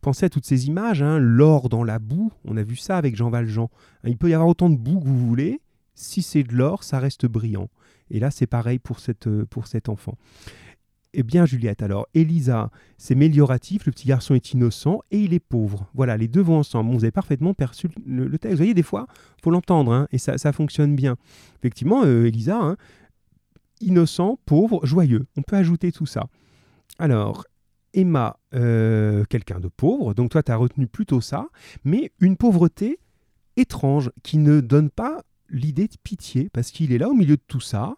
penser 0.00 0.26
à 0.26 0.28
toutes 0.28 0.44
ces 0.44 0.66
images, 0.66 1.02
hein, 1.02 1.18
l'or 1.18 1.70
dans 1.70 1.82
la 1.82 1.98
boue, 1.98 2.30
on 2.44 2.58
a 2.58 2.62
vu 2.62 2.76
ça 2.76 2.98
avec 2.98 3.16
Jean 3.16 3.30
Valjean. 3.30 3.70
Il 4.04 4.18
peut 4.18 4.28
y 4.28 4.34
avoir 4.34 4.48
autant 4.48 4.68
de 4.68 4.76
boue 4.76 5.00
que 5.00 5.06
vous 5.06 5.26
voulez, 5.26 5.62
si 5.94 6.20
c'est 6.20 6.42
de 6.42 6.54
l'or, 6.54 6.84
ça 6.84 6.98
reste 6.98 7.24
brillant. 7.24 7.70
Et 8.10 8.20
là, 8.20 8.30
c'est 8.30 8.46
pareil 8.46 8.78
pour, 8.78 9.00
cette, 9.00 9.26
euh, 9.26 9.46
pour 9.46 9.66
cet 9.66 9.88
enfant. 9.88 10.18
Eh 11.16 11.22
bien, 11.22 11.46
Juliette, 11.46 11.80
alors, 11.80 12.08
Elisa, 12.14 12.70
c'est 12.98 13.14
mélioratif, 13.14 13.86
le 13.86 13.92
petit 13.92 14.08
garçon 14.08 14.34
est 14.34 14.52
innocent 14.52 15.00
et 15.12 15.20
il 15.20 15.32
est 15.32 15.38
pauvre. 15.38 15.86
Voilà, 15.94 16.16
les 16.16 16.26
deux 16.26 16.40
vont 16.40 16.58
ensemble. 16.58 16.90
vous 16.92 17.04
avez 17.04 17.12
parfaitement 17.12 17.54
perçu 17.54 17.88
le, 18.04 18.28
texte. 18.36 18.50
Vous 18.50 18.56
voyez, 18.56 18.74
des 18.74 18.82
fois, 18.82 19.06
faut 19.42 19.50
l'entendre, 19.50 19.92
hein, 19.92 20.08
et 20.10 20.18
ça, 20.18 20.38
ça, 20.38 20.52
fonctionne 20.52 20.96
bien. 20.96 21.16
Effectivement, 21.60 22.02
euh, 22.04 22.26
Elisa, 22.26 22.58
hein, 22.60 22.76
innocent, 23.80 24.40
pauvre, 24.44 24.84
joyeux. 24.84 25.26
On 25.36 25.42
peut 25.42 25.56
ajouter 25.56 25.92
tout 25.92 26.06
ça. 26.06 26.26
Alors, 26.98 27.44
Emma, 27.92 28.38
euh, 28.54 29.24
quelqu'un 29.30 29.60
de 29.60 29.68
pauvre, 29.68 30.14
donc 30.14 30.30
toi, 30.30 30.42
tu 30.42 30.50
as 30.50 30.56
retenu 30.56 30.88
plutôt 30.88 31.20
ça, 31.20 31.46
mais 31.84 32.10
une 32.18 32.36
pauvreté 32.36 32.98
étrange 33.56 34.10
qui 34.24 34.38
ne 34.38 34.60
donne 34.60 34.90
pas 34.90 35.22
l'idée 35.48 35.86
de 35.86 35.96
pitié, 36.02 36.48
parce 36.52 36.72
qu'il 36.72 36.92
est 36.92 36.98
là 36.98 37.08
au 37.08 37.14
milieu 37.14 37.36
de 37.36 37.42
tout 37.46 37.60
ça, 37.60 37.94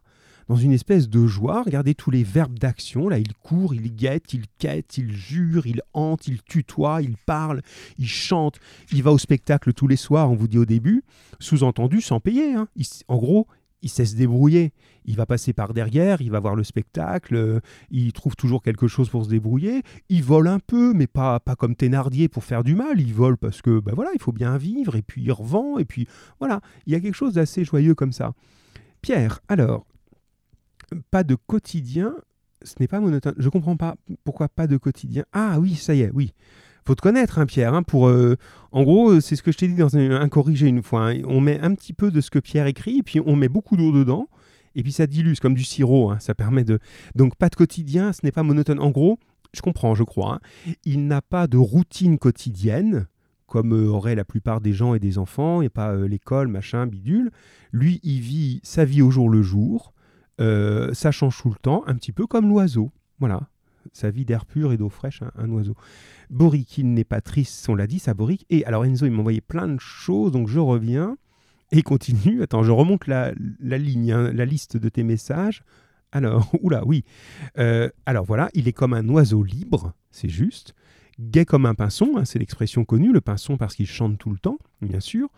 dans 0.48 0.56
une 0.56 0.72
espèce 0.72 1.08
de 1.08 1.26
joie. 1.26 1.62
Regardez 1.62 1.94
tous 1.94 2.10
les 2.10 2.22
verbes 2.22 2.58
d'action. 2.58 3.08
Là, 3.08 3.18
il 3.18 3.34
court, 3.34 3.74
il 3.74 3.94
guette, 3.94 4.32
il 4.34 4.44
quête, 4.58 4.98
il 4.98 5.12
jure, 5.12 5.66
il 5.66 5.82
hante, 5.92 6.28
il 6.28 6.42
tutoie, 6.42 7.02
il 7.02 7.16
parle, 7.16 7.62
il 7.98 8.08
chante. 8.08 8.58
Il 8.92 9.02
va 9.02 9.12
au 9.12 9.18
spectacle 9.18 9.72
tous 9.72 9.88
les 9.88 9.96
soirs, 9.96 10.30
on 10.30 10.34
vous 10.34 10.48
dit 10.48 10.58
au 10.58 10.66
début. 10.66 11.02
Sous-entendu, 11.40 12.00
sans 12.00 12.20
payer. 12.20 12.54
Hein. 12.54 12.68
en 13.08 13.16
gros, 13.16 13.46
il 13.82 13.88
sait 13.88 14.04
se 14.04 14.16
débrouiller. 14.16 14.72
Il 15.04 15.16
va 15.16 15.26
passer 15.26 15.52
par 15.52 15.72
derrière, 15.72 16.20
il 16.20 16.30
va 16.30 16.40
voir 16.40 16.56
le 16.56 16.64
spectacle, 16.64 17.60
il 17.90 18.12
trouve 18.12 18.34
toujours 18.34 18.62
quelque 18.62 18.88
chose 18.88 19.08
pour 19.08 19.24
se 19.24 19.30
débrouiller. 19.30 19.82
Il 20.08 20.24
vole 20.24 20.48
un 20.48 20.58
peu, 20.58 20.92
mais 20.92 21.06
pas, 21.06 21.38
pas 21.38 21.54
comme 21.54 21.76
Thénardier 21.76 22.28
pour 22.28 22.42
faire 22.42 22.64
du 22.64 22.74
mal. 22.74 23.00
Il 23.00 23.14
vole 23.14 23.36
parce 23.36 23.62
que, 23.62 23.78
ben 23.78 23.94
voilà, 23.94 24.10
il 24.14 24.20
faut 24.20 24.32
bien 24.32 24.56
vivre, 24.56 24.96
et 24.96 25.02
puis 25.02 25.22
il 25.22 25.30
revend, 25.30 25.78
et 25.78 25.84
puis 25.84 26.08
voilà. 26.40 26.60
Il 26.86 26.92
y 26.92 26.96
a 26.96 27.00
quelque 27.00 27.14
chose 27.14 27.34
d'assez 27.34 27.64
joyeux 27.64 27.94
comme 27.94 28.12
ça. 28.12 28.32
Pierre, 29.02 29.40
alors, 29.48 29.86
pas 31.10 31.24
de 31.24 31.34
quotidien, 31.34 32.14
ce 32.62 32.74
n'est 32.80 32.88
pas 32.88 33.00
monotone. 33.00 33.34
Je 33.38 33.48
comprends 33.48 33.76
pas 33.76 33.96
pourquoi 34.24 34.48
pas 34.48 34.66
de 34.66 34.76
quotidien. 34.76 35.24
Ah 35.32 35.58
oui, 35.60 35.74
ça 35.74 35.94
y 35.94 36.02
est, 36.02 36.10
oui 36.12 36.32
faut 36.86 36.94
te 36.94 37.02
connaître, 37.02 37.38
hein, 37.38 37.46
Pierre. 37.46 37.74
Hein, 37.74 37.82
pour, 37.82 38.06
euh, 38.06 38.36
en 38.70 38.84
gros, 38.84 39.20
c'est 39.20 39.34
ce 39.34 39.42
que 39.42 39.50
je 39.50 39.58
t'ai 39.58 39.68
dit 39.68 39.74
dans 39.74 39.96
un, 39.96 40.28
corrigé 40.28 40.68
une 40.68 40.82
fois. 40.82 41.10
Hein. 41.10 41.22
On 41.26 41.40
met 41.40 41.58
un 41.58 41.74
petit 41.74 41.92
peu 41.92 42.10
de 42.10 42.20
ce 42.20 42.30
que 42.30 42.38
Pierre 42.38 42.66
écrit, 42.66 42.98
et 42.98 43.02
puis 43.02 43.20
on 43.26 43.34
met 43.34 43.48
beaucoup 43.48 43.76
d'eau 43.76 43.92
dedans, 43.92 44.28
et 44.76 44.82
puis 44.82 44.92
ça 44.92 45.06
dilue, 45.06 45.34
comme 45.42 45.54
du 45.54 45.64
sirop. 45.64 46.14
ça 46.20 46.34
permet 46.34 46.62
de. 46.62 46.78
Donc 47.16 47.34
pas 47.34 47.48
de 47.48 47.56
quotidien, 47.56 48.12
ce 48.12 48.20
n'est 48.22 48.30
pas 48.30 48.44
monotone. 48.44 48.78
En 48.78 48.90
gros, 48.90 49.18
je 49.52 49.62
comprends, 49.62 49.94
je 49.94 50.04
crois. 50.04 50.38
Il 50.84 51.08
n'a 51.08 51.22
pas 51.22 51.48
de 51.48 51.56
routine 51.56 52.18
quotidienne 52.18 53.08
comme 53.46 53.72
euh, 53.74 53.88
auraient 53.88 54.16
la 54.16 54.24
plupart 54.24 54.60
des 54.60 54.72
gens 54.72 54.94
et 54.94 54.98
des 54.98 55.18
enfants, 55.18 55.62
et 55.62 55.68
pas 55.68 55.92
euh, 55.92 56.08
l'école, 56.08 56.48
machin, 56.48 56.86
bidule. 56.86 57.30
Lui, 57.72 58.00
il 58.02 58.20
vit 58.20 58.60
sa 58.64 58.84
vie 58.84 59.02
au 59.02 59.10
jour 59.10 59.28
le 59.28 59.42
jour, 59.42 59.92
ça 60.38 61.10
change 61.10 61.40
tout 61.40 61.50
le 61.50 61.56
temps, 61.56 61.82
un 61.86 61.94
petit 61.94 62.12
peu 62.12 62.26
comme 62.26 62.48
l'oiseau. 62.48 62.90
Voilà, 63.18 63.48
sa 63.92 64.10
vie 64.10 64.24
d'air 64.24 64.44
pur 64.44 64.72
et 64.72 64.76
d'eau 64.76 64.88
fraîche, 64.88 65.22
un, 65.36 65.50
oiseau. 65.50 65.74
Boric, 66.30 66.78
il 66.78 66.92
n'est 66.92 67.04
pas 67.04 67.20
triste, 67.20 67.68
on 67.68 67.74
l'a 67.74 67.86
dit, 67.86 67.98
ça 67.98 68.14
Boric. 68.14 68.46
Et 68.50 68.64
alors 68.64 68.84
Enzo, 68.84 69.06
il 69.06 69.12
m'a 69.12 69.20
envoyé 69.20 69.40
plein 69.40 69.68
de 69.68 69.80
choses, 69.80 70.32
donc 70.32 70.48
je 70.48 70.58
reviens 70.58 71.16
et 71.72 71.82
continue. 71.82 72.42
Attends, 72.42 72.62
je 72.62 72.72
remonte 72.72 73.06
la, 73.06 73.32
ligne, 73.60 74.12
hein, 74.12 74.32
la 74.32 74.44
liste 74.44 74.76
de 74.76 74.88
tes 74.88 75.02
messages. 75.02 75.62
Alors, 76.12 76.50
oula, 76.62 76.84
oui. 76.86 77.04
Euh, 77.58 77.88
alors 78.06 78.24
voilà, 78.24 78.48
il 78.54 78.68
est 78.68 78.72
comme 78.72 78.94
un 78.94 79.08
oiseau 79.08 79.42
libre, 79.42 79.92
c'est 80.10 80.28
juste. 80.28 80.74
Gai 81.18 81.46
comme 81.46 81.64
un 81.64 81.74
pinson, 81.74 82.16
hein, 82.16 82.24
c'est 82.26 82.38
l'expression 82.38 82.84
connue, 82.84 83.12
le 83.12 83.22
pinson 83.22 83.56
parce 83.56 83.74
qu'il 83.74 83.86
chante 83.86 84.18
tout 84.18 84.30
le 84.30 84.38
temps, 84.38 84.58
bien 84.82 85.00
sûr. 85.00 85.30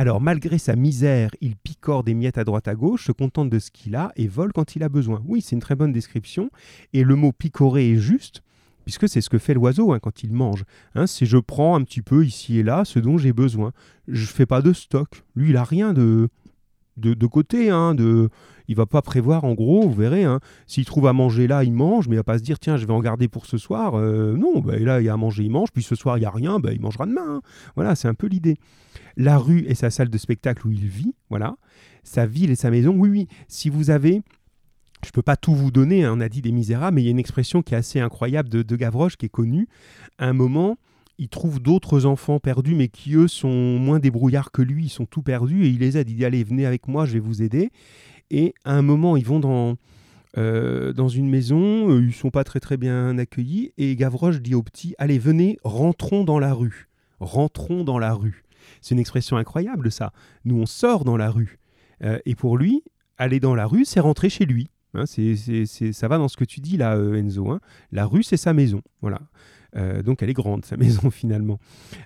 Alors, 0.00 0.20
malgré 0.20 0.58
sa 0.58 0.76
misère, 0.76 1.30
il 1.40 1.56
picore 1.56 2.04
des 2.04 2.14
miettes 2.14 2.38
à 2.38 2.44
droite 2.44 2.68
à 2.68 2.76
gauche, 2.76 3.06
se 3.06 3.10
contente 3.10 3.50
de 3.50 3.58
ce 3.58 3.72
qu'il 3.72 3.96
a 3.96 4.12
et 4.14 4.28
vole 4.28 4.52
quand 4.52 4.76
il 4.76 4.84
a 4.84 4.88
besoin. 4.88 5.20
Oui, 5.26 5.40
c'est 5.42 5.56
une 5.56 5.60
très 5.60 5.74
bonne 5.74 5.90
description. 5.90 6.50
Et 6.92 7.02
le 7.02 7.16
mot 7.16 7.32
picorer 7.32 7.90
est 7.90 7.96
juste, 7.96 8.44
puisque 8.84 9.08
c'est 9.08 9.20
ce 9.20 9.28
que 9.28 9.38
fait 9.38 9.54
l'oiseau 9.54 9.92
hein, 9.92 9.98
quand 9.98 10.22
il 10.22 10.32
mange. 10.32 10.62
Hein, 10.94 11.08
c'est 11.08 11.26
je 11.26 11.36
prends 11.36 11.74
un 11.74 11.82
petit 11.82 12.00
peu 12.00 12.24
ici 12.24 12.60
et 12.60 12.62
là 12.62 12.84
ce 12.84 13.00
dont 13.00 13.18
j'ai 13.18 13.32
besoin. 13.32 13.72
Je 14.06 14.24
fais 14.24 14.46
pas 14.46 14.62
de 14.62 14.72
stock. 14.72 15.24
Lui, 15.34 15.50
il 15.50 15.56
a 15.56 15.64
rien 15.64 15.92
de, 15.92 16.28
de, 16.98 17.26
côté. 17.26 17.70
Hein, 17.70 17.94
de, 17.94 18.28
il 18.68 18.76
va 18.76 18.86
pas 18.86 19.02
prévoir, 19.02 19.44
en 19.44 19.54
gros, 19.54 19.88
vous 19.88 19.94
verrez, 19.94 20.24
hein, 20.24 20.40
s'il 20.66 20.84
trouve 20.84 21.06
à 21.06 21.12
manger 21.14 21.46
là, 21.46 21.64
il 21.64 21.72
mange, 21.72 22.06
mais 22.06 22.14
il 22.14 22.18
va 22.18 22.24
pas 22.24 22.38
se 22.38 22.42
dire, 22.42 22.58
tiens, 22.58 22.76
je 22.76 22.86
vais 22.86 22.92
en 22.92 23.00
garder 23.00 23.26
pour 23.26 23.46
ce 23.46 23.56
soir. 23.56 23.94
Euh, 23.94 24.36
non, 24.36 24.60
bah, 24.60 24.78
là, 24.78 25.00
il 25.00 25.06
y 25.06 25.08
a 25.08 25.14
à 25.14 25.16
manger, 25.16 25.44
il 25.44 25.50
mange, 25.50 25.70
puis 25.72 25.82
ce 25.82 25.94
soir, 25.94 26.18
il 26.18 26.22
y 26.22 26.26
a 26.26 26.30
rien, 26.30 26.60
bah, 26.60 26.72
il 26.72 26.80
mangera 26.80 27.06
demain. 27.06 27.36
Hein. 27.36 27.40
Voilà, 27.76 27.94
c'est 27.94 28.08
un 28.08 28.14
peu 28.14 28.26
l'idée. 28.26 28.56
La 29.16 29.38
rue 29.38 29.64
est 29.66 29.74
sa 29.74 29.90
salle 29.90 30.10
de 30.10 30.18
spectacle 30.18 30.66
où 30.66 30.70
il 30.70 30.86
vit, 30.86 31.14
voilà. 31.30 31.56
Sa 32.04 32.26
ville 32.26 32.50
et 32.50 32.56
sa 32.56 32.70
maison, 32.70 32.94
oui, 32.96 33.08
oui. 33.08 33.28
Si 33.48 33.70
vous 33.70 33.90
avez 33.90 34.22
je 35.04 35.10
ne 35.10 35.12
peux 35.12 35.22
pas 35.22 35.36
tout 35.36 35.54
vous 35.54 35.70
donner, 35.70 36.04
hein, 36.04 36.12
on 36.16 36.20
a 36.20 36.28
dit 36.28 36.42
des 36.42 36.50
misérables, 36.50 36.96
mais 36.96 37.02
il 37.02 37.04
y 37.04 37.08
a 37.08 37.12
une 37.12 37.20
expression 37.20 37.62
qui 37.62 37.74
est 37.74 37.76
assez 37.76 38.00
incroyable 38.00 38.48
de, 38.48 38.62
de 38.62 38.76
Gavroche 38.76 39.16
qui 39.16 39.26
est 39.26 39.28
connue. 39.28 39.68
À 40.18 40.26
un 40.26 40.32
moment, 40.32 40.76
il 41.18 41.28
trouve 41.28 41.60
d'autres 41.60 42.06
enfants 42.06 42.38
perdus, 42.38 42.74
mais 42.74 42.88
qui 42.88 43.14
eux 43.14 43.28
sont 43.28 43.78
moins 43.78 43.98
débrouillards 43.98 44.52
que 44.52 44.62
lui, 44.62 44.84
ils 44.84 44.90
sont 44.90 45.06
tout 45.06 45.22
perdus, 45.22 45.64
et 45.64 45.68
il 45.68 45.80
les 45.80 45.98
aide, 45.98 46.08
il 46.08 46.16
dit 46.16 46.24
allez, 46.24 46.44
venez 46.44 46.64
avec 46.64 46.86
moi, 46.86 47.06
je 47.06 47.14
vais 47.14 47.18
vous 47.18 47.42
aider. 47.42 47.70
Et 48.30 48.54
à 48.64 48.74
un 48.74 48.82
moment, 48.82 49.16
ils 49.16 49.24
vont 49.24 49.40
dans, 49.40 49.76
euh, 50.36 50.92
dans 50.92 51.08
une 51.08 51.28
maison, 51.28 51.90
euh, 51.90 52.04
ils 52.04 52.14
sont 52.14 52.30
pas 52.30 52.44
très 52.44 52.60
très 52.60 52.76
bien 52.76 53.18
accueillis, 53.18 53.72
et 53.78 53.96
Gavroche 53.96 54.40
dit 54.40 54.54
au 54.54 54.62
petit, 54.62 54.94
allez, 54.98 55.18
venez, 55.18 55.58
rentrons 55.64 56.24
dans 56.24 56.38
la 56.38 56.54
rue. 56.54 56.88
Rentrons 57.20 57.82
dans 57.82 57.98
la 57.98 58.14
rue. 58.14 58.44
C'est 58.80 58.94
une 58.94 59.00
expression 59.00 59.36
incroyable, 59.36 59.90
ça. 59.90 60.12
Nous, 60.44 60.56
on 60.56 60.66
sort 60.66 61.04
dans 61.04 61.16
la 61.16 61.30
rue. 61.30 61.58
Euh, 62.04 62.18
et 62.26 62.36
pour 62.36 62.56
lui, 62.56 62.84
aller 63.16 63.40
dans 63.40 63.56
la 63.56 63.66
rue, 63.66 63.84
c'est 63.84 63.98
rentrer 63.98 64.30
chez 64.30 64.46
lui. 64.46 64.68
Hein, 64.94 65.04
c'est, 65.06 65.66
ça 65.66 66.08
va 66.08 66.18
dans 66.18 66.28
ce 66.28 66.36
que 66.36 66.44
tu 66.44 66.60
dis 66.60 66.76
là, 66.76 66.96
Enzo. 66.96 67.50
Hein. 67.50 67.60
La 67.90 68.06
rue, 68.06 68.22
c'est 68.22 68.36
sa 68.36 68.52
maison. 68.52 68.82
Voilà. 69.00 69.20
Donc 69.74 70.22
elle 70.22 70.30
est 70.30 70.34
grande, 70.34 70.64
sa 70.64 70.76
maison 70.78 71.10
finalement. 71.10 71.58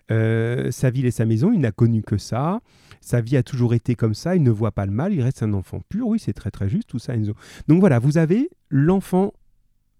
sa 0.08 0.90
ville 0.90 1.06
et 1.06 1.10
sa 1.10 1.24
maison, 1.26 1.52
il 1.52 1.60
n'a 1.60 1.72
connu 1.72 2.02
que 2.02 2.18
ça. 2.18 2.60
Sa 3.02 3.20
vie 3.20 3.36
a 3.36 3.42
toujours 3.42 3.74
été 3.74 3.96
comme 3.96 4.14
ça, 4.14 4.36
il 4.36 4.44
ne 4.44 4.50
voit 4.50 4.70
pas 4.70 4.86
le 4.86 4.92
mal, 4.92 5.12
il 5.12 5.20
reste 5.22 5.42
un 5.42 5.52
enfant 5.54 5.80
pur. 5.88 6.06
Oui, 6.06 6.20
c'est 6.20 6.32
très 6.32 6.52
très 6.52 6.68
juste 6.68 6.88
tout 6.88 7.00
ça, 7.00 7.14
Enzo. 7.14 7.34
Donc 7.66 7.80
voilà, 7.80 7.98
vous 7.98 8.16
avez 8.16 8.48
l'enfant 8.70 9.32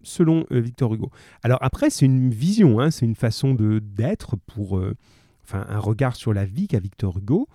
selon 0.02 0.46
euh, 0.52 0.60
Victor 0.60 0.94
Hugo. 0.94 1.10
Alors 1.42 1.58
après, 1.62 1.90
c'est 1.90 2.06
une 2.06 2.30
vision, 2.30 2.80
hein, 2.80 2.90
c'est 2.90 3.04
une 3.04 3.16
façon 3.16 3.54
de 3.54 3.80
d'être 3.80 4.36
pour, 4.46 4.78
euh, 4.78 4.94
enfin, 5.44 5.66
un 5.68 5.78
regard 5.78 6.14
sur 6.14 6.32
la 6.32 6.44
vie 6.44 6.68
qu'a 6.68 6.80
Victor 6.80 7.18
Hugo. 7.18 7.48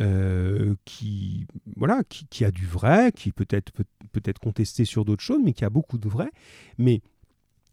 Euh, 0.00 0.76
qui 0.84 1.48
voilà 1.74 2.02
qui, 2.08 2.44
a 2.44 2.52
du 2.52 2.66
vrai, 2.66 3.10
qui 3.10 3.32
peut-être 3.32 3.72
peut, 3.72 3.82
peut 4.12 4.22
être 4.26 4.38
contesté 4.38 4.84
sur 4.84 5.04
d'autres 5.04 5.24
choses, 5.24 5.40
mais 5.44 5.52
qui 5.52 5.64
a 5.64 5.70
beaucoup 5.70 5.98
de 5.98 6.08
vrai. 6.08 6.30
Mais 6.78 7.02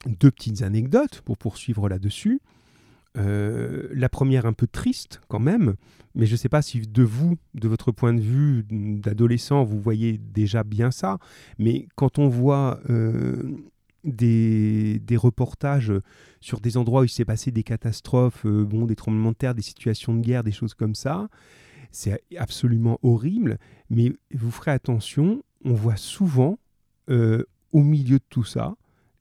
deux 0.06 0.32
petites 0.32 0.62
anecdotes 0.62 1.22
pour 1.22 1.38
poursuivre 1.38 1.90
là-dessus. 1.90 2.42
Euh, 3.18 3.88
la 3.94 4.10
première 4.10 4.46
un 4.46 4.54
peu 4.54 4.68
triste 4.68 5.22
quand 5.30 5.40
même, 5.40 5.76
mais 6.16 6.26
je 6.26 6.34
ne 6.34 6.38
sais 6.38 6.50
pas 6.50 6.62
si 6.62 6.82
de 6.82 7.04
vous, 7.04 7.38
de 7.54 7.68
votre 7.70 7.92
point 7.92 8.14
de 8.14 8.20
vue 8.20 8.66
d'adolescent, 8.70 9.64
vous 9.64 9.80
voyez 9.80 10.18
déjà 10.18 10.64
bien 10.64 10.92
ça, 10.92 11.18
mais 11.58 11.88
quand 11.96 12.20
on 12.20 12.28
voit 12.28 12.82
euh, 12.90 13.56
des, 14.04 15.00
reportages 15.16 15.94
sur 16.42 16.60
des 16.60 16.76
endroits 16.76 17.02
où 17.02 17.04
il 17.06 17.10
s'est 17.10 17.26
passé 17.26 17.52
des 17.52 17.64
catastrophes, 17.64 18.46
bon, 18.46 18.86
des 18.86 18.98
tremblements 18.98 19.32
de 19.32 19.38
terre, 19.38 19.56
des 19.56 19.62
situations 19.62 20.14
de 20.14 20.20
guerre, 20.20 20.44
des 20.44 20.52
choses 20.52 20.74
comme 20.74 20.96
ça. 20.96 21.30
C'est 21.92 22.22
absolument 22.38 23.00
horrible, 23.02 23.58
mais 23.90 24.12
vous 24.34 24.52
ferez 24.52 24.72
attention, 24.72 25.42
on 25.64 25.74
voit 25.74 25.96
souvent 25.96 26.60
au 27.08 27.82
milieu 27.82 28.18
de 28.18 28.24
tout 28.30 28.44
ça 28.44 28.76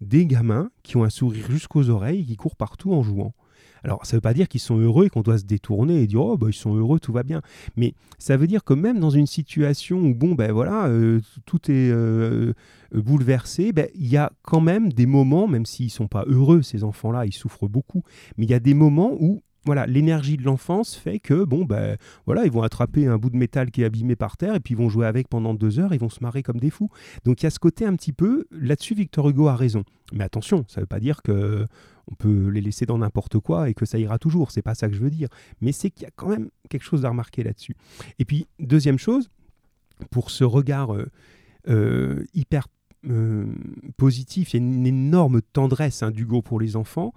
des 0.05 0.27
gamins 0.27 0.71
qui 0.83 0.97
ont 0.97 1.05
un 1.05 1.11
sourire 1.11 1.51
jusqu'aux 1.51 1.91
oreilles 1.91 2.21
et 2.21 2.25
qui 2.25 2.37
courent 2.37 2.57
partout 2.57 2.93
en 2.93 3.03
jouant. 3.03 3.35
Alors, 3.85 4.07
ça 4.07 4.15
ne 4.15 4.17
veut 4.17 4.23
pas 4.23 4.33
dire 4.33 4.49
qu'ils 4.49 4.61
sont 4.61 4.79
heureux 4.79 5.07
et 5.07 5.11
qu'on 5.11 5.21
doit 5.21 5.37
se 5.37 5.45
détourner 5.45 6.01
et 6.01 6.07
dire 6.07 6.23
oh 6.23 6.39
bah 6.39 6.47
ils 6.49 6.55
sont 6.55 6.75
heureux, 6.75 6.99
tout 6.99 7.13
va 7.13 7.23
bien. 7.23 7.43
Mais 7.77 7.95
ça 8.19 8.39
veut 8.39 8.47
dire 8.47 8.65
que 8.65 8.73
même 8.73 8.99
dans 8.99 9.11
une 9.11 9.27
situation 9.27 9.99
où 9.99 10.15
bon 10.15 10.35
ben 10.35 10.53
voilà 10.53 10.87
euh, 10.87 11.21
tout 11.45 11.71
est 11.71 11.91
euh, 11.91 12.55
bouleversé, 12.95 13.73
ben, 13.73 13.89
il 13.95 14.07
y 14.07 14.17
a 14.17 14.33
quand 14.43 14.63
même 14.63 14.91
des 14.91 15.05
moments, 15.05 15.47
même 15.47 15.67
s'ils 15.67 15.91
sont 15.91 16.09
pas 16.09 16.25
heureux 16.27 16.63
ces 16.63 16.83
enfants-là, 16.83 17.27
ils 17.27 17.35
souffrent 17.35 17.69
beaucoup, 17.69 18.03
mais 18.39 18.47
il 18.47 18.51
y 18.51 18.55
a 18.55 18.61
des 18.61 18.75
moments 18.75 19.13
où 19.21 19.43
voilà, 19.67 19.87
l'énergie 19.87 20.37
de 20.37 20.43
l'enfance 20.43 20.95
fait 20.95 21.19
que, 21.19 21.45
bon, 21.45 21.65
ben, 21.65 21.97
voilà, 22.27 22.45
ils 22.45 22.51
vont 22.51 22.63
attraper 22.63 23.07
un 23.07 23.19
bout 23.19 23.31
de 23.31 23.37
métal 23.37 23.71
qui 23.71 23.83
est 23.83 23.85
abîmé 23.85 24.17
par 24.17 24.37
terre 24.37 24.55
et 24.55 24.61
puis 24.61 24.75
ils 24.75 24.77
vont 24.77 24.89
jouer 24.89 25.07
avec 25.07 25.29
pendant 25.29 25.55
deux 25.55 25.79
heures, 25.79 25.95
ils 25.95 26.01
vont 26.01 26.09
se 26.09 26.23
marrer 26.23 26.43
comme 26.43 26.61
des 26.61 26.71
fous. 26.71 26.91
Donc 27.25 27.43
il 27.43 27.45
y 27.45 27.47
a 27.47 27.51
ce 27.51 27.59
côté 27.59 27.87
un 27.87 27.95
petit 27.97 28.13
peu, 28.13 28.47
là-dessus, 28.51 28.95
Victor 28.95 29.29
Hugo 29.29 29.49
a 29.49 29.57
raison. 29.57 29.85
Mais 30.13 30.25
attention, 30.25 30.65
ça 30.69 30.81
ne 30.81 30.83
veut 30.83 30.89
pas 30.89 31.01
dire 31.01 31.23
que 31.23 31.67
on 32.11 32.15
peut 32.15 32.49
les 32.49 32.61
laisser 32.61 32.87
dans 32.87 32.99
n'importe 32.99 33.39
quoi 33.39 33.71
et 33.71 33.75
que 33.75 33.87
ça 33.87 33.99
ira 33.99 34.19
toujours. 34.19 34.51
C'est 34.51 34.63
pas 34.63 34.75
ça 34.75 34.89
que 34.89 34.95
je 34.95 35.01
veux 35.01 35.11
dire. 35.11 35.29
Mais 35.61 35.73
c'est 35.73 35.91
qu'il 35.91 36.05
y 36.05 36.07
a 36.07 36.13
quand 36.15 36.29
même 36.29 36.51
quelque 36.69 36.83
chose 36.83 37.05
à 37.05 37.09
remarquer 37.09 37.43
là-dessus. 37.43 37.77
Et 38.19 38.25
puis, 38.25 38.47
deuxième 38.59 38.99
chose, 38.99 39.31
pour 40.11 40.31
ce 40.31 40.45
regard 40.45 40.95
euh, 40.95 41.11
euh, 41.69 42.25
hyper 42.35 42.67
euh, 43.09 43.47
positif, 43.97 44.53
il 44.53 44.61
y 44.61 44.63
a 44.63 44.67
une 44.67 44.87
énorme 44.87 45.41
tendresse 45.41 46.03
hein, 46.03 46.11
d'Hugo 46.11 46.43
pour 46.43 46.61
les 46.61 46.77
enfants 46.77 47.13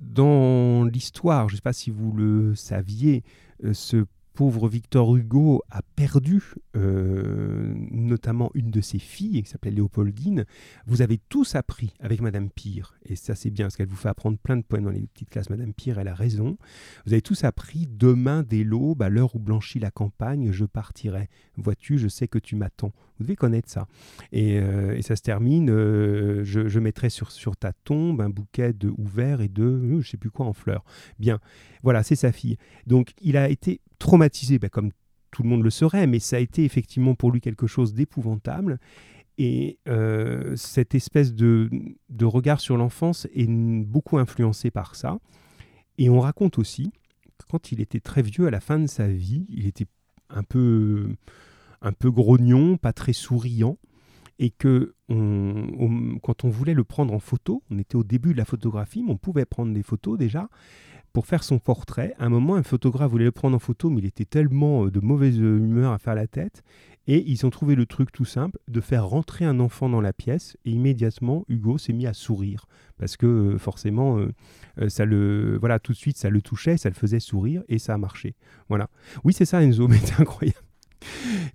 dans 0.00 0.84
l'histoire, 0.84 1.48
je 1.48 1.54
ne 1.54 1.56
sais 1.56 1.62
pas 1.62 1.72
si 1.72 1.90
vous 1.90 2.12
le 2.12 2.54
saviez, 2.54 3.24
euh, 3.64 3.72
ce 3.72 4.04
pauvre 4.38 4.68
Victor 4.68 5.16
Hugo 5.16 5.64
a 5.68 5.82
perdu 5.96 6.40
euh, 6.76 7.74
notamment 7.90 8.52
une 8.54 8.70
de 8.70 8.80
ses 8.80 9.00
filles, 9.00 9.42
qui 9.42 9.50
s'appelait 9.50 9.72
Léopoldine. 9.72 10.44
Vous 10.86 11.02
avez 11.02 11.18
tous 11.28 11.56
appris 11.56 11.92
avec 11.98 12.20
Madame 12.20 12.48
Pire, 12.48 12.94
et 13.04 13.16
ça 13.16 13.34
c'est 13.34 13.50
bien, 13.50 13.64
parce 13.64 13.76
qu'elle 13.76 13.88
vous 13.88 13.96
fait 13.96 14.08
apprendre 14.08 14.38
plein 14.38 14.56
de 14.56 14.62
poèmes 14.62 14.84
dans 14.84 14.92
les 14.92 15.00
petites 15.12 15.30
classes. 15.30 15.50
Madame 15.50 15.74
Pire, 15.74 15.98
elle 15.98 16.06
a 16.06 16.14
raison. 16.14 16.56
Vous 17.04 17.14
avez 17.14 17.20
tous 17.20 17.42
appris 17.42 17.88
Demain 17.90 18.44
dès 18.44 18.62
l'aube, 18.62 19.02
à 19.02 19.08
l'heure 19.08 19.34
où 19.34 19.40
blanchit 19.40 19.80
la 19.80 19.90
campagne, 19.90 20.52
je 20.52 20.66
partirai. 20.66 21.28
Vois-tu, 21.56 21.98
je 21.98 22.06
sais 22.06 22.28
que 22.28 22.38
tu 22.38 22.54
m'attends. 22.54 22.92
Vous 23.18 23.24
devez 23.24 23.34
connaître 23.34 23.68
ça. 23.68 23.88
Et, 24.30 24.60
euh, 24.60 25.00
ça 25.02 25.16
se 25.16 25.22
termine 25.22 25.70
euh, 25.70 26.44
je, 26.44 26.78
mettrai 26.78 27.10
sur, 27.10 27.56
ta 27.56 27.72
tombe 27.72 28.20
un 28.20 28.30
bouquet 28.30 28.72
de 28.72 28.92
ouvert 28.96 29.40
et 29.40 29.48
de 29.48 30.00
je 30.00 30.08
sais 30.08 30.16
plus 30.16 30.30
quoi 30.30 30.46
en 30.46 30.52
fleurs. 30.52 30.84
Bien, 31.18 31.40
voilà, 31.82 32.02
c'est 32.02 32.16
sa 32.16 32.32
fille. 32.32 32.56
Donc 32.86 33.12
il 33.20 33.36
a 33.36 33.48
été 33.48 33.80
traumatisé, 33.98 34.58
ben, 34.58 34.70
comme 34.70 34.90
tout 35.30 35.42
le 35.42 35.48
monde 35.48 35.62
le 35.62 35.70
serait, 35.70 36.06
mais 36.06 36.18
ça 36.18 36.36
a 36.36 36.38
été 36.40 36.64
effectivement 36.64 37.14
pour 37.14 37.30
lui 37.30 37.40
quelque 37.40 37.66
chose 37.66 37.94
d'épouvantable. 37.94 38.78
Et 39.38 39.78
euh, 39.88 40.56
cette 40.56 40.94
espèce 40.94 41.32
de, 41.32 41.70
regard 42.22 42.60
sur 42.60 42.76
l'enfance 42.76 43.26
est 43.34 43.48
beaucoup 43.48 44.18
influencé 44.18 44.70
par 44.70 44.96
ça. 44.96 45.18
Et 45.96 46.10
on 46.10 46.20
raconte 46.20 46.58
aussi 46.58 46.90
que 47.38 47.44
quand 47.48 47.70
il 47.70 47.80
était 47.80 48.00
très 48.00 48.22
vieux, 48.22 48.46
à 48.46 48.50
la 48.50 48.60
fin 48.60 48.78
de 48.78 48.86
sa 48.86 49.06
vie, 49.06 49.46
il 49.48 49.66
était 49.66 49.86
un 50.28 50.42
peu, 50.42 51.14
un 51.82 51.92
peu 51.92 52.10
grognon, 52.10 52.76
pas 52.76 52.92
très 52.92 53.12
souriant, 53.12 53.78
et 54.40 54.50
que 54.50 54.94
quand 55.08 56.44
on 56.44 56.48
voulait 56.48 56.74
le 56.74 56.84
prendre 56.84 57.14
en 57.14 57.18
photo, 57.18 57.62
on 57.70 57.78
était 57.78 57.96
au 57.96 58.04
début 58.04 58.32
de 58.32 58.38
la 58.38 58.44
photographie, 58.44 59.02
mais 59.02 59.12
on 59.12 59.16
pouvait 59.16 59.44
prendre 59.44 59.72
des 59.72 59.82
photos 59.82 60.18
déjà, 60.18 60.48
faire 61.26 61.44
son 61.44 61.58
portrait. 61.58 62.14
À 62.18 62.26
un 62.26 62.28
moment, 62.28 62.56
un 62.56 62.62
photographe 62.62 63.10
voulait 63.10 63.24
le 63.24 63.32
prendre 63.32 63.56
en 63.56 63.58
photo, 63.58 63.90
mais 63.90 64.00
il 64.00 64.06
était 64.06 64.24
tellement 64.24 64.86
euh, 64.86 64.90
de 64.90 65.00
mauvaise 65.00 65.38
humeur 65.38 65.92
à 65.92 65.98
faire 65.98 66.14
la 66.14 66.26
tête. 66.26 66.62
Et 67.06 67.24
ils 67.26 67.46
ont 67.46 67.50
trouvé 67.50 67.74
le 67.74 67.86
truc 67.86 68.12
tout 68.12 68.26
simple 68.26 68.58
de 68.68 68.80
faire 68.82 69.06
rentrer 69.06 69.46
un 69.46 69.60
enfant 69.60 69.88
dans 69.88 70.02
la 70.02 70.12
pièce. 70.12 70.56
Et 70.64 70.70
immédiatement, 70.72 71.44
Hugo 71.48 71.78
s'est 71.78 71.94
mis 71.94 72.06
à 72.06 72.12
sourire. 72.12 72.66
Parce 72.98 73.16
que 73.16 73.26
euh, 73.26 73.58
forcément, 73.58 74.18
euh, 74.18 74.88
ça 74.88 75.04
le, 75.04 75.56
voilà, 75.58 75.78
tout 75.78 75.92
de 75.92 75.96
suite, 75.96 76.18
ça 76.18 76.28
le 76.28 76.42
touchait, 76.42 76.76
ça 76.76 76.90
le 76.90 76.94
faisait 76.94 77.20
sourire 77.20 77.62
et 77.68 77.78
ça 77.78 77.94
a 77.94 77.98
marché. 77.98 78.34
Voilà. 78.68 78.90
Oui, 79.24 79.32
c'est 79.32 79.46
ça, 79.46 79.62
Enzo, 79.62 79.88
mais 79.88 79.98
c'est 79.98 80.20
incroyable. 80.20 80.67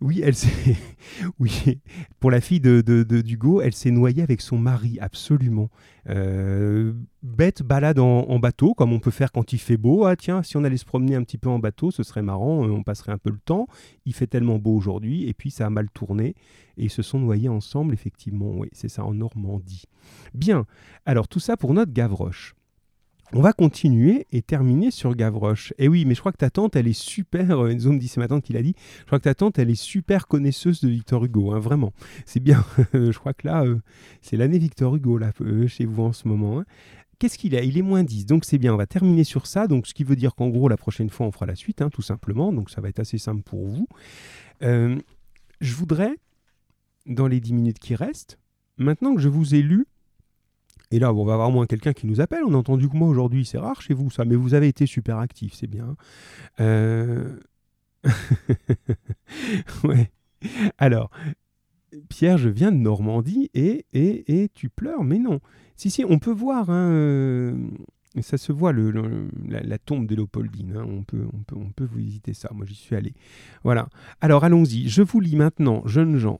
Oui, 0.01 0.21
elle 0.23 0.35
s'est. 0.35 0.49
Oui, 1.39 1.79
pour 2.19 2.31
la 2.31 2.41
fille 2.41 2.59
de, 2.59 2.81
d'Hugo, 2.81 3.61
elle 3.61 3.73
s'est 3.73 3.91
noyée 3.91 4.23
avec 4.23 4.41
son 4.41 4.57
mari, 4.57 4.97
absolument. 4.99 5.69
Euh, 6.09 6.93
bête 7.21 7.61
balade 7.61 7.99
en, 7.99 8.39
bateau, 8.39 8.73
comme 8.73 8.93
on 8.93 8.99
peut 8.99 9.11
faire 9.11 9.31
quand 9.31 9.53
il 9.53 9.59
fait 9.59 9.77
beau. 9.77 10.05
Ah 10.05 10.15
tiens, 10.15 10.43
si 10.43 10.57
on 10.57 10.63
allait 10.63 10.77
se 10.77 10.85
promener 10.85 11.15
un 11.15 11.23
petit 11.23 11.37
peu 11.37 11.49
en 11.49 11.59
bateau, 11.59 11.91
ce 11.91 12.03
serait 12.03 12.21
marrant, 12.21 12.65
euh, 12.65 12.71
on 12.71 12.83
passerait 12.83 13.11
un 13.11 13.17
peu 13.17 13.29
le 13.29 13.39
temps. 13.39 13.67
Il 14.05 14.13
fait 14.13 14.27
tellement 14.27 14.59
beau 14.59 14.75
aujourd'hui, 14.75 15.27
et 15.27 15.33
puis 15.33 15.51
ça 15.51 15.67
a 15.67 15.69
mal 15.69 15.89
tourné, 15.89 16.35
et 16.77 16.85
ils 16.85 16.89
se 16.89 17.01
sont 17.01 17.19
noyés 17.19 17.49
ensemble, 17.49 17.93
effectivement. 17.93 18.51
Oui, 18.55 18.69
c'est 18.71 18.89
ça, 18.89 19.05
en 19.05 19.13
Normandie. 19.13 19.83
Bien, 20.33 20.65
alors 21.05 21.27
tout 21.27 21.39
ça 21.39 21.57
pour 21.57 21.73
notre 21.73 21.93
Gavroche. 21.93 22.55
On 23.35 23.41
va 23.41 23.51
continuer 23.51 24.27
et 24.31 24.43
terminer 24.43 24.91
sur 24.91 25.15
Gavroche. 25.15 25.71
Et 25.79 25.85
eh 25.85 25.87
oui, 25.87 26.05
mais 26.05 26.13
je 26.13 26.19
crois 26.19 26.31
que 26.31 26.37
ta 26.37 26.51
tante, 26.51 26.75
elle 26.75 26.87
est 26.87 26.93
super. 26.93 27.61
Euh, 27.61 27.71
Enzo 27.71 27.91
me 27.91 27.97
dit, 27.97 28.07
c'est 28.07 28.19
ma 28.19 28.27
tante 28.27 28.43
qui 28.43 28.53
l'a 28.53 28.61
dit. 28.61 28.75
Je 28.99 29.05
crois 29.07 29.17
que 29.17 29.23
ta 29.23 29.33
tante, 29.33 29.57
elle 29.57 29.71
est 29.71 29.75
super 29.75 30.27
connaisseuse 30.27 30.81
de 30.81 30.89
Victor 30.89 31.25
Hugo, 31.25 31.51
hein, 31.51 31.57
vraiment. 31.57 31.93
C'est 32.27 32.39
bien. 32.39 32.63
je 32.93 33.17
crois 33.17 33.33
que 33.33 33.47
là, 33.47 33.63
euh, 33.65 33.81
c'est 34.21 34.37
l'année 34.37 34.59
Victor 34.59 34.95
Hugo, 34.95 35.17
là, 35.17 35.31
euh, 35.41 35.65
chez 35.65 35.85
vous 35.85 36.03
en 36.03 36.13
ce 36.13 36.27
moment. 36.27 36.59
Hein. 36.59 36.65
Qu'est-ce 37.17 37.39
qu'il 37.39 37.55
a? 37.55 37.63
Il 37.63 37.75
est 37.75 37.81
moins 37.81 38.03
10, 38.03 38.27
donc 38.27 38.45
c'est 38.45 38.59
bien. 38.59 38.71
On 38.71 38.77
va 38.77 38.85
terminer 38.85 39.23
sur 39.23 39.47
ça. 39.47 39.65
Donc, 39.65 39.87
ce 39.87 39.95
qui 39.95 40.03
veut 40.03 40.15
dire 40.15 40.35
qu'en 40.35 40.49
gros, 40.49 40.67
la 40.67 40.77
prochaine 40.77 41.09
fois, 41.09 41.25
on 41.25 41.31
fera 41.31 41.47
la 41.47 41.55
suite, 41.55 41.81
hein, 41.81 41.89
tout 41.89 42.03
simplement. 42.03 42.53
Donc, 42.53 42.69
ça 42.69 42.81
va 42.81 42.89
être 42.89 42.99
assez 42.99 43.17
simple 43.17 43.41
pour 43.41 43.65
vous. 43.65 43.87
je 44.61 45.73
voudrais, 45.73 46.17
dans 47.07 47.25
les 47.25 47.39
10 47.39 47.53
minutes 47.53 47.79
qui 47.79 47.95
restent, 47.95 48.37
maintenant 48.77 49.15
que 49.15 49.21
je 49.21 49.29
vous 49.29 49.55
ai 49.55 49.63
lu 49.63 49.87
et 50.91 50.99
là, 50.99 51.13
on 51.13 51.25
va 51.25 51.33
avoir 51.33 51.51
moins 51.51 51.65
quelqu'un 51.65 51.93
qui 51.93 52.07
nous 52.07 52.21
appelle. 52.21 52.43
On 52.45 52.53
a 52.53 52.57
entendu 52.57 52.87
que 52.87 52.95
moi 52.95 53.07
aujourd'hui, 53.07 53.45
c'est 53.45 53.57
rare 53.57 53.81
chez 53.81 53.93
vous 53.93 54.11
ça, 54.11 54.25
mais 54.25 54.35
vous 54.35 54.53
avez 54.53 54.67
été 54.67 54.85
super 54.85 55.17
actif, 55.17 55.53
c'est 55.53 55.67
bien. 55.67 55.95
Euh, 56.59 57.37
ouais. 59.83 60.11
Alors, 60.77 61.09
Pierre, 62.09 62.37
je 62.37 62.49
viens 62.49 62.71
de 62.71 62.77
Normandie 62.77 63.49
et, 63.53 63.85
et, 63.93 64.41
et, 64.43 64.49
tu 64.49 64.69
pleures, 64.69 65.03
mais 65.03 65.19
non. 65.19 65.39
Si, 65.75 65.89
si, 65.89 66.05
on 66.05 66.19
peut 66.19 66.31
voir, 66.31 66.69
hein, 66.69 66.91
euh, 66.91 67.57
ça 68.21 68.37
se 68.37 68.51
voit, 68.51 68.71
le, 68.71 68.91
la, 69.47 69.77
tombe 69.77 70.05
de 70.05 70.15
Léopoldine. 70.15 70.75
Hein. 70.77 70.85
on, 70.87 71.03
peut, 71.03 71.25
on, 71.33 71.39
peut, 71.43 71.55
on 71.57 71.71
peut 71.71 71.87
visiter 71.95 72.33
ça. 72.33 72.49
Moi, 72.53 72.65
j'y 72.65 72.75
suis 72.75 72.95
allé. 72.95 73.13
Voilà. 73.63 73.89
Alors, 74.21 74.43
allons-y. 74.43 74.87
Je 74.89 75.01
vous 75.01 75.19
lis 75.19 75.35
maintenant, 75.35 75.81
jeunes 75.85 76.17
gens, 76.17 76.39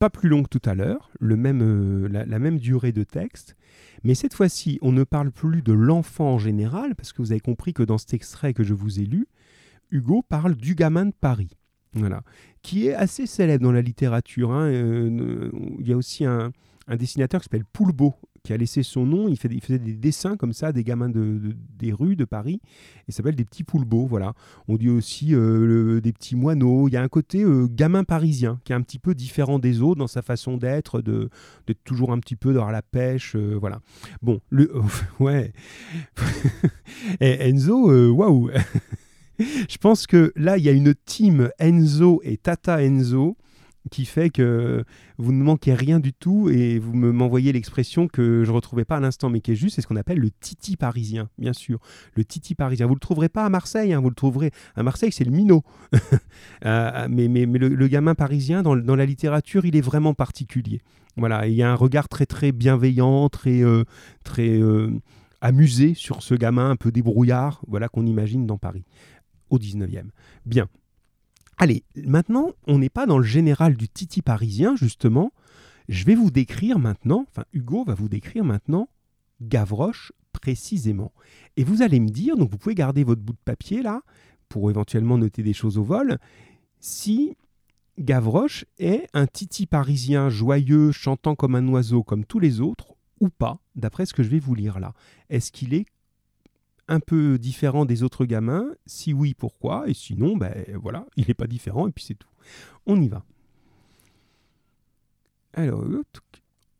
pas 0.00 0.10
plus 0.10 0.30
long 0.30 0.42
que 0.42 0.48
tout 0.48 0.62
à 0.68 0.74
l'heure, 0.74 1.10
euh, 1.22 2.08
la, 2.08 2.38
même 2.38 2.58
durée 2.58 2.90
de 2.90 3.04
texte, 3.04 3.54
mais 4.02 4.14
cette 4.14 4.32
fois-ci, 4.32 4.78
on 4.80 4.92
ne 4.92 5.04
parle 5.04 5.30
plus 5.30 5.60
de 5.60 5.74
l'enfant 5.74 6.32
en 6.32 6.38
général, 6.38 6.96
parce 6.96 7.12
que 7.12 7.20
vous 7.20 7.32
avez 7.32 7.40
compris 7.40 7.74
que 7.74 7.82
dans 7.82 7.98
cet 7.98 8.14
extrait 8.14 8.54
que 8.54 8.64
je 8.64 8.72
vous 8.72 8.98
ai 8.98 9.04
lu, 9.04 9.28
Hugo 9.90 10.22
parle 10.26 10.54
du 10.54 10.74
gamin 10.74 11.04
de 11.04 11.12
Paris, 11.12 11.50
qui 12.62 12.88
est 12.88 12.94
assez 12.94 13.26
célèbre 13.26 13.62
dans 13.62 13.72
la 13.72 13.82
littérature. 13.82 14.52
Hein, 14.52 14.68
euh, 14.68 15.50
il 15.78 15.86
y 15.86 15.92
a 15.92 15.96
aussi 15.98 16.24
un, 16.24 16.50
un 16.88 16.96
dessinateur 16.96 17.40
qui 17.40 17.44
s'appelle 17.44 17.66
Poulbeau, 17.70 18.14
qui 18.42 18.52
a 18.52 18.56
laissé 18.56 18.82
son 18.82 19.06
nom. 19.06 19.28
Il, 19.28 19.36
fait, 19.36 19.48
il 19.50 19.60
faisait 19.60 19.78
des 19.78 19.94
dessins 19.94 20.36
comme 20.36 20.52
ça, 20.52 20.72
des 20.72 20.84
gamins 20.84 21.08
de, 21.08 21.40
des 21.78 21.92
rues 21.92 22.16
de 22.16 22.24
Paris. 22.24 22.60
Il 23.08 23.14
s'appelle 23.14 23.36
des 23.36 23.44
petits 23.44 23.64
poulbeaux. 23.64 24.06
Voilà. 24.06 24.34
On 24.68 24.76
dit 24.76 24.88
aussi 24.88 25.34
euh, 25.34 26.00
des 26.00 26.12
petits 26.12 26.36
moineaux. 26.36 26.88
Il 26.88 26.92
y 26.92 26.96
a 26.96 27.02
un 27.02 27.08
côté 27.08 27.42
euh, 27.42 27.66
gamin 27.68 28.04
parisien 28.04 28.60
qui 28.64 28.72
est 28.72 28.76
un 28.76 28.82
petit 28.82 28.98
peu 28.98 29.14
différent 29.14 29.58
des 29.58 29.82
autres 29.82 29.98
dans 29.98 30.06
sa 30.06 30.22
façon 30.22 30.56
d'être, 30.56 31.00
d'être 31.00 31.84
toujours 31.84 32.12
un 32.12 32.18
petit 32.18 32.36
peu 32.36 32.52
dans 32.52 32.68
la 32.70 32.82
pêche. 32.82 33.34
Euh, 33.36 33.56
voilà. 33.58 33.80
Bon, 34.22 34.40
le. 34.50 34.72
ouais. 35.20 35.52
Et 37.20 37.48
Enzo, 37.48 38.12
waouh! 38.12 38.50
Je 39.38 39.78
pense 39.78 40.06
que 40.06 40.32
là, 40.36 40.58
il 40.58 40.64
y 40.64 40.68
a 40.68 40.72
une 40.72 40.94
team 40.94 41.50
Enzo 41.58 42.20
et 42.24 42.36
Tata 42.36 42.82
Enzo 42.82 43.36
qui 43.90 44.04
fait 44.04 44.30
que 44.30 44.84
vous 45.18 45.32
ne 45.32 45.42
manquez 45.42 45.74
rien 45.74 46.00
du 46.00 46.12
tout 46.12 46.48
et 46.48 46.78
vous 46.78 46.94
m'envoyez 46.94 47.52
l'expression 47.52 48.08
que 48.08 48.44
je 48.44 48.52
retrouvais 48.52 48.84
pas 48.84 48.96
à 48.96 49.00
l'instant 49.00 49.28
mais 49.28 49.40
qui 49.40 49.52
est 49.52 49.56
juste, 49.56 49.76
c'est 49.76 49.82
ce 49.82 49.86
qu'on 49.86 49.96
appelle 49.96 50.18
le 50.18 50.30
titi 50.30 50.76
parisien, 50.76 51.28
bien 51.38 51.52
sûr. 51.52 51.78
Le 52.14 52.24
titi 52.24 52.54
parisien. 52.54 52.86
Vous 52.86 52.94
le 52.94 53.00
trouverez 53.00 53.28
pas 53.28 53.44
à 53.44 53.48
Marseille, 53.48 53.92
hein, 53.92 54.00
vous 54.00 54.08
le 54.08 54.14
trouverez 54.14 54.50
à 54.76 54.82
Marseille, 54.82 55.12
c'est 55.12 55.24
le 55.24 55.32
minot. 55.32 55.62
Euh, 56.66 57.06
mais, 57.08 57.28
mais, 57.28 57.46
mais 57.46 57.58
le, 57.58 57.88
gamin 57.88 58.14
parisien, 58.14 58.62
dans, 58.62 58.76
dans, 58.76 58.96
la 58.96 59.06
littérature, 59.06 59.64
il 59.64 59.76
est 59.76 59.80
vraiment 59.80 60.12
particulier. 60.12 60.82
Voilà, 61.16 61.46
il 61.46 61.54
y 61.54 61.62
a 61.62 61.70
un 61.70 61.74
regard 61.74 62.08
très 62.08 62.26
très 62.26 62.52
bienveillant, 62.52 63.28
très, 63.28 63.62
euh, 63.62 63.84
très 64.24 64.60
euh, 64.60 64.90
amusé 65.40 65.94
sur 65.94 66.22
ce 66.22 66.34
gamin 66.34 66.70
un 66.70 66.76
peu 66.76 66.92
débrouillard, 66.92 67.62
voilà 67.66 67.88
qu'on 67.88 68.06
imagine 68.06 68.46
dans 68.46 68.58
Paris, 68.58 68.84
au 69.48 69.58
19e. 69.58 70.10
Bien. 70.44 70.68
Allez, 71.62 71.84
maintenant, 71.94 72.52
on 72.66 72.78
n'est 72.78 72.88
pas 72.88 73.04
dans 73.04 73.18
le 73.18 73.24
général 73.24 73.76
du 73.76 73.86
Titi 73.86 74.22
parisien, 74.22 74.76
justement. 74.76 75.30
Je 75.90 76.06
vais 76.06 76.14
vous 76.14 76.30
décrire 76.30 76.78
maintenant, 76.78 77.26
enfin 77.28 77.44
Hugo 77.52 77.84
va 77.84 77.92
vous 77.92 78.08
décrire 78.08 78.44
maintenant 78.44 78.88
Gavroche 79.42 80.10
précisément. 80.32 81.12
Et 81.58 81.64
vous 81.64 81.82
allez 81.82 82.00
me 82.00 82.08
dire, 82.08 82.38
donc 82.38 82.50
vous 82.50 82.56
pouvez 82.56 82.74
garder 82.74 83.04
votre 83.04 83.20
bout 83.20 83.34
de 83.34 83.38
papier 83.44 83.82
là, 83.82 84.00
pour 84.48 84.70
éventuellement 84.70 85.18
noter 85.18 85.42
des 85.42 85.52
choses 85.52 85.76
au 85.76 85.82
vol, 85.82 86.18
si 86.78 87.36
Gavroche 87.98 88.64
est 88.78 89.06
un 89.12 89.26
titi 89.26 89.66
parisien 89.66 90.30
joyeux, 90.30 90.92
chantant 90.92 91.34
comme 91.34 91.56
un 91.56 91.68
oiseau 91.68 92.02
comme 92.02 92.24
tous 92.24 92.38
les 92.38 92.62
autres, 92.62 92.94
ou 93.20 93.28
pas, 93.28 93.58
d'après 93.76 94.06
ce 94.06 94.14
que 94.14 94.22
je 94.22 94.30
vais 94.30 94.38
vous 94.38 94.54
lire 94.54 94.80
là. 94.80 94.94
Est-ce 95.28 95.52
qu'il 95.52 95.74
est 95.74 95.84
un 96.90 97.00
peu 97.00 97.38
différent 97.38 97.86
des 97.86 98.02
autres 98.02 98.26
gamins 98.26 98.66
Si 98.84 99.14
oui, 99.14 99.32
pourquoi? 99.32 99.88
Et 99.88 99.94
sinon, 99.94 100.36
ben 100.36 100.52
voilà, 100.74 101.06
il 101.16 101.24
n'est 101.28 101.34
pas 101.34 101.46
différent 101.46 101.88
et 101.88 101.92
puis 101.92 102.04
c'est 102.04 102.18
tout. 102.18 102.28
On 102.84 103.00
y 103.00 103.08
va. 103.08 103.24
Alors, 105.54 105.84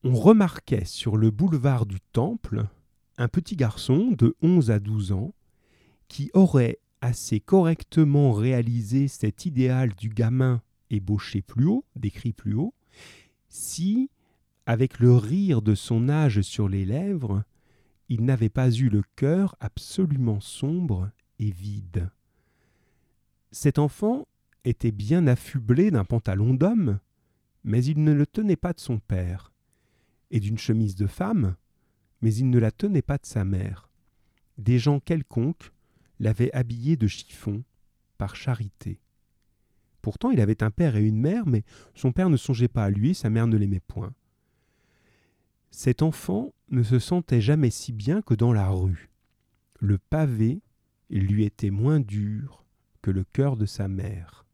on 0.04 0.14
remarquait 0.14 0.84
sur 0.84 1.16
le 1.16 1.30
boulevard 1.30 1.86
du 1.86 2.00
Temple 2.12 2.66
un 3.18 3.28
petit 3.28 3.56
garçon 3.56 4.12
de 4.12 4.34
11 4.42 4.70
à 4.70 4.80
12 4.80 5.12
ans 5.12 5.32
qui 6.08 6.30
aurait 6.34 6.78
assez 7.00 7.40
correctement 7.40 8.32
réalisé 8.32 9.08
cet 9.08 9.46
idéal 9.46 9.94
du 9.94 10.08
gamin 10.08 10.60
ébauché 10.90 11.40
plus 11.40 11.66
haut, 11.66 11.84
décrit 11.94 12.32
plus 12.32 12.54
haut, 12.54 12.74
si, 13.48 14.10
avec 14.66 14.98
le 14.98 15.14
rire 15.14 15.62
de 15.62 15.74
son 15.74 16.08
âge 16.08 16.40
sur 16.42 16.68
les 16.68 16.84
lèvres, 16.84 17.44
il 18.10 18.24
n'avait 18.24 18.50
pas 18.50 18.70
eu 18.70 18.88
le 18.88 19.02
cœur 19.14 19.54
absolument 19.60 20.40
sombre 20.40 21.10
et 21.38 21.52
vide. 21.52 22.10
Cet 23.52 23.78
enfant 23.78 24.26
était 24.64 24.90
bien 24.90 25.28
affublé 25.28 25.92
d'un 25.92 26.04
pantalon 26.04 26.52
d'homme, 26.52 26.98
mais 27.62 27.84
il 27.84 28.02
ne 28.02 28.12
le 28.12 28.26
tenait 28.26 28.56
pas 28.56 28.72
de 28.72 28.80
son 28.80 28.98
père, 28.98 29.52
et 30.32 30.40
d'une 30.40 30.58
chemise 30.58 30.96
de 30.96 31.06
femme, 31.06 31.54
mais 32.20 32.34
il 32.34 32.50
ne 32.50 32.58
la 32.58 32.72
tenait 32.72 33.00
pas 33.00 33.16
de 33.16 33.26
sa 33.26 33.44
mère. 33.44 33.88
Des 34.58 34.80
gens 34.80 34.98
quelconques 34.98 35.72
l'avaient 36.18 36.52
habillé 36.52 36.96
de 36.96 37.06
chiffon, 37.06 37.62
par 38.18 38.34
charité. 38.34 39.00
Pourtant 40.02 40.30
il 40.30 40.40
avait 40.40 40.64
un 40.64 40.70
père 40.70 40.96
et 40.96 41.06
une 41.06 41.20
mère, 41.20 41.46
mais 41.46 41.62
son 41.94 42.10
père 42.10 42.28
ne 42.28 42.36
songeait 42.36 42.68
pas 42.68 42.84
à 42.84 42.90
lui, 42.90 43.14
sa 43.14 43.30
mère 43.30 43.46
ne 43.46 43.56
l'aimait 43.56 43.80
point. 43.80 44.12
Cet 45.70 46.02
enfant 46.02 46.52
ne 46.70 46.82
se 46.82 46.98
sentait 46.98 47.40
jamais 47.40 47.70
si 47.70 47.92
bien 47.92 48.22
que 48.22 48.34
dans 48.34 48.52
la 48.52 48.68
rue. 48.68 49.10
Le 49.80 49.98
pavé 49.98 50.62
lui 51.10 51.44
était 51.44 51.70
moins 51.70 52.00
dur 52.00 52.64
que 53.02 53.10
le 53.10 53.24
cœur 53.24 53.56
de 53.56 53.66
sa 53.66 53.88
mère. 53.88 54.46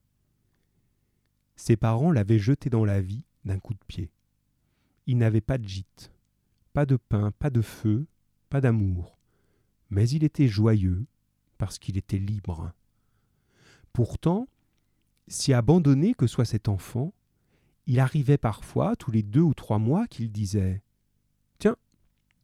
Ses 1.56 1.76
parents 1.76 2.12
l'avaient 2.12 2.38
jeté 2.38 2.70
dans 2.70 2.84
la 2.84 3.00
vie 3.00 3.24
d'un 3.44 3.58
coup 3.58 3.74
de 3.74 3.84
pied. 3.86 4.10
Il 5.06 5.18
n'avait 5.18 5.40
pas 5.40 5.58
de 5.58 5.68
gîte, 5.68 6.12
pas 6.72 6.86
de 6.86 6.96
pain, 6.96 7.32
pas 7.32 7.50
de 7.50 7.62
feu, 7.62 8.06
pas 8.48 8.60
d'amour, 8.60 9.18
mais 9.90 10.08
il 10.08 10.24
était 10.24 10.48
joyeux 10.48 11.06
parce 11.58 11.78
qu'il 11.78 11.96
était 11.96 12.18
libre. 12.18 12.72
Pourtant, 13.92 14.48
si 15.28 15.52
abandonné 15.52 16.14
que 16.14 16.26
soit 16.26 16.44
cet 16.44 16.68
enfant, 16.68 17.12
il 17.86 18.00
arrivait 18.00 18.38
parfois, 18.38 18.96
tous 18.96 19.10
les 19.10 19.22
deux 19.22 19.40
ou 19.40 19.54
trois 19.54 19.78
mois, 19.78 20.06
qu'il 20.06 20.30
disait 20.30 20.82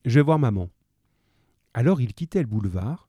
je 0.04 0.18
vais 0.18 0.24
voir 0.24 0.38
maman. 0.38 0.68
Alors 1.74 2.00
il 2.00 2.14
quittait 2.14 2.40
le 2.42 2.48
boulevard, 2.48 3.08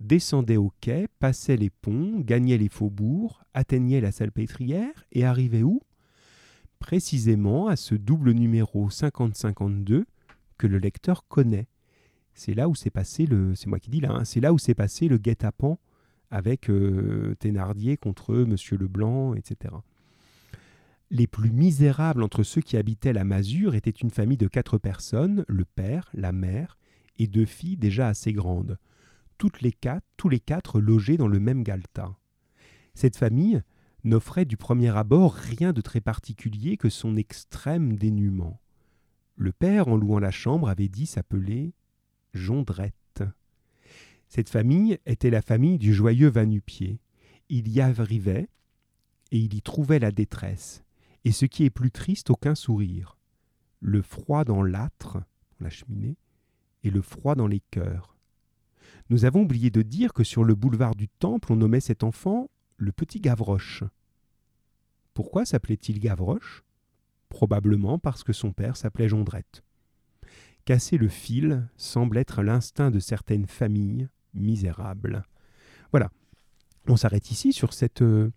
descendait 0.00 0.56
au 0.56 0.72
quai, 0.80 1.08
passait 1.18 1.56
les 1.56 1.70
ponts, 1.70 2.20
gagnait 2.20 2.58
les 2.58 2.68
faubourgs, 2.68 3.42
atteignait 3.54 4.00
la 4.00 4.12
salpêtrière 4.12 5.04
et 5.12 5.24
arrivait 5.24 5.62
où? 5.62 5.80
Précisément 6.78 7.68
à 7.68 7.76
ce 7.76 7.94
double 7.94 8.32
numéro 8.32 8.90
5052 8.90 10.06
que 10.58 10.66
le 10.66 10.78
lecteur 10.78 11.26
connaît. 11.28 11.68
C'est 12.34 12.54
là 12.54 12.68
où 12.68 12.74
s'est 12.74 12.90
passé 12.90 13.24
le. 13.24 13.54
C'est 13.54 13.66
moi 13.66 13.80
qui 13.80 13.90
dis 13.90 14.00
là, 14.00 14.12
hein, 14.12 14.24
c'est 14.24 14.40
là 14.40 14.52
où 14.52 14.58
s'est 14.58 14.74
passé 14.74 15.08
le 15.08 15.16
guet-apens 15.16 15.78
avec 16.30 16.68
euh, 16.68 17.34
Thénardier 17.38 17.96
contre 17.96 18.34
Monsieur 18.34 18.76
Leblanc, 18.76 19.34
etc. 19.34 19.74
Les 21.10 21.26
plus 21.26 21.52
misérables 21.52 22.22
entre 22.22 22.42
ceux 22.42 22.60
qui 22.60 22.76
habitaient 22.76 23.12
la 23.12 23.24
masure 23.24 23.74
étaient 23.74 23.90
une 23.90 24.10
famille 24.10 24.36
de 24.36 24.48
quatre 24.48 24.78
personnes, 24.78 25.44
le 25.48 25.64
père, 25.64 26.08
la 26.14 26.32
mère 26.32 26.78
et 27.18 27.26
deux 27.26 27.46
filles 27.46 27.76
déjà 27.76 28.08
assez 28.08 28.32
grandes 28.32 28.78
toutes 29.38 29.60
les 29.60 29.72
quatre, 29.72 30.06
tous 30.16 30.28
les 30.28 30.40
quatre 30.40 30.80
logés 30.80 31.16
dans 31.16 31.28
le 31.28 31.40
même 31.40 31.62
galetas. 31.62 32.14
Cette 32.94 33.16
famille 33.16 33.62
n'offrait 34.04 34.44
du 34.44 34.56
premier 34.56 34.96
abord 34.96 35.34
rien 35.34 35.72
de 35.72 35.80
très 35.80 36.00
particulier 36.00 36.76
que 36.76 36.88
son 36.88 37.16
extrême 37.16 37.96
dénuement. 37.96 38.60
Le 39.36 39.52
père, 39.52 39.88
en 39.88 39.96
louant 39.96 40.18
la 40.18 40.30
chambre, 40.30 40.68
avait 40.68 40.88
dit 40.88 41.06
s'appeler 41.06 41.74
Jondrette. 42.32 43.22
Cette 44.28 44.48
famille 44.48 44.98
était 45.06 45.30
la 45.30 45.42
famille 45.42 45.78
du 45.78 45.92
joyeux 45.92 46.28
Vanupier. 46.28 47.00
Il 47.48 47.68
y 47.68 47.80
arrivait, 47.80 48.48
et 49.30 49.38
il 49.38 49.54
y 49.54 49.62
trouvait 49.62 49.98
la 49.98 50.10
détresse, 50.10 50.84
et 51.26 51.32
ce 51.32 51.44
qui 51.44 51.64
est 51.64 51.70
plus 51.70 51.90
triste, 51.90 52.30
aucun 52.30 52.54
sourire. 52.54 53.18
Le 53.80 54.00
froid 54.00 54.44
dans 54.44 54.62
l'âtre, 54.62 55.18
la 55.58 55.70
cheminée, 55.70 56.16
et 56.84 56.90
le 56.90 57.02
froid 57.02 57.34
dans 57.34 57.48
les 57.48 57.58
cœurs. 57.72 58.16
Nous 59.10 59.24
avons 59.24 59.42
oublié 59.42 59.70
de 59.70 59.82
dire 59.82 60.12
que 60.12 60.22
sur 60.22 60.44
le 60.44 60.54
boulevard 60.54 60.94
du 60.94 61.08
Temple, 61.08 61.52
on 61.52 61.56
nommait 61.56 61.80
cet 61.80 62.04
enfant 62.04 62.48
le 62.76 62.92
petit 62.92 63.18
Gavroche. 63.18 63.82
Pourquoi 65.14 65.44
s'appelait-il 65.44 65.98
Gavroche? 65.98 66.62
Probablement 67.28 67.98
parce 67.98 68.22
que 68.22 68.32
son 68.32 68.52
père 68.52 68.76
s'appelait 68.76 69.08
Jondrette. 69.08 69.64
Casser 70.64 70.96
le 70.96 71.08
fil 71.08 71.68
semble 71.76 72.18
être 72.18 72.44
l'instinct 72.44 72.92
de 72.92 73.00
certaines 73.00 73.48
familles 73.48 74.08
misérables. 74.32 75.24
Voilà. 75.90 76.08
On 76.86 76.96
s'arrête 76.96 77.32
ici 77.32 77.52
sur 77.52 77.72
cette, 77.72 78.02
euh, 78.02 78.30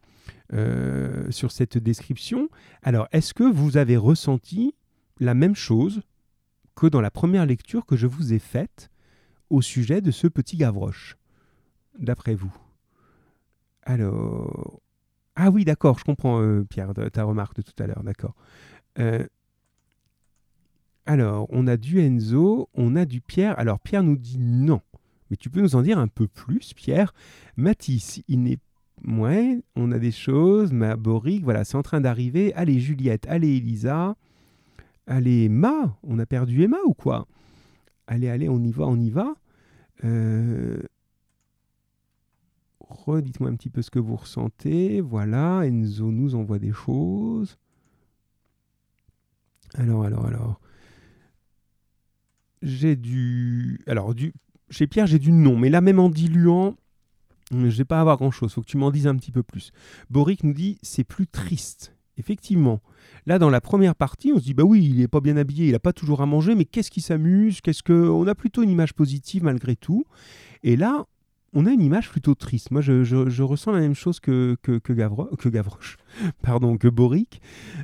euh, 0.54 1.30
sur 1.32 1.52
cette 1.52 1.78
description. 1.78 2.50
Alors, 2.84 3.08
est-ce 3.12 3.34
que 3.34 3.44
vous 3.44 3.78
avez 3.78 3.98
ressenti 3.98 4.76
la 5.20 5.34
même 5.34 5.56
chose 5.56 6.02
que 6.76 6.88
dans 6.88 7.02
la 7.02 7.12
première 7.12 7.46
lecture 7.46 7.86
que 7.86 7.96
je 7.96 8.08
vous 8.08 8.34
ai 8.34 8.40
faite 8.40 8.90
au 9.50 9.62
sujet 9.62 10.02
de 10.02 10.12
ce 10.12 10.28
petit 10.28 10.58
Gavroche, 10.58 11.18
d'après 11.98 12.36
vous? 12.36 12.56
Alors. 13.84 14.82
Ah 15.36 15.52
oui, 15.52 15.64
d'accord, 15.64 15.98
je 15.98 16.04
comprends, 16.04 16.42
euh, 16.42 16.66
Pierre, 16.66 16.94
ta 17.14 17.24
remarque 17.24 17.56
de 17.56 17.62
tout 17.62 17.82
à 17.82 17.88
l'heure, 17.88 18.04
d'accord. 18.04 18.36
Euh, 19.00 19.26
alors, 21.06 21.48
on 21.50 21.66
a 21.66 21.78
du 21.78 22.00
Enzo, 22.02 22.70
on 22.74 22.96
a 22.96 23.06
du 23.06 23.22
Pierre. 23.22 23.58
Alors, 23.58 23.80
Pierre 23.80 24.04
nous 24.04 24.18
dit 24.18 24.38
non. 24.38 24.82
Mais 25.30 25.38
tu 25.38 25.50
peux 25.50 25.62
nous 25.62 25.76
en 25.76 25.82
dire 25.82 25.98
un 25.98 26.08
peu 26.08 26.28
plus, 26.28 26.74
Pierre? 26.74 27.14
Mathis, 27.56 28.22
il 28.28 28.44
n'est. 28.44 28.60
Ouais, 29.08 29.62
on 29.76 29.91
a 29.91 30.00
des 30.00 30.12
choses. 30.12 30.72
Ma 30.74 30.95
Boric, 30.95 31.43
voilà, 31.43 31.64
c'est 31.64 31.78
en 31.78 31.82
train 31.82 32.02
d'arriver. 32.02 32.54
Allez, 32.54 32.80
Juliette, 32.80 33.26
allez, 33.28 33.58
Elisa. 33.58 34.16
Allez, 35.08 35.45
Emma. 35.45 35.97
On 36.04 36.20
a 36.20 36.26
perdu 36.26 36.64
Emma 36.64 36.78
ou 36.86 36.93
quoi? 36.93 37.28
Allez, 38.08 38.30
allez, 38.30 38.50
on 38.50 38.62
y 38.64 38.72
va, 38.72 38.86
on 38.86 39.00
y 39.00 39.10
va. 39.10 39.36
Euh, 40.04 40.82
redites-moi 42.80 43.50
un 43.50 43.56
petit 43.56 43.70
peu 43.70 43.82
ce 43.82 43.91
que 43.91 44.00
vous 44.00 44.16
ressentez. 44.16 45.02
Voilà, 45.02 45.66
Enzo 45.66 46.12
nous 46.12 46.36
envoie 46.36 46.60
des 46.60 46.72
choses. 46.72 47.58
Alors, 49.76 50.04
alors, 50.04 50.26
alors. 50.26 50.60
J'ai 52.62 52.95
du. 52.95 53.80
Alors, 53.88 54.14
du. 54.14 54.34
Chez 54.70 54.88
Pierre, 54.88 55.08
j'ai 55.08 55.20
du 55.20 55.32
non, 55.32 55.58
mais 55.58 55.70
là, 55.70 55.82
même 55.82 56.00
en 56.00 56.10
diluant, 56.10 56.76
je 57.52 57.78
vais 57.78 57.86
pas 57.86 58.00
avoir 58.00 58.18
grand 58.18 58.32
chose. 58.32 58.54
Faut 58.54 58.62
que 58.62 58.68
tu 58.68 58.78
m'en 58.78 58.91
dises 58.91 59.08
un 59.08 59.16
petit 59.16 59.32
peu 59.32 59.43
plus. 59.43 59.72
Boric 60.10 60.43
nous 60.43 60.54
dit 60.54 60.78
c'est 60.82 61.04
plus 61.04 61.28
triste. 61.28 61.95
Effectivement, 62.18 62.82
là 63.28 63.39
dans 63.39 63.50
la 63.50 63.62
première 63.62 63.95
partie, 63.95 64.34
on 64.34 64.39
se 64.39 64.43
dit 64.43 64.54
bah 64.54 64.64
oui, 64.64 64.84
il 64.84 65.02
est 65.02 65.08
pas 65.08 65.22
bien 65.22 65.38
habillé, 65.38 65.68
il 65.68 65.76
a 65.76 65.80
pas 65.80 65.93
toujours 65.93 66.22
à 66.22 66.26
manger, 66.26 66.54
mais 66.54 66.66
qu'est-ce 66.66 66.91
qui 66.91 67.02
s'amuse 67.02 67.62
Qu'est-ce 67.62 67.84
que 67.84 67.93
on 67.93 68.28
a 68.28 68.36
plutôt 68.36 68.62
une 68.62 68.70
image 68.70 68.93
positive 68.93 69.43
malgré 69.43 69.76
tout. 69.76 70.04
Et 70.64 70.76
là, 70.76 71.06
on 71.54 71.66
a 71.66 71.72
une 71.72 71.82
image 71.82 72.10
plutôt 72.10 72.36
triste. 72.36 72.72
Moi, 72.72 72.82
je, 72.82 73.41
ressens 73.41 73.72
la 73.72 73.80
même 73.80 73.95
chose 73.95 74.20
que, 74.20 74.58
que, 74.62 74.78
que, 74.78 74.93
Gavroche, 74.93 75.97
pardon, 76.41 76.78
que 76.78 76.88
Boric. 76.88 77.41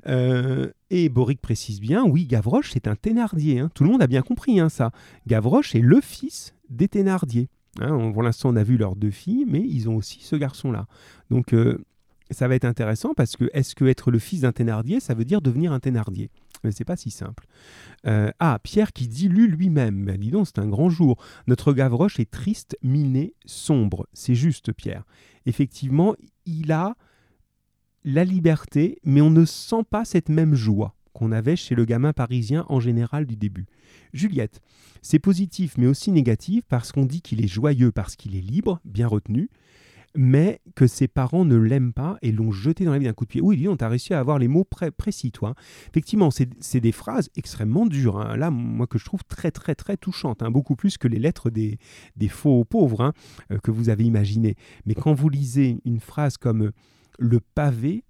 Euh, 0.08 0.70
et 0.90 1.10
Boric 1.10 1.42
précise 1.42 1.80
bien, 1.80 2.04
oui, 2.04 2.26
Gavroche, 2.26 2.72
c'est 2.72 2.88
un 2.88 2.96
Thénardier. 2.96 3.60
Hein. 3.60 3.70
Tout 3.74 3.84
le 3.84 3.90
monde 3.90 4.04
a 4.04 4.08
bien 4.08 4.22
compris 4.22 4.60
hein, 4.60 4.70
ça. 4.70 4.92
Gavroche 5.28 5.76
est 5.76 5.82
le 5.82 6.02
fils 6.02 6.54
des 6.70 6.88
Thénardier. 6.88 7.50
Hein. 7.82 8.12
pour 8.12 8.24
l'instant, 8.24 8.50
on 8.50 8.56
a 8.56 8.64
vu 8.64 8.78
leurs 8.78 8.96
deux 8.96 9.12
filles, 9.12 9.46
mais 9.48 9.62
ils 9.62 9.90
ont 9.90 9.96
aussi 9.96 10.20
ce 10.22 10.36
garçon-là. 10.36 10.88
Donc, 11.30 11.54
euh, 11.54 11.78
ça 12.32 12.48
va 12.48 12.56
être 12.56 12.66
intéressant 12.66 13.14
parce 13.14 13.36
que 13.36 13.50
est-ce 13.54 13.76
que 13.76 13.86
être 13.86 14.12
le 14.12 14.20
fils 14.20 14.42
d'un 14.42 14.52
Thénardier, 14.52 15.00
ça 15.00 15.14
veut 15.14 15.26
dire 15.26 15.42
devenir 15.42 15.72
un 15.72 15.80
Thénardier? 15.80 16.30
Mais 16.64 16.72
c'est 16.72 16.86
pas 16.86 16.96
si 16.96 17.12
simple. 17.12 17.46
Euh, 18.08 18.32
ah, 18.40 18.60
Pierre 18.64 18.94
qui 18.94 19.08
dilue 19.08 19.48
lui-même. 19.48 20.06
Ben, 20.06 20.18
dis 20.18 20.32
donc, 20.32 20.48
c'est 20.48 20.60
un 20.60 20.68
grand 20.68 20.90
jour. 20.90 21.18
Notre 21.48 21.74
Gavroche 21.74 22.20
est 22.20 22.30
triste, 22.30 22.78
miné, 22.82 23.34
sombre. 23.46 24.08
C'est 24.14 24.36
juste, 24.36 24.72
Pierre. 24.74 25.06
Effectivement, 25.46 26.16
il 26.46 26.72
a 26.72 26.96
la 28.04 28.24
liberté, 28.24 29.00
mais 29.04 29.22
on 29.22 29.30
ne 29.30 29.46
sent 29.46 29.84
pas 29.90 30.06
cette 30.06 30.30
même 30.30 30.56
joie. 30.56 30.96
Qu'on 31.16 31.32
avait 31.32 31.56
chez 31.56 31.74
le 31.74 31.86
gamin 31.86 32.14
parisien 32.14 32.66
en 32.70 32.80
général 32.80 33.26
du 33.26 33.36
début. 33.36 33.66
Juliette, 34.14 34.62
c'est 35.02 35.20
positif 35.20 35.76
mais 35.78 35.88
aussi 35.88 36.12
négatif 36.12 36.66
parce 36.68 36.92
qu'on 36.92 37.06
dit 37.06 37.22
qu'il 37.22 37.44
est 37.44 37.48
joyeux 37.48 37.92
parce 37.92 38.16
qu'il 38.16 38.36
est 38.36 38.42
libre, 38.42 38.82
bien 38.86 39.08
retenu, 39.08 39.50
mais 40.16 40.62
que 40.76 40.88
ses 40.88 41.08
parents 41.08 41.46
ne 41.46 41.56
l'aiment 41.56 41.94
pas 41.94 42.18
et 42.22 42.32
l'ont 42.32 42.52
jeté 42.52 42.86
dans 42.86 42.92
la 42.92 43.00
vie 43.00 43.06
d'un 43.06 43.14
coup 43.14 43.26
de 43.26 43.30
pied. 43.30 43.42
Oui, 43.42 43.68
tu 43.78 43.84
as 43.84 43.90
réussi 43.90 44.14
à 44.14 44.20
avoir 44.20 44.40
les 44.40 44.48
mots 44.48 44.66
précis, 44.98 45.32
toi. 45.32 45.56
Effectivement, 45.90 46.30
c'est 46.32 46.80
des 46.80 46.92
phrases 46.92 47.30
extrêmement 47.36 47.86
dures. 47.86 48.20
Hein. 48.20 48.38
Là, 48.38 48.50
moi, 48.52 48.88
que 48.88 48.98
je 48.98 49.06
trouve 49.06 49.24
très, 49.26 49.52
très, 49.52 49.76
très 49.76 49.98
touchantes. 49.98 50.42
Hein. 50.42 50.52
Beaucoup 50.52 50.76
plus 50.76 50.98
que 50.98 51.08
les 51.08 51.20
lettres 51.20 51.50
des, 51.50 51.78
des 52.16 52.30
faux 52.30 52.64
pauvres 52.64 53.02
hein, 53.02 53.14
euh, 53.52 53.60
que 53.60 53.72
vous 53.72 53.90
avez 53.90 54.06
imaginées. 54.06 54.56
Mais 54.86 54.96
quand 54.96 55.14
vous 55.14 55.30
lisez 55.30 55.80
une 55.86 56.00
phrase 56.00 56.38
comme 56.38 56.72
Le 57.20 57.40
pavé 57.40 58.04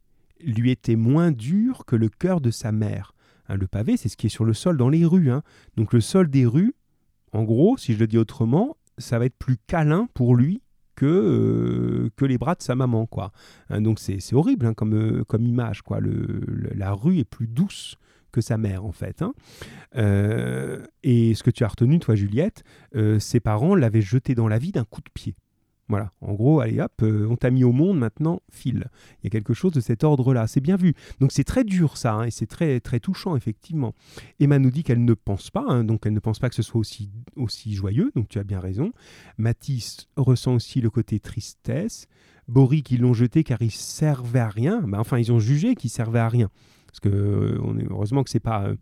lui 0.45 0.71
était 0.71 0.95
moins 0.95 1.31
dur 1.31 1.85
que 1.85 1.95
le 1.95 2.09
cœur 2.09 2.41
de 2.41 2.51
sa 2.51 2.71
mère. 2.71 3.13
le 3.49 3.67
pavé, 3.67 3.97
c'est 3.97 4.09
ce 4.09 4.17
qui 4.17 4.27
est 4.27 4.29
sur 4.29 4.45
le 4.45 4.53
sol 4.53 4.77
dans 4.77 4.89
les 4.89 5.05
rues. 5.05 5.29
Donc 5.75 5.93
le 5.93 6.01
sol 6.01 6.29
des 6.29 6.45
rues, 6.45 6.75
en 7.31 7.43
gros, 7.43 7.77
si 7.77 7.93
je 7.93 7.99
le 7.99 8.07
dis 8.07 8.17
autrement, 8.17 8.77
ça 8.97 9.19
va 9.19 9.25
être 9.25 9.37
plus 9.37 9.57
câlin 9.67 10.07
pour 10.13 10.35
lui 10.35 10.61
que, 10.95 11.05
euh, 11.05 12.09
que 12.15 12.25
les 12.25 12.37
bras 12.37 12.55
de 12.55 12.61
sa 12.61 12.75
maman. 12.75 13.05
quoi. 13.05 13.31
Hein, 13.69 13.81
donc 13.81 13.99
c'est 13.99 14.33
horrible 14.33 14.65
hein, 14.65 14.73
comme, 14.73 14.93
euh, 14.93 15.23
comme 15.25 15.45
image. 15.45 15.81
quoi. 15.81 15.99
La 16.01 16.93
rue 16.93 17.19
est 17.19 17.25
plus 17.25 17.47
douce 17.47 17.97
que 18.31 18.41
sa 18.41 18.57
mère, 18.57 18.85
en 18.85 18.91
fait. 18.91 19.21
Hein. 19.21 19.33
Euh, 19.95 20.83
et 21.03 21.35
ce 21.35 21.43
que 21.43 21.51
tu 21.51 21.63
as 21.63 21.67
retenu, 21.67 21.99
toi, 21.99 22.15
Juliette, 22.15 22.63
ses 23.19 23.39
parents 23.39 23.75
l'avaient 23.75 24.01
jeté 24.01 24.35
dans 24.35 24.47
la 24.47 24.57
vie 24.57 24.71
d'un 24.71 24.83
coup 24.83 25.01
de 25.01 25.09
pied. 25.13 25.35
Voilà, 25.87 26.11
en 26.21 26.33
gros, 26.33 26.61
allez 26.61 26.79
hop, 26.79 26.93
euh, 27.03 27.27
on 27.29 27.35
t'a 27.35 27.51
mis 27.51 27.63
au 27.63 27.71
monde, 27.71 27.99
maintenant, 27.99 28.41
file. 28.49 28.85
Il 29.21 29.25
y 29.25 29.27
a 29.27 29.29
quelque 29.29 29.53
chose 29.53 29.71
de 29.71 29.81
cet 29.81 30.03
ordre-là, 30.03 30.47
c'est 30.47 30.61
bien 30.61 30.77
vu. 30.77 30.95
Donc 31.19 31.31
c'est 31.31 31.43
très 31.43 31.63
dur 31.63 31.97
ça, 31.97 32.13
hein, 32.13 32.23
et 32.23 32.31
c'est 32.31 32.47
très, 32.47 32.79
très 32.79 32.99
touchant, 32.99 33.35
effectivement. 33.35 33.93
Emma 34.39 34.57
nous 34.57 34.71
dit 34.71 34.83
qu'elle 34.83 35.05
ne 35.05 35.13
pense 35.13 35.51
pas, 35.51 35.63
hein, 35.67 35.83
donc 35.83 36.07
elle 36.07 36.13
ne 36.13 36.19
pense 36.19 36.39
pas 36.39 36.49
que 36.49 36.55
ce 36.55 36.63
soit 36.63 36.79
aussi, 36.79 37.11
aussi 37.35 37.75
joyeux, 37.75 38.11
donc 38.15 38.29
tu 38.29 38.39
as 38.39 38.43
bien 38.43 38.59
raison. 38.59 38.93
Mathis 39.37 40.07
ressent 40.15 40.55
aussi 40.55 40.81
le 40.81 40.89
côté 40.89 41.19
tristesse. 41.19 42.07
Boris 42.47 42.83
qui 42.83 42.97
l'ont 42.97 43.13
jeté 43.13 43.43
car 43.43 43.61
il 43.61 43.71
servait 43.71 44.39
à 44.39 44.49
rien, 44.49 44.81
ben, 44.81 44.99
enfin 44.99 45.19
ils 45.19 45.31
ont 45.31 45.39
jugé 45.39 45.75
qu'il 45.75 45.89
servait 45.89 46.19
à 46.19 46.29
rien. 46.29 46.49
Parce 46.87 46.99
que 46.99 47.09
euh, 47.09 47.87
heureusement 47.89 48.23
que 48.23 48.29
c'est 48.29 48.39
pas... 48.39 48.63
Euh, 48.63 48.75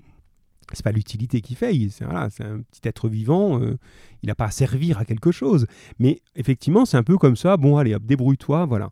c'est 0.72 0.84
pas 0.84 0.92
l'utilité 0.92 1.42
qui 1.42 1.56
fait, 1.56 1.74
c'est 1.90 2.06
un 2.06 2.30
petit 2.30 2.82
être 2.84 3.10
vivant, 3.10 3.60
euh, 3.62 3.78
il 4.22 4.28
n'a 4.28 4.36
pas 4.36 4.46
à 4.46 4.52
servir 4.52 4.98
à 4.98 5.06
quelque 5.06 5.32
chose. 5.32 5.68
Mais 6.00 6.22
effectivement, 6.36 6.86
c'est 6.86 6.98
un 6.98 7.04
peu 7.04 7.18
comme 7.18 7.36
ça, 7.36 7.58
bon 7.58 7.78
allez 7.78 7.96
débrouille-toi, 8.02 8.66
voilà. 8.66 8.92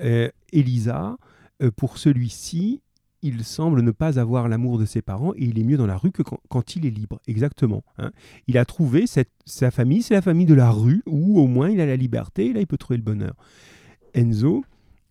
Euh, 0.00 0.28
Elisa, 0.52 1.16
euh, 1.62 1.70
pour 1.70 1.98
celui-ci, 1.98 2.80
il 3.22 3.44
semble 3.44 3.82
ne 3.82 3.92
pas 3.92 4.18
avoir 4.18 4.48
l'amour 4.48 4.78
de 4.78 4.84
ses 4.84 5.00
parents 5.00 5.32
et 5.34 5.44
il 5.44 5.58
est 5.58 5.64
mieux 5.64 5.76
dans 5.76 5.86
la 5.86 5.96
rue 5.96 6.10
que 6.10 6.22
quand, 6.22 6.76
il 6.76 6.86
est 6.86 6.90
libre, 6.90 7.20
exactement. 7.28 7.84
Hein. 7.98 8.10
Il 8.48 8.58
a 8.58 8.64
trouvé 8.64 9.04
sa 9.06 9.70
famille, 9.70 10.02
c'est 10.02 10.14
la 10.14 10.22
famille 10.22 10.46
de 10.46 10.54
la 10.54 10.70
rue, 10.70 11.02
où 11.06 11.38
au 11.38 11.46
moins 11.46 11.70
il 11.70 11.80
a 11.80 11.86
la 11.86 11.94
liberté, 11.94 12.46
et 12.46 12.52
là 12.52 12.60
il 12.60 12.66
peut 12.66 12.78
trouver 12.78 12.96
le 12.96 13.04
bonheur. 13.04 13.34
Enzo, 14.12 14.64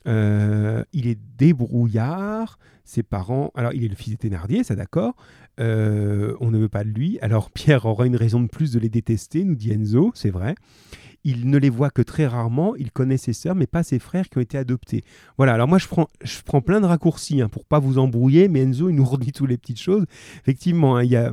il 0.05 1.07
est 1.07 1.19
débrouillard, 1.37 2.59
ses 2.83 3.03
parents, 3.03 3.51
alors 3.55 3.73
il 3.73 3.85
est 3.85 3.87
le 3.87 3.95
fils 3.95 4.13
de 4.13 4.17
Thénardier, 4.17 4.65
ça 4.65 4.75
d'accord, 4.75 5.15
euh, 5.61 6.35
on 6.39 6.51
ne 6.51 6.57
veut 6.57 6.69
pas 6.69 6.83
de 6.83 6.89
lui. 6.89 7.19
Alors 7.21 7.51
Pierre 7.53 7.85
aura 7.85 8.05
une 8.05 8.15
raison 8.15 8.41
de 8.41 8.47
plus 8.47 8.71
de 8.71 8.79
les 8.79 8.89
détester, 8.89 9.43
nous 9.43 9.55
dit 9.55 9.71
Enzo, 9.71 10.11
c'est 10.15 10.29
vrai. 10.29 10.55
Il 11.23 11.49
ne 11.51 11.57
les 11.57 11.69
voit 11.69 11.91
que 11.91 12.01
très 12.01 12.25
rarement, 12.25 12.75
il 12.75 12.91
connaît 12.91 13.17
ses 13.17 13.33
sœurs, 13.33 13.53
mais 13.53 13.67
pas 13.67 13.83
ses 13.83 13.99
frères 13.99 14.27
qui 14.27 14.39
ont 14.39 14.41
été 14.41 14.57
adoptés. 14.57 15.03
Voilà, 15.37 15.53
alors 15.53 15.67
moi 15.67 15.77
je 15.77 15.87
prends, 15.87 16.07
je 16.23 16.41
prends 16.43 16.61
plein 16.61 16.81
de 16.81 16.87
raccourcis 16.87 17.41
hein, 17.41 17.47
pour 17.47 17.63
pas 17.63 17.77
vous 17.77 17.99
embrouiller, 17.99 18.47
mais 18.47 18.61
Enzo 18.61 18.89
il 18.89 18.95
nous 18.95 19.05
redit 19.05 19.31
toutes 19.31 19.49
les 19.49 19.57
petites 19.57 19.79
choses. 19.79 20.05
Effectivement, 20.41 20.97
hein, 20.97 21.03
il 21.03 21.11
y 21.11 21.15
a, 21.15 21.31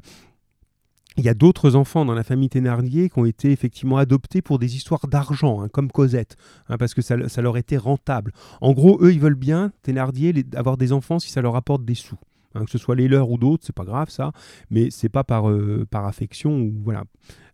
il 1.18 1.24
y 1.24 1.28
a 1.28 1.34
d'autres 1.34 1.74
enfants 1.74 2.04
dans 2.04 2.14
la 2.14 2.22
famille 2.22 2.48
Thénardier 2.50 3.08
qui 3.08 3.18
ont 3.18 3.24
été 3.24 3.50
effectivement 3.50 3.96
adoptés 3.96 4.42
pour 4.42 4.58
des 4.58 4.76
histoires 4.76 5.08
d'argent, 5.08 5.62
hein, 5.62 5.68
comme 5.68 5.90
Cosette, 5.90 6.36
parce 6.78 6.94
que 6.94 7.02
ça, 7.02 7.16
leur 7.16 7.56
était 7.56 7.76
rentable. 7.76 8.32
En 8.60 8.72
gros, 8.72 9.02
eux, 9.02 9.12
ils 9.12 9.20
veulent 9.20 9.34
bien, 9.34 9.72
Thénardier, 9.82 10.32
avoir 10.54 10.76
des 10.76 10.92
enfants 10.92 11.18
si 11.18 11.30
ça 11.30 11.40
leur 11.40 11.56
apporte 11.56 11.84
des 11.84 11.96
sous. 11.96 12.18
Hein, 12.54 12.64
que 12.64 12.70
ce 12.70 12.78
soit 12.78 12.96
les 12.96 13.08
leurs 13.08 13.30
ou 13.30 13.38
d'autres, 13.38 13.64
c'est 13.66 13.74
pas 13.74 13.84
grave 13.84 14.08
ça, 14.08 14.32
mais 14.70 14.90
c'est 14.90 15.10
pas 15.10 15.24
par, 15.24 15.50
euh, 15.50 15.86
par 15.90 16.06
affection 16.06 16.60
ou 16.60 16.72
voilà. 16.82 17.04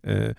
Euh, 0.07 0.33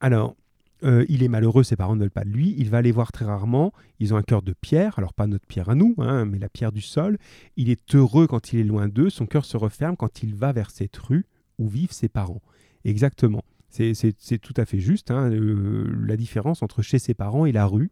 alors, 0.00 0.36
euh, 0.82 1.04
il 1.08 1.22
est 1.22 1.28
malheureux, 1.28 1.62
ses 1.62 1.76
parents 1.76 1.94
ne 1.94 2.00
veulent 2.00 2.10
pas 2.10 2.24
de 2.24 2.30
lui. 2.30 2.54
Il 2.56 2.70
va 2.70 2.80
les 2.80 2.92
voir 2.92 3.12
très 3.12 3.24
rarement. 3.24 3.72
Ils 3.98 4.14
ont 4.14 4.16
un 4.16 4.22
cœur 4.22 4.42
de 4.42 4.54
pierre, 4.58 4.98
alors 4.98 5.12
pas 5.12 5.26
notre 5.26 5.46
pierre 5.46 5.68
à 5.68 5.74
nous, 5.74 5.94
hein, 5.98 6.24
mais 6.24 6.38
la 6.38 6.48
pierre 6.48 6.72
du 6.72 6.80
sol. 6.80 7.18
Il 7.56 7.68
est 7.68 7.94
heureux 7.94 8.26
quand 8.26 8.52
il 8.52 8.60
est 8.60 8.64
loin 8.64 8.88
d'eux. 8.88 9.10
Son 9.10 9.26
cœur 9.26 9.44
se 9.44 9.56
referme 9.56 9.96
quand 9.96 10.22
il 10.22 10.34
va 10.34 10.52
vers 10.52 10.70
cette 10.70 10.96
rue 10.96 11.26
où 11.58 11.68
vivent 11.68 11.92
ses 11.92 12.08
parents. 12.08 12.40
Exactement. 12.84 13.44
C'est 13.70 14.38
tout 14.38 14.54
à 14.56 14.64
fait 14.64 14.80
juste, 14.80 15.10
hein, 15.10 15.30
la 15.30 16.16
différence 16.16 16.62
entre 16.62 16.82
chez 16.82 16.98
ses 16.98 17.14
parents 17.14 17.46
et 17.46 17.52
la 17.52 17.66
rue. 17.66 17.90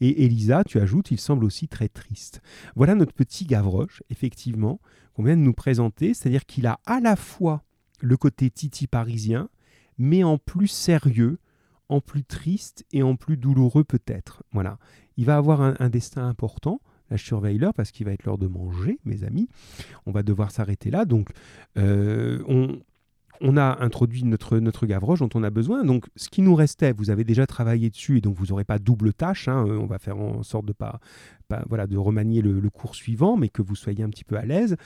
Et 0.00 0.24
Elisa, 0.24 0.64
tu 0.64 0.78
ajoutes, 0.78 1.10
il 1.10 1.20
semble 1.20 1.44
aussi 1.44 1.68
très 1.68 1.88
triste. 1.88 2.42
Voilà 2.74 2.94
notre 2.94 3.14
petit 3.14 3.44
Gavroche, 3.44 4.02
effectivement, 4.10 4.80
qu'on 5.14 5.22
vient 5.22 5.36
de 5.36 5.42
nous 5.42 5.52
présenter, 5.52 6.12
c'est-à-dire 6.12 6.44
qu'il 6.44 6.66
a 6.66 6.80
à 6.86 7.00
la 7.00 7.16
fois 7.16 7.62
le 8.00 8.16
côté 8.16 8.50
titi 8.50 8.86
parisien, 8.86 9.48
mais 9.96 10.24
en 10.24 10.38
plus 10.38 10.66
sérieux, 10.66 11.38
en 11.88 12.00
plus 12.00 12.24
triste 12.24 12.84
et 12.92 13.02
en 13.02 13.16
plus 13.16 13.36
douloureux 13.36 13.84
peut-être. 13.84 14.42
Voilà. 14.52 14.78
Il 15.16 15.26
va 15.26 15.36
avoir 15.36 15.60
un, 15.60 15.88
destin 15.90 16.26
important. 16.26 16.80
Je 17.10 17.22
surveille 17.22 17.60
parce 17.76 17.90
qu'il 17.90 18.06
va 18.06 18.12
être 18.12 18.24
l'heure 18.24 18.38
de 18.38 18.46
manger, 18.46 18.98
mes 19.04 19.24
amis. 19.24 19.48
On 20.06 20.12
va 20.12 20.22
devoir 20.22 20.50
s'arrêter 20.50 20.90
là. 20.90 21.04
Donc, 21.04 21.28
euh, 21.76 22.42
on, 22.48 22.80
on 23.42 23.56
a 23.56 23.82
introduit 23.82 24.24
notre, 24.24 24.58
notre 24.58 24.86
Gavroche 24.86 25.18
dont 25.18 25.28
on 25.34 25.42
a 25.42 25.50
besoin. 25.50 25.84
Donc, 25.84 26.06
ce 26.16 26.28
qui 26.28 26.42
nous 26.42 26.54
restait, 26.54 26.92
vous 26.92 27.10
avez 27.10 27.24
déjà 27.24 27.46
travaillé 27.46 27.90
dessus 27.90 28.18
et 28.18 28.20
donc 28.20 28.36
vous 28.36 28.46
n'aurez 28.46 28.64
pas 28.64 28.78
double 28.78 29.12
tâche. 29.12 29.48
Hein. 29.48 29.64
on 29.66 29.86
va 29.86 29.98
faire 29.98 30.16
en 30.16 30.42
sorte 30.42 30.64
de 30.64 30.72
pas, 30.72 31.00
voilà, 31.68 31.86
de 31.86 31.96
remanier 31.96 32.40
le, 32.40 32.70
cours 32.70 32.94
suivant, 32.94 33.36
mais 33.36 33.48
que 33.48 33.60
vous 33.60 33.74
soyez 33.74 34.04
un 34.04 34.10
petit 34.10 34.24
peu 34.24 34.36
à 34.36 34.44
l'aise. 34.44 34.76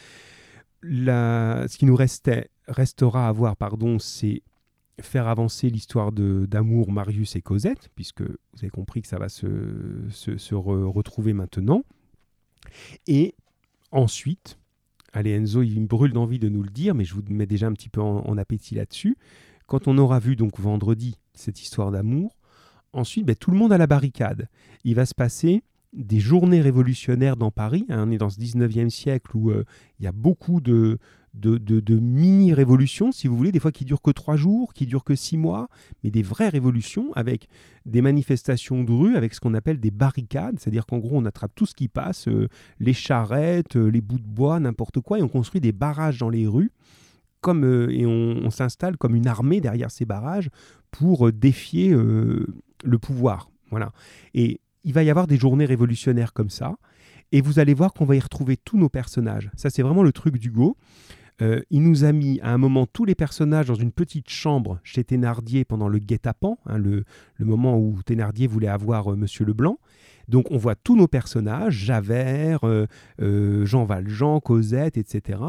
ce 0.82 1.76
qui 1.76 1.84
nous 1.84 1.96
restait, 1.96 2.48
restera 2.66 3.28
à 3.28 3.32
voir, 3.32 3.57
pardon, 3.57 3.98
c'est 3.98 4.42
faire 5.00 5.28
avancer 5.28 5.68
l'histoire 5.68 6.11
d'amour 6.11 6.90
Marius 6.90 7.36
et 7.36 7.42
Cosette, 7.42 7.90
puisque 7.94 8.22
vous 8.22 8.59
avez 8.62 8.70
compris 8.70 9.02
que 9.02 9.09
ça 9.09 9.18
va 9.18 9.28
se, 9.28 9.46
se, 10.11 10.54
retrouver 10.54 11.34
maintenant. 11.34 11.84
Et 13.07 13.34
ensuite, 13.92 14.59
Allez 15.16 15.30
Enzo, 15.30 15.62
il 15.62 15.80
me 15.80 15.86
brûle 15.86 16.12
d'envie 16.12 16.38
de 16.38 16.50
nous 16.50 16.62
le 16.62 16.68
dire, 16.68 16.94
mais 16.94 17.06
je 17.06 17.14
vous 17.14 17.22
mets 17.30 17.46
déjà 17.46 17.68
un 17.68 17.72
petit 17.72 17.88
peu 17.88 18.02
en, 18.02 18.36
appétit 18.36 18.74
là-dessus. 18.74 19.16
Quand 19.66 19.88
on 19.88 19.96
aura 19.96 20.18
vu 20.18 20.36
donc 20.36 20.60
vendredi 20.60 21.16
cette 21.32 21.62
histoire 21.62 21.90
d'amour, 21.90 22.36
ensuite 22.92 23.24
ben, 23.24 23.34
tout 23.34 23.50
le 23.50 23.56
monde 23.56 23.72
à 23.72 23.78
la 23.78 23.86
barricade. 23.86 24.50
Il 24.84 24.94
va 24.94 25.06
se 25.06 25.14
passer 25.14 25.62
des 25.94 26.20
journées 26.20 26.60
révolutionnaires 26.60 27.38
dans 27.38 27.50
Paris. 27.50 27.86
Hein. 27.88 28.04
on 28.06 28.10
est 28.10 28.18
dans 28.18 28.28
ce 28.28 28.38
19e 28.38 28.90
siècle 28.90 29.34
où 29.34 29.50
euh, 29.50 29.64
il 29.98 30.04
y 30.04 30.06
a 30.06 30.12
beaucoup 30.12 30.60
de, 30.60 30.98
de, 31.37 31.99
mini-révolutions, 31.99 33.12
si 33.12 33.28
vous 33.28 33.37
voulez, 33.37 33.53
des 33.53 33.61
fois 33.61 33.72
qui 33.72 33.84
durent 33.84 34.03
que 34.03 34.11
trois 34.11 34.37
jours, 34.37 34.72
qui 34.72 34.87
durent 34.87 35.05
que 35.05 35.14
six 35.14 35.37
mois, 35.37 35.68
mais 36.03 36.11
des 36.11 36.22
vraies 36.22 36.49
révolutions 36.49 37.12
avec 37.14 37.49
des 37.84 38.03
manifestations 38.03 38.84
de 38.84 38.93
rue, 38.93 39.16
avec 39.16 39.34
ce 39.34 39.41
qu'on 39.41 39.55
appelle 39.55 39.78
des 39.78 39.91
barricades, 39.91 40.59
c'est-à-dire 40.59 40.87
qu'en 40.87 40.99
gros 40.99 41.16
on 41.16 41.24
attrape 41.24 41.53
tout 41.55 41.66
ce 41.66 41.74
qui 41.74 41.89
passe, 41.89 42.28
euh, 42.28 42.49
les 42.80 42.93
charrettes, 42.93 43.76
euh, 43.76 43.89
les 43.89 44.01
bouts 44.01 44.18
de 44.18 44.26
bois, 44.26 44.59
n'importe 44.59 45.01
quoi, 45.01 45.18
et 45.18 45.22
on 45.22 45.28
construit 45.28 45.61
des 45.61 45.72
barrages 45.72 46.18
dans 46.18 46.30
les 46.30 46.47
rues. 46.47 46.72
Comme, 47.43 47.64
euh, 47.64 47.89
et 47.91 48.07
on, 48.07 48.51
s'installe 48.51 48.97
comme 48.97 49.14
une 49.14 49.28
armée 49.28 49.61
derrière 49.61 49.91
ces 49.91 50.05
barrages 50.05 50.49
pour 50.91 51.30
défier 51.30 51.91
le 51.91 52.99
pouvoir. 52.99 53.51
Voilà. 53.70 53.93
Et 54.34 54.61
il 54.82 54.93
va 54.95 55.03
y 55.03 55.11
avoir 55.11 55.26
des 55.26 55.37
journées 55.37 55.66
révolutionnaires 55.66 56.32
comme 56.32 56.51
ça. 56.51 56.76
Et 57.32 57.41
vous 57.41 57.59
allez 57.59 57.74
voir 57.74 57.93
qu'on 57.93 58.05
va 58.05 58.16
y 58.16 58.20
retrouver 58.20 58.57
tous 58.57 58.78
nos 58.78 58.89
personnages. 58.89 59.51
Ça, 59.57 59.70
c'est 59.70 59.82
vraiment 59.82 60.03
le 60.03 60.12
truc 60.12 60.39
d'Hugo. 60.39 60.76
Euh, 61.43 61.61
il 61.70 61.82
nous 61.82 62.05
a 62.05 62.12
mis 62.12 62.41
à 62.41 62.53
un 62.53 62.59
moment 62.59 62.87
tous 62.87 63.05
les 63.05 63.14
personnages 63.14 63.66
dans 63.66 63.74
une 63.74 63.93
petite 63.93 64.30
chambre 64.30 64.80
chez 64.82 65.05
Thénardier 65.05 65.64
pendant 65.64 65.89
le 65.89 65.99
guet-apens, 65.99 66.59
hein, 66.66 66.78
le, 66.78 67.05
moment 67.39 67.78
où 67.78 68.03
Thénardier 68.03 68.47
voulait 68.47 68.68
avoir 68.68 69.12
euh, 69.12 69.16
Monsieur 69.16 69.45
Leblanc. 69.45 69.78
Donc 70.28 70.51
on 70.51 70.57
voit 70.57 70.74
tous 70.74 70.97
nos 70.97 71.07
personnages, 71.07 71.74
Javert, 71.74 72.61
euh, 72.64 72.87
Jean 73.64 73.84
Valjean, 73.84 74.41
Cosette, 74.41 74.97
etc. 74.97 75.41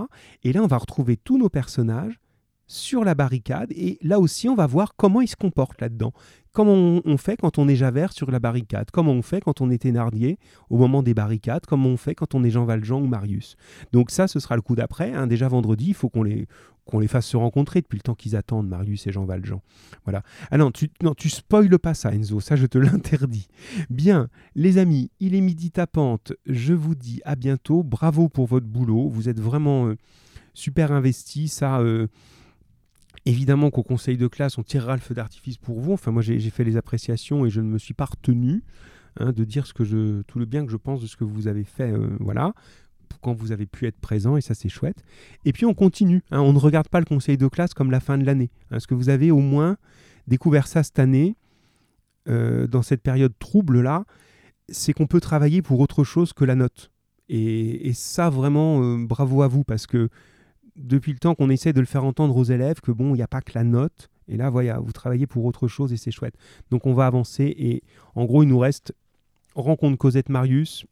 Et 0.43 0.53
là 0.53 0.61
on 0.61 0.67
va 0.67 0.77
retrouver 0.77 1.17
tous 1.17 1.37
nos 1.37 1.49
personnages 1.49 2.19
sur 2.67 3.03
la 3.03 3.15
barricade 3.15 3.71
et 3.71 3.97
là 4.01 4.19
aussi 4.19 4.49
on 4.49 4.55
va 4.55 4.67
voir 4.67 4.95
comment 4.95 5.21
ils 5.21 5.27
se 5.27 5.35
comportent 5.35 5.81
là-dedans. 5.81 6.11
Comment 6.51 7.01
on, 7.05 7.17
fait 7.17 7.37
quand 7.37 7.59
on 7.59 7.67
est 7.67 7.75
Javert 7.75 8.11
sur 8.11 8.31
la 8.31 8.39
barricade? 8.39 8.89
Comment 8.91 9.11
on 9.11 9.21
fait 9.21 9.41
quand 9.41 9.61
on 9.61 9.69
est 9.69 9.77
Thénardier 9.77 10.39
au 10.71 10.77
moment 10.77 11.03
des 11.03 11.13
barricades? 11.13 11.67
Comment 11.67 11.89
on 11.89 11.97
fait 11.97 12.15
quand 12.15 12.33
on 12.33 12.43
est 12.43 12.49
Jean 12.49 12.65
Valjean 12.65 12.99
ou 12.99 13.05
Marius? 13.05 13.57
Donc 13.91 14.09
ça, 14.09 14.27
ce 14.27 14.39
sera 14.39 14.55
le 14.55 14.63
coup 14.63 14.75
d'après. 14.75 15.13
Hein. 15.13 15.27
Déjà 15.27 15.47
vendredi, 15.47 15.89
il 15.89 15.93
faut 15.93 16.09
qu'on 16.09 16.23
les, 16.23 16.47
les 16.99 17.07
fasse 17.07 17.27
se 17.27 17.37
rencontrer 17.37 17.81
depuis 17.81 17.97
le 17.97 18.01
temps 18.01 18.15
qu'ils 18.15 18.35
attendent, 18.35 18.67
Marius 18.67 19.05
et 19.05 19.11
Jean 19.11 19.25
Valjean. 19.25 19.61
Voilà. 20.05 20.23
Ah 20.49 20.57
non, 20.57 20.71
tu, 20.71 20.89
non, 21.03 21.13
tu 21.13 21.29
spoiles 21.29 21.77
pas 21.77 21.93
ça, 21.93 22.11
Enzo, 22.11 22.39
ça 22.39 22.55
je 22.55 22.65
te 22.65 22.77
l'interdis. 22.79 23.49
Bien, 23.91 24.27
les 24.55 24.79
amis, 24.79 25.11
il 25.19 25.35
est 25.35 25.41
midi 25.41 25.69
tapante, 25.69 26.33
je 26.47 26.73
vous 26.73 26.95
dis 26.95 27.21
à 27.23 27.35
bientôt, 27.35 27.83
bravo 27.83 28.29
pour 28.29 28.47
votre 28.47 28.65
boulot, 28.65 29.09
vous 29.09 29.29
êtes 29.29 29.39
vraiment... 29.39 29.89
Euh, 29.89 29.95
super 30.57 30.91
investi. 30.91 31.47
Ça, 31.47 31.79
euh, 31.79 32.07
évidemment 33.29 33.69
qu'au 33.71 33.83
conseil 33.83 34.17
de 34.17 34.27
classe, 34.27 34.57
on 34.57 34.63
tirera 34.63 34.95
le 34.95 35.01
feu 35.01 35.13
d'artifice 35.13 35.57
pour 35.57 35.79
vous. 35.79 35.93
Enfin, 35.93 36.11
moi, 36.11 36.21
j'ai 36.21 36.39
fait 36.49 36.63
les 36.63 36.77
appréciations 36.77 37.45
et 37.45 37.49
je 37.49 37.61
ne 37.61 37.67
me 37.67 37.77
suis 37.77 37.93
pas 37.93 38.05
retenu 38.05 38.63
hein, 39.19 39.31
de 39.31 39.43
dire 39.43 39.67
ce 39.67 39.73
que 39.73 39.83
je, 39.83 40.21
tout 40.23 40.39
le 40.39 40.45
bien 40.45 40.65
que 40.65 40.71
je 40.71 40.77
pense 40.77 41.01
de 41.01 41.07
ce 41.07 41.15
que 41.15 41.23
vous 41.23 41.47
avez 41.47 41.63
fait. 41.63 41.91
Euh, 41.91 42.15
voilà 42.19 42.53
quand 43.21 43.33
vous 43.33 43.51
avez 43.51 43.65
pu 43.65 43.87
être 43.87 43.99
présent 43.99 44.37
et 44.37 44.41
ça 44.41 44.53
c'est 44.53 44.69
chouette. 44.69 45.03
Et 45.45 45.53
puis 45.53 45.65
on 45.65 45.73
continue, 45.73 46.23
hein. 46.29 46.41
on 46.41 46.53
ne 46.53 46.59
regarde 46.59 46.89
pas 46.89 46.99
le 46.99 47.05
conseil 47.05 47.37
de 47.37 47.47
classe 47.47 47.73
comme 47.73 47.89
la 47.89 47.99
fin 47.99 48.17
de 48.17 48.25
l'année. 48.25 48.51
Est-ce 48.71 48.85
que 48.85 48.95
vous 48.95 49.09
avez 49.09 49.31
au 49.31 49.39
moins 49.39 49.77
découvert 50.27 50.67
ça 50.67 50.83
cette 50.83 50.99
année, 50.99 51.37
euh, 52.27 52.67
dans 52.67 52.81
cette 52.81 53.01
période 53.01 53.33
trouble 53.39 53.81
là, 53.81 54.05
c'est 54.69 54.93
qu'on 54.93 55.07
peut 55.07 55.21
travailler 55.21 55.61
pour 55.61 55.79
autre 55.79 56.03
chose 56.03 56.33
que 56.33 56.43
la 56.43 56.55
note. 56.55 56.91
Et, 57.29 57.91
ça, 57.93 58.29
vraiment, 58.29 58.81
euh, 58.81 59.05
bravo 59.05 59.41
à 59.41 59.47
vous, 59.47 59.63
parce 59.65 59.85
que 59.87 60.09
depuis 60.77 61.11
le 61.11 61.19
temps 61.19 61.35
qu'on 61.35 61.49
essaie 61.49 61.73
de 61.73 61.79
le 61.79 61.85
faire 61.85 62.05
entendre 62.05 62.35
aux 62.37 62.43
élèves, 62.43 62.81
que 62.81 62.91
bon, 62.91 63.13
il 63.15 63.17
n'y 63.17 63.23
a 63.23 63.27
pas 63.27 63.41
que 63.41 63.51
la 63.55 63.63
note, 63.63 64.09
et 64.27 64.37
là, 64.37 64.49
voilà, 64.49 64.79
vous 64.79 64.91
travaillez 64.91 65.27
pour 65.27 65.45
autre 65.45 65.67
chose 65.67 65.93
et 65.93 65.97
c'est 65.97 66.11
chouette. 66.11 66.35
Donc 66.69 66.85
on 66.85 66.93
va 66.93 67.05
avancer, 67.05 67.55
et 67.57 67.83
en 68.15 68.25
gros, 68.25 68.43
il 68.43 68.47
nous 68.49 68.59
reste 68.59 68.93
rencontre 69.55 69.97
Cosette 69.97 70.29
Marius, 70.29 70.85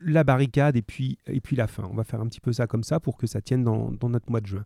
la 0.00 0.24
barricade 0.24 0.76
et 0.76 0.82
puis, 0.82 1.18
et 1.26 1.40
puis 1.40 1.56
la 1.56 1.66
fin. 1.66 1.84
On 1.90 1.94
va 1.94 2.04
faire 2.04 2.20
un 2.20 2.26
petit 2.26 2.40
peu 2.40 2.52
ça 2.52 2.66
comme 2.66 2.84
ça 2.84 3.00
pour 3.00 3.16
que 3.16 3.26
ça 3.26 3.40
tienne 3.40 3.64
dans, 3.64 3.90
notre 4.08 4.30
mois 4.30 4.40
de 4.40 4.46
juin. 4.46 4.64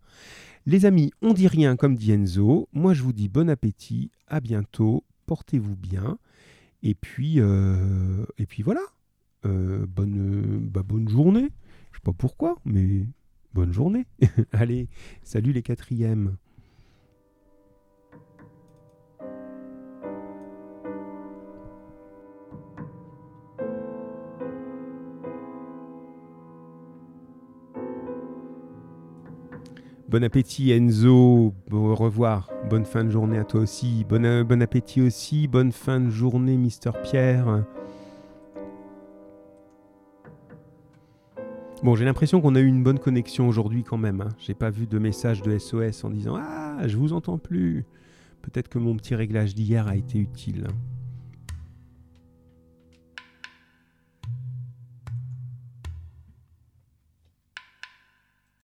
Les 0.66 0.86
amis, 0.86 1.12
on 1.22 1.32
dit 1.32 1.48
rien 1.48 1.76
comme 1.76 1.96
dit 1.96 2.12
Enzo. 2.12 2.68
Moi, 2.72 2.94
je 2.94 3.02
vous 3.02 3.12
dis 3.12 3.28
bon 3.28 3.48
appétit, 3.48 4.10
à 4.28 4.40
bientôt, 4.40 5.04
portez-vous 5.26 5.76
bien. 5.76 6.18
Et 6.82 6.94
puis, 6.94 7.34
euh, 7.38 8.24
et 8.38 8.46
puis 8.46 8.62
voilà. 8.62 8.82
Euh, 9.46 9.86
bonne, 9.86 10.68
bah, 10.70 10.82
bonne 10.84 11.08
journée. 11.08 11.48
Je 11.92 11.98
sais 11.98 12.02
pas 12.04 12.12
pourquoi, 12.12 12.56
mais 12.64 13.06
bonne 13.54 13.72
journée. 13.72 14.06
Allez, 14.52 14.88
salut 15.22 15.52
les 15.52 15.62
quatrièmes. 15.62 16.36
Bon 30.10 30.24
appétit 30.24 30.72
Enzo, 30.72 31.54
au 31.70 31.94
revoir, 31.94 32.50
bonne 32.68 32.84
fin 32.84 33.04
de 33.04 33.10
journée 33.10 33.38
à 33.38 33.44
toi 33.44 33.60
aussi, 33.60 34.04
bon, 34.08 34.24
euh, 34.24 34.42
bon 34.42 34.60
appétit 34.60 35.00
aussi, 35.00 35.46
bonne 35.46 35.70
fin 35.70 36.00
de 36.00 36.10
journée 36.10 36.56
Mister 36.56 36.90
Pierre. 37.04 37.64
Bon, 41.82 41.96
j'ai 41.96 42.04
l'impression 42.04 42.42
qu'on 42.42 42.54
a 42.56 42.60
eu 42.60 42.66
une 42.66 42.82
bonne 42.82 42.98
connexion 42.98 43.48
aujourd'hui 43.48 43.84
quand 43.84 43.96
même. 43.96 44.20
Hein. 44.20 44.28
J'ai 44.38 44.52
pas 44.52 44.68
vu 44.68 44.86
de 44.86 44.98
message 44.98 45.40
de 45.40 45.56
SOS 45.58 46.04
en 46.04 46.10
disant 46.10 46.36
Ah, 46.38 46.86
je 46.86 46.98
vous 46.98 47.14
entends 47.14 47.38
plus. 47.38 47.86
Peut-être 48.42 48.68
que 48.68 48.78
mon 48.78 48.96
petit 48.96 49.14
réglage 49.14 49.54
d'hier 49.54 49.88
a 49.88 49.96
été 49.96 50.18
utile. 50.18 50.66
Hein. 50.68 50.74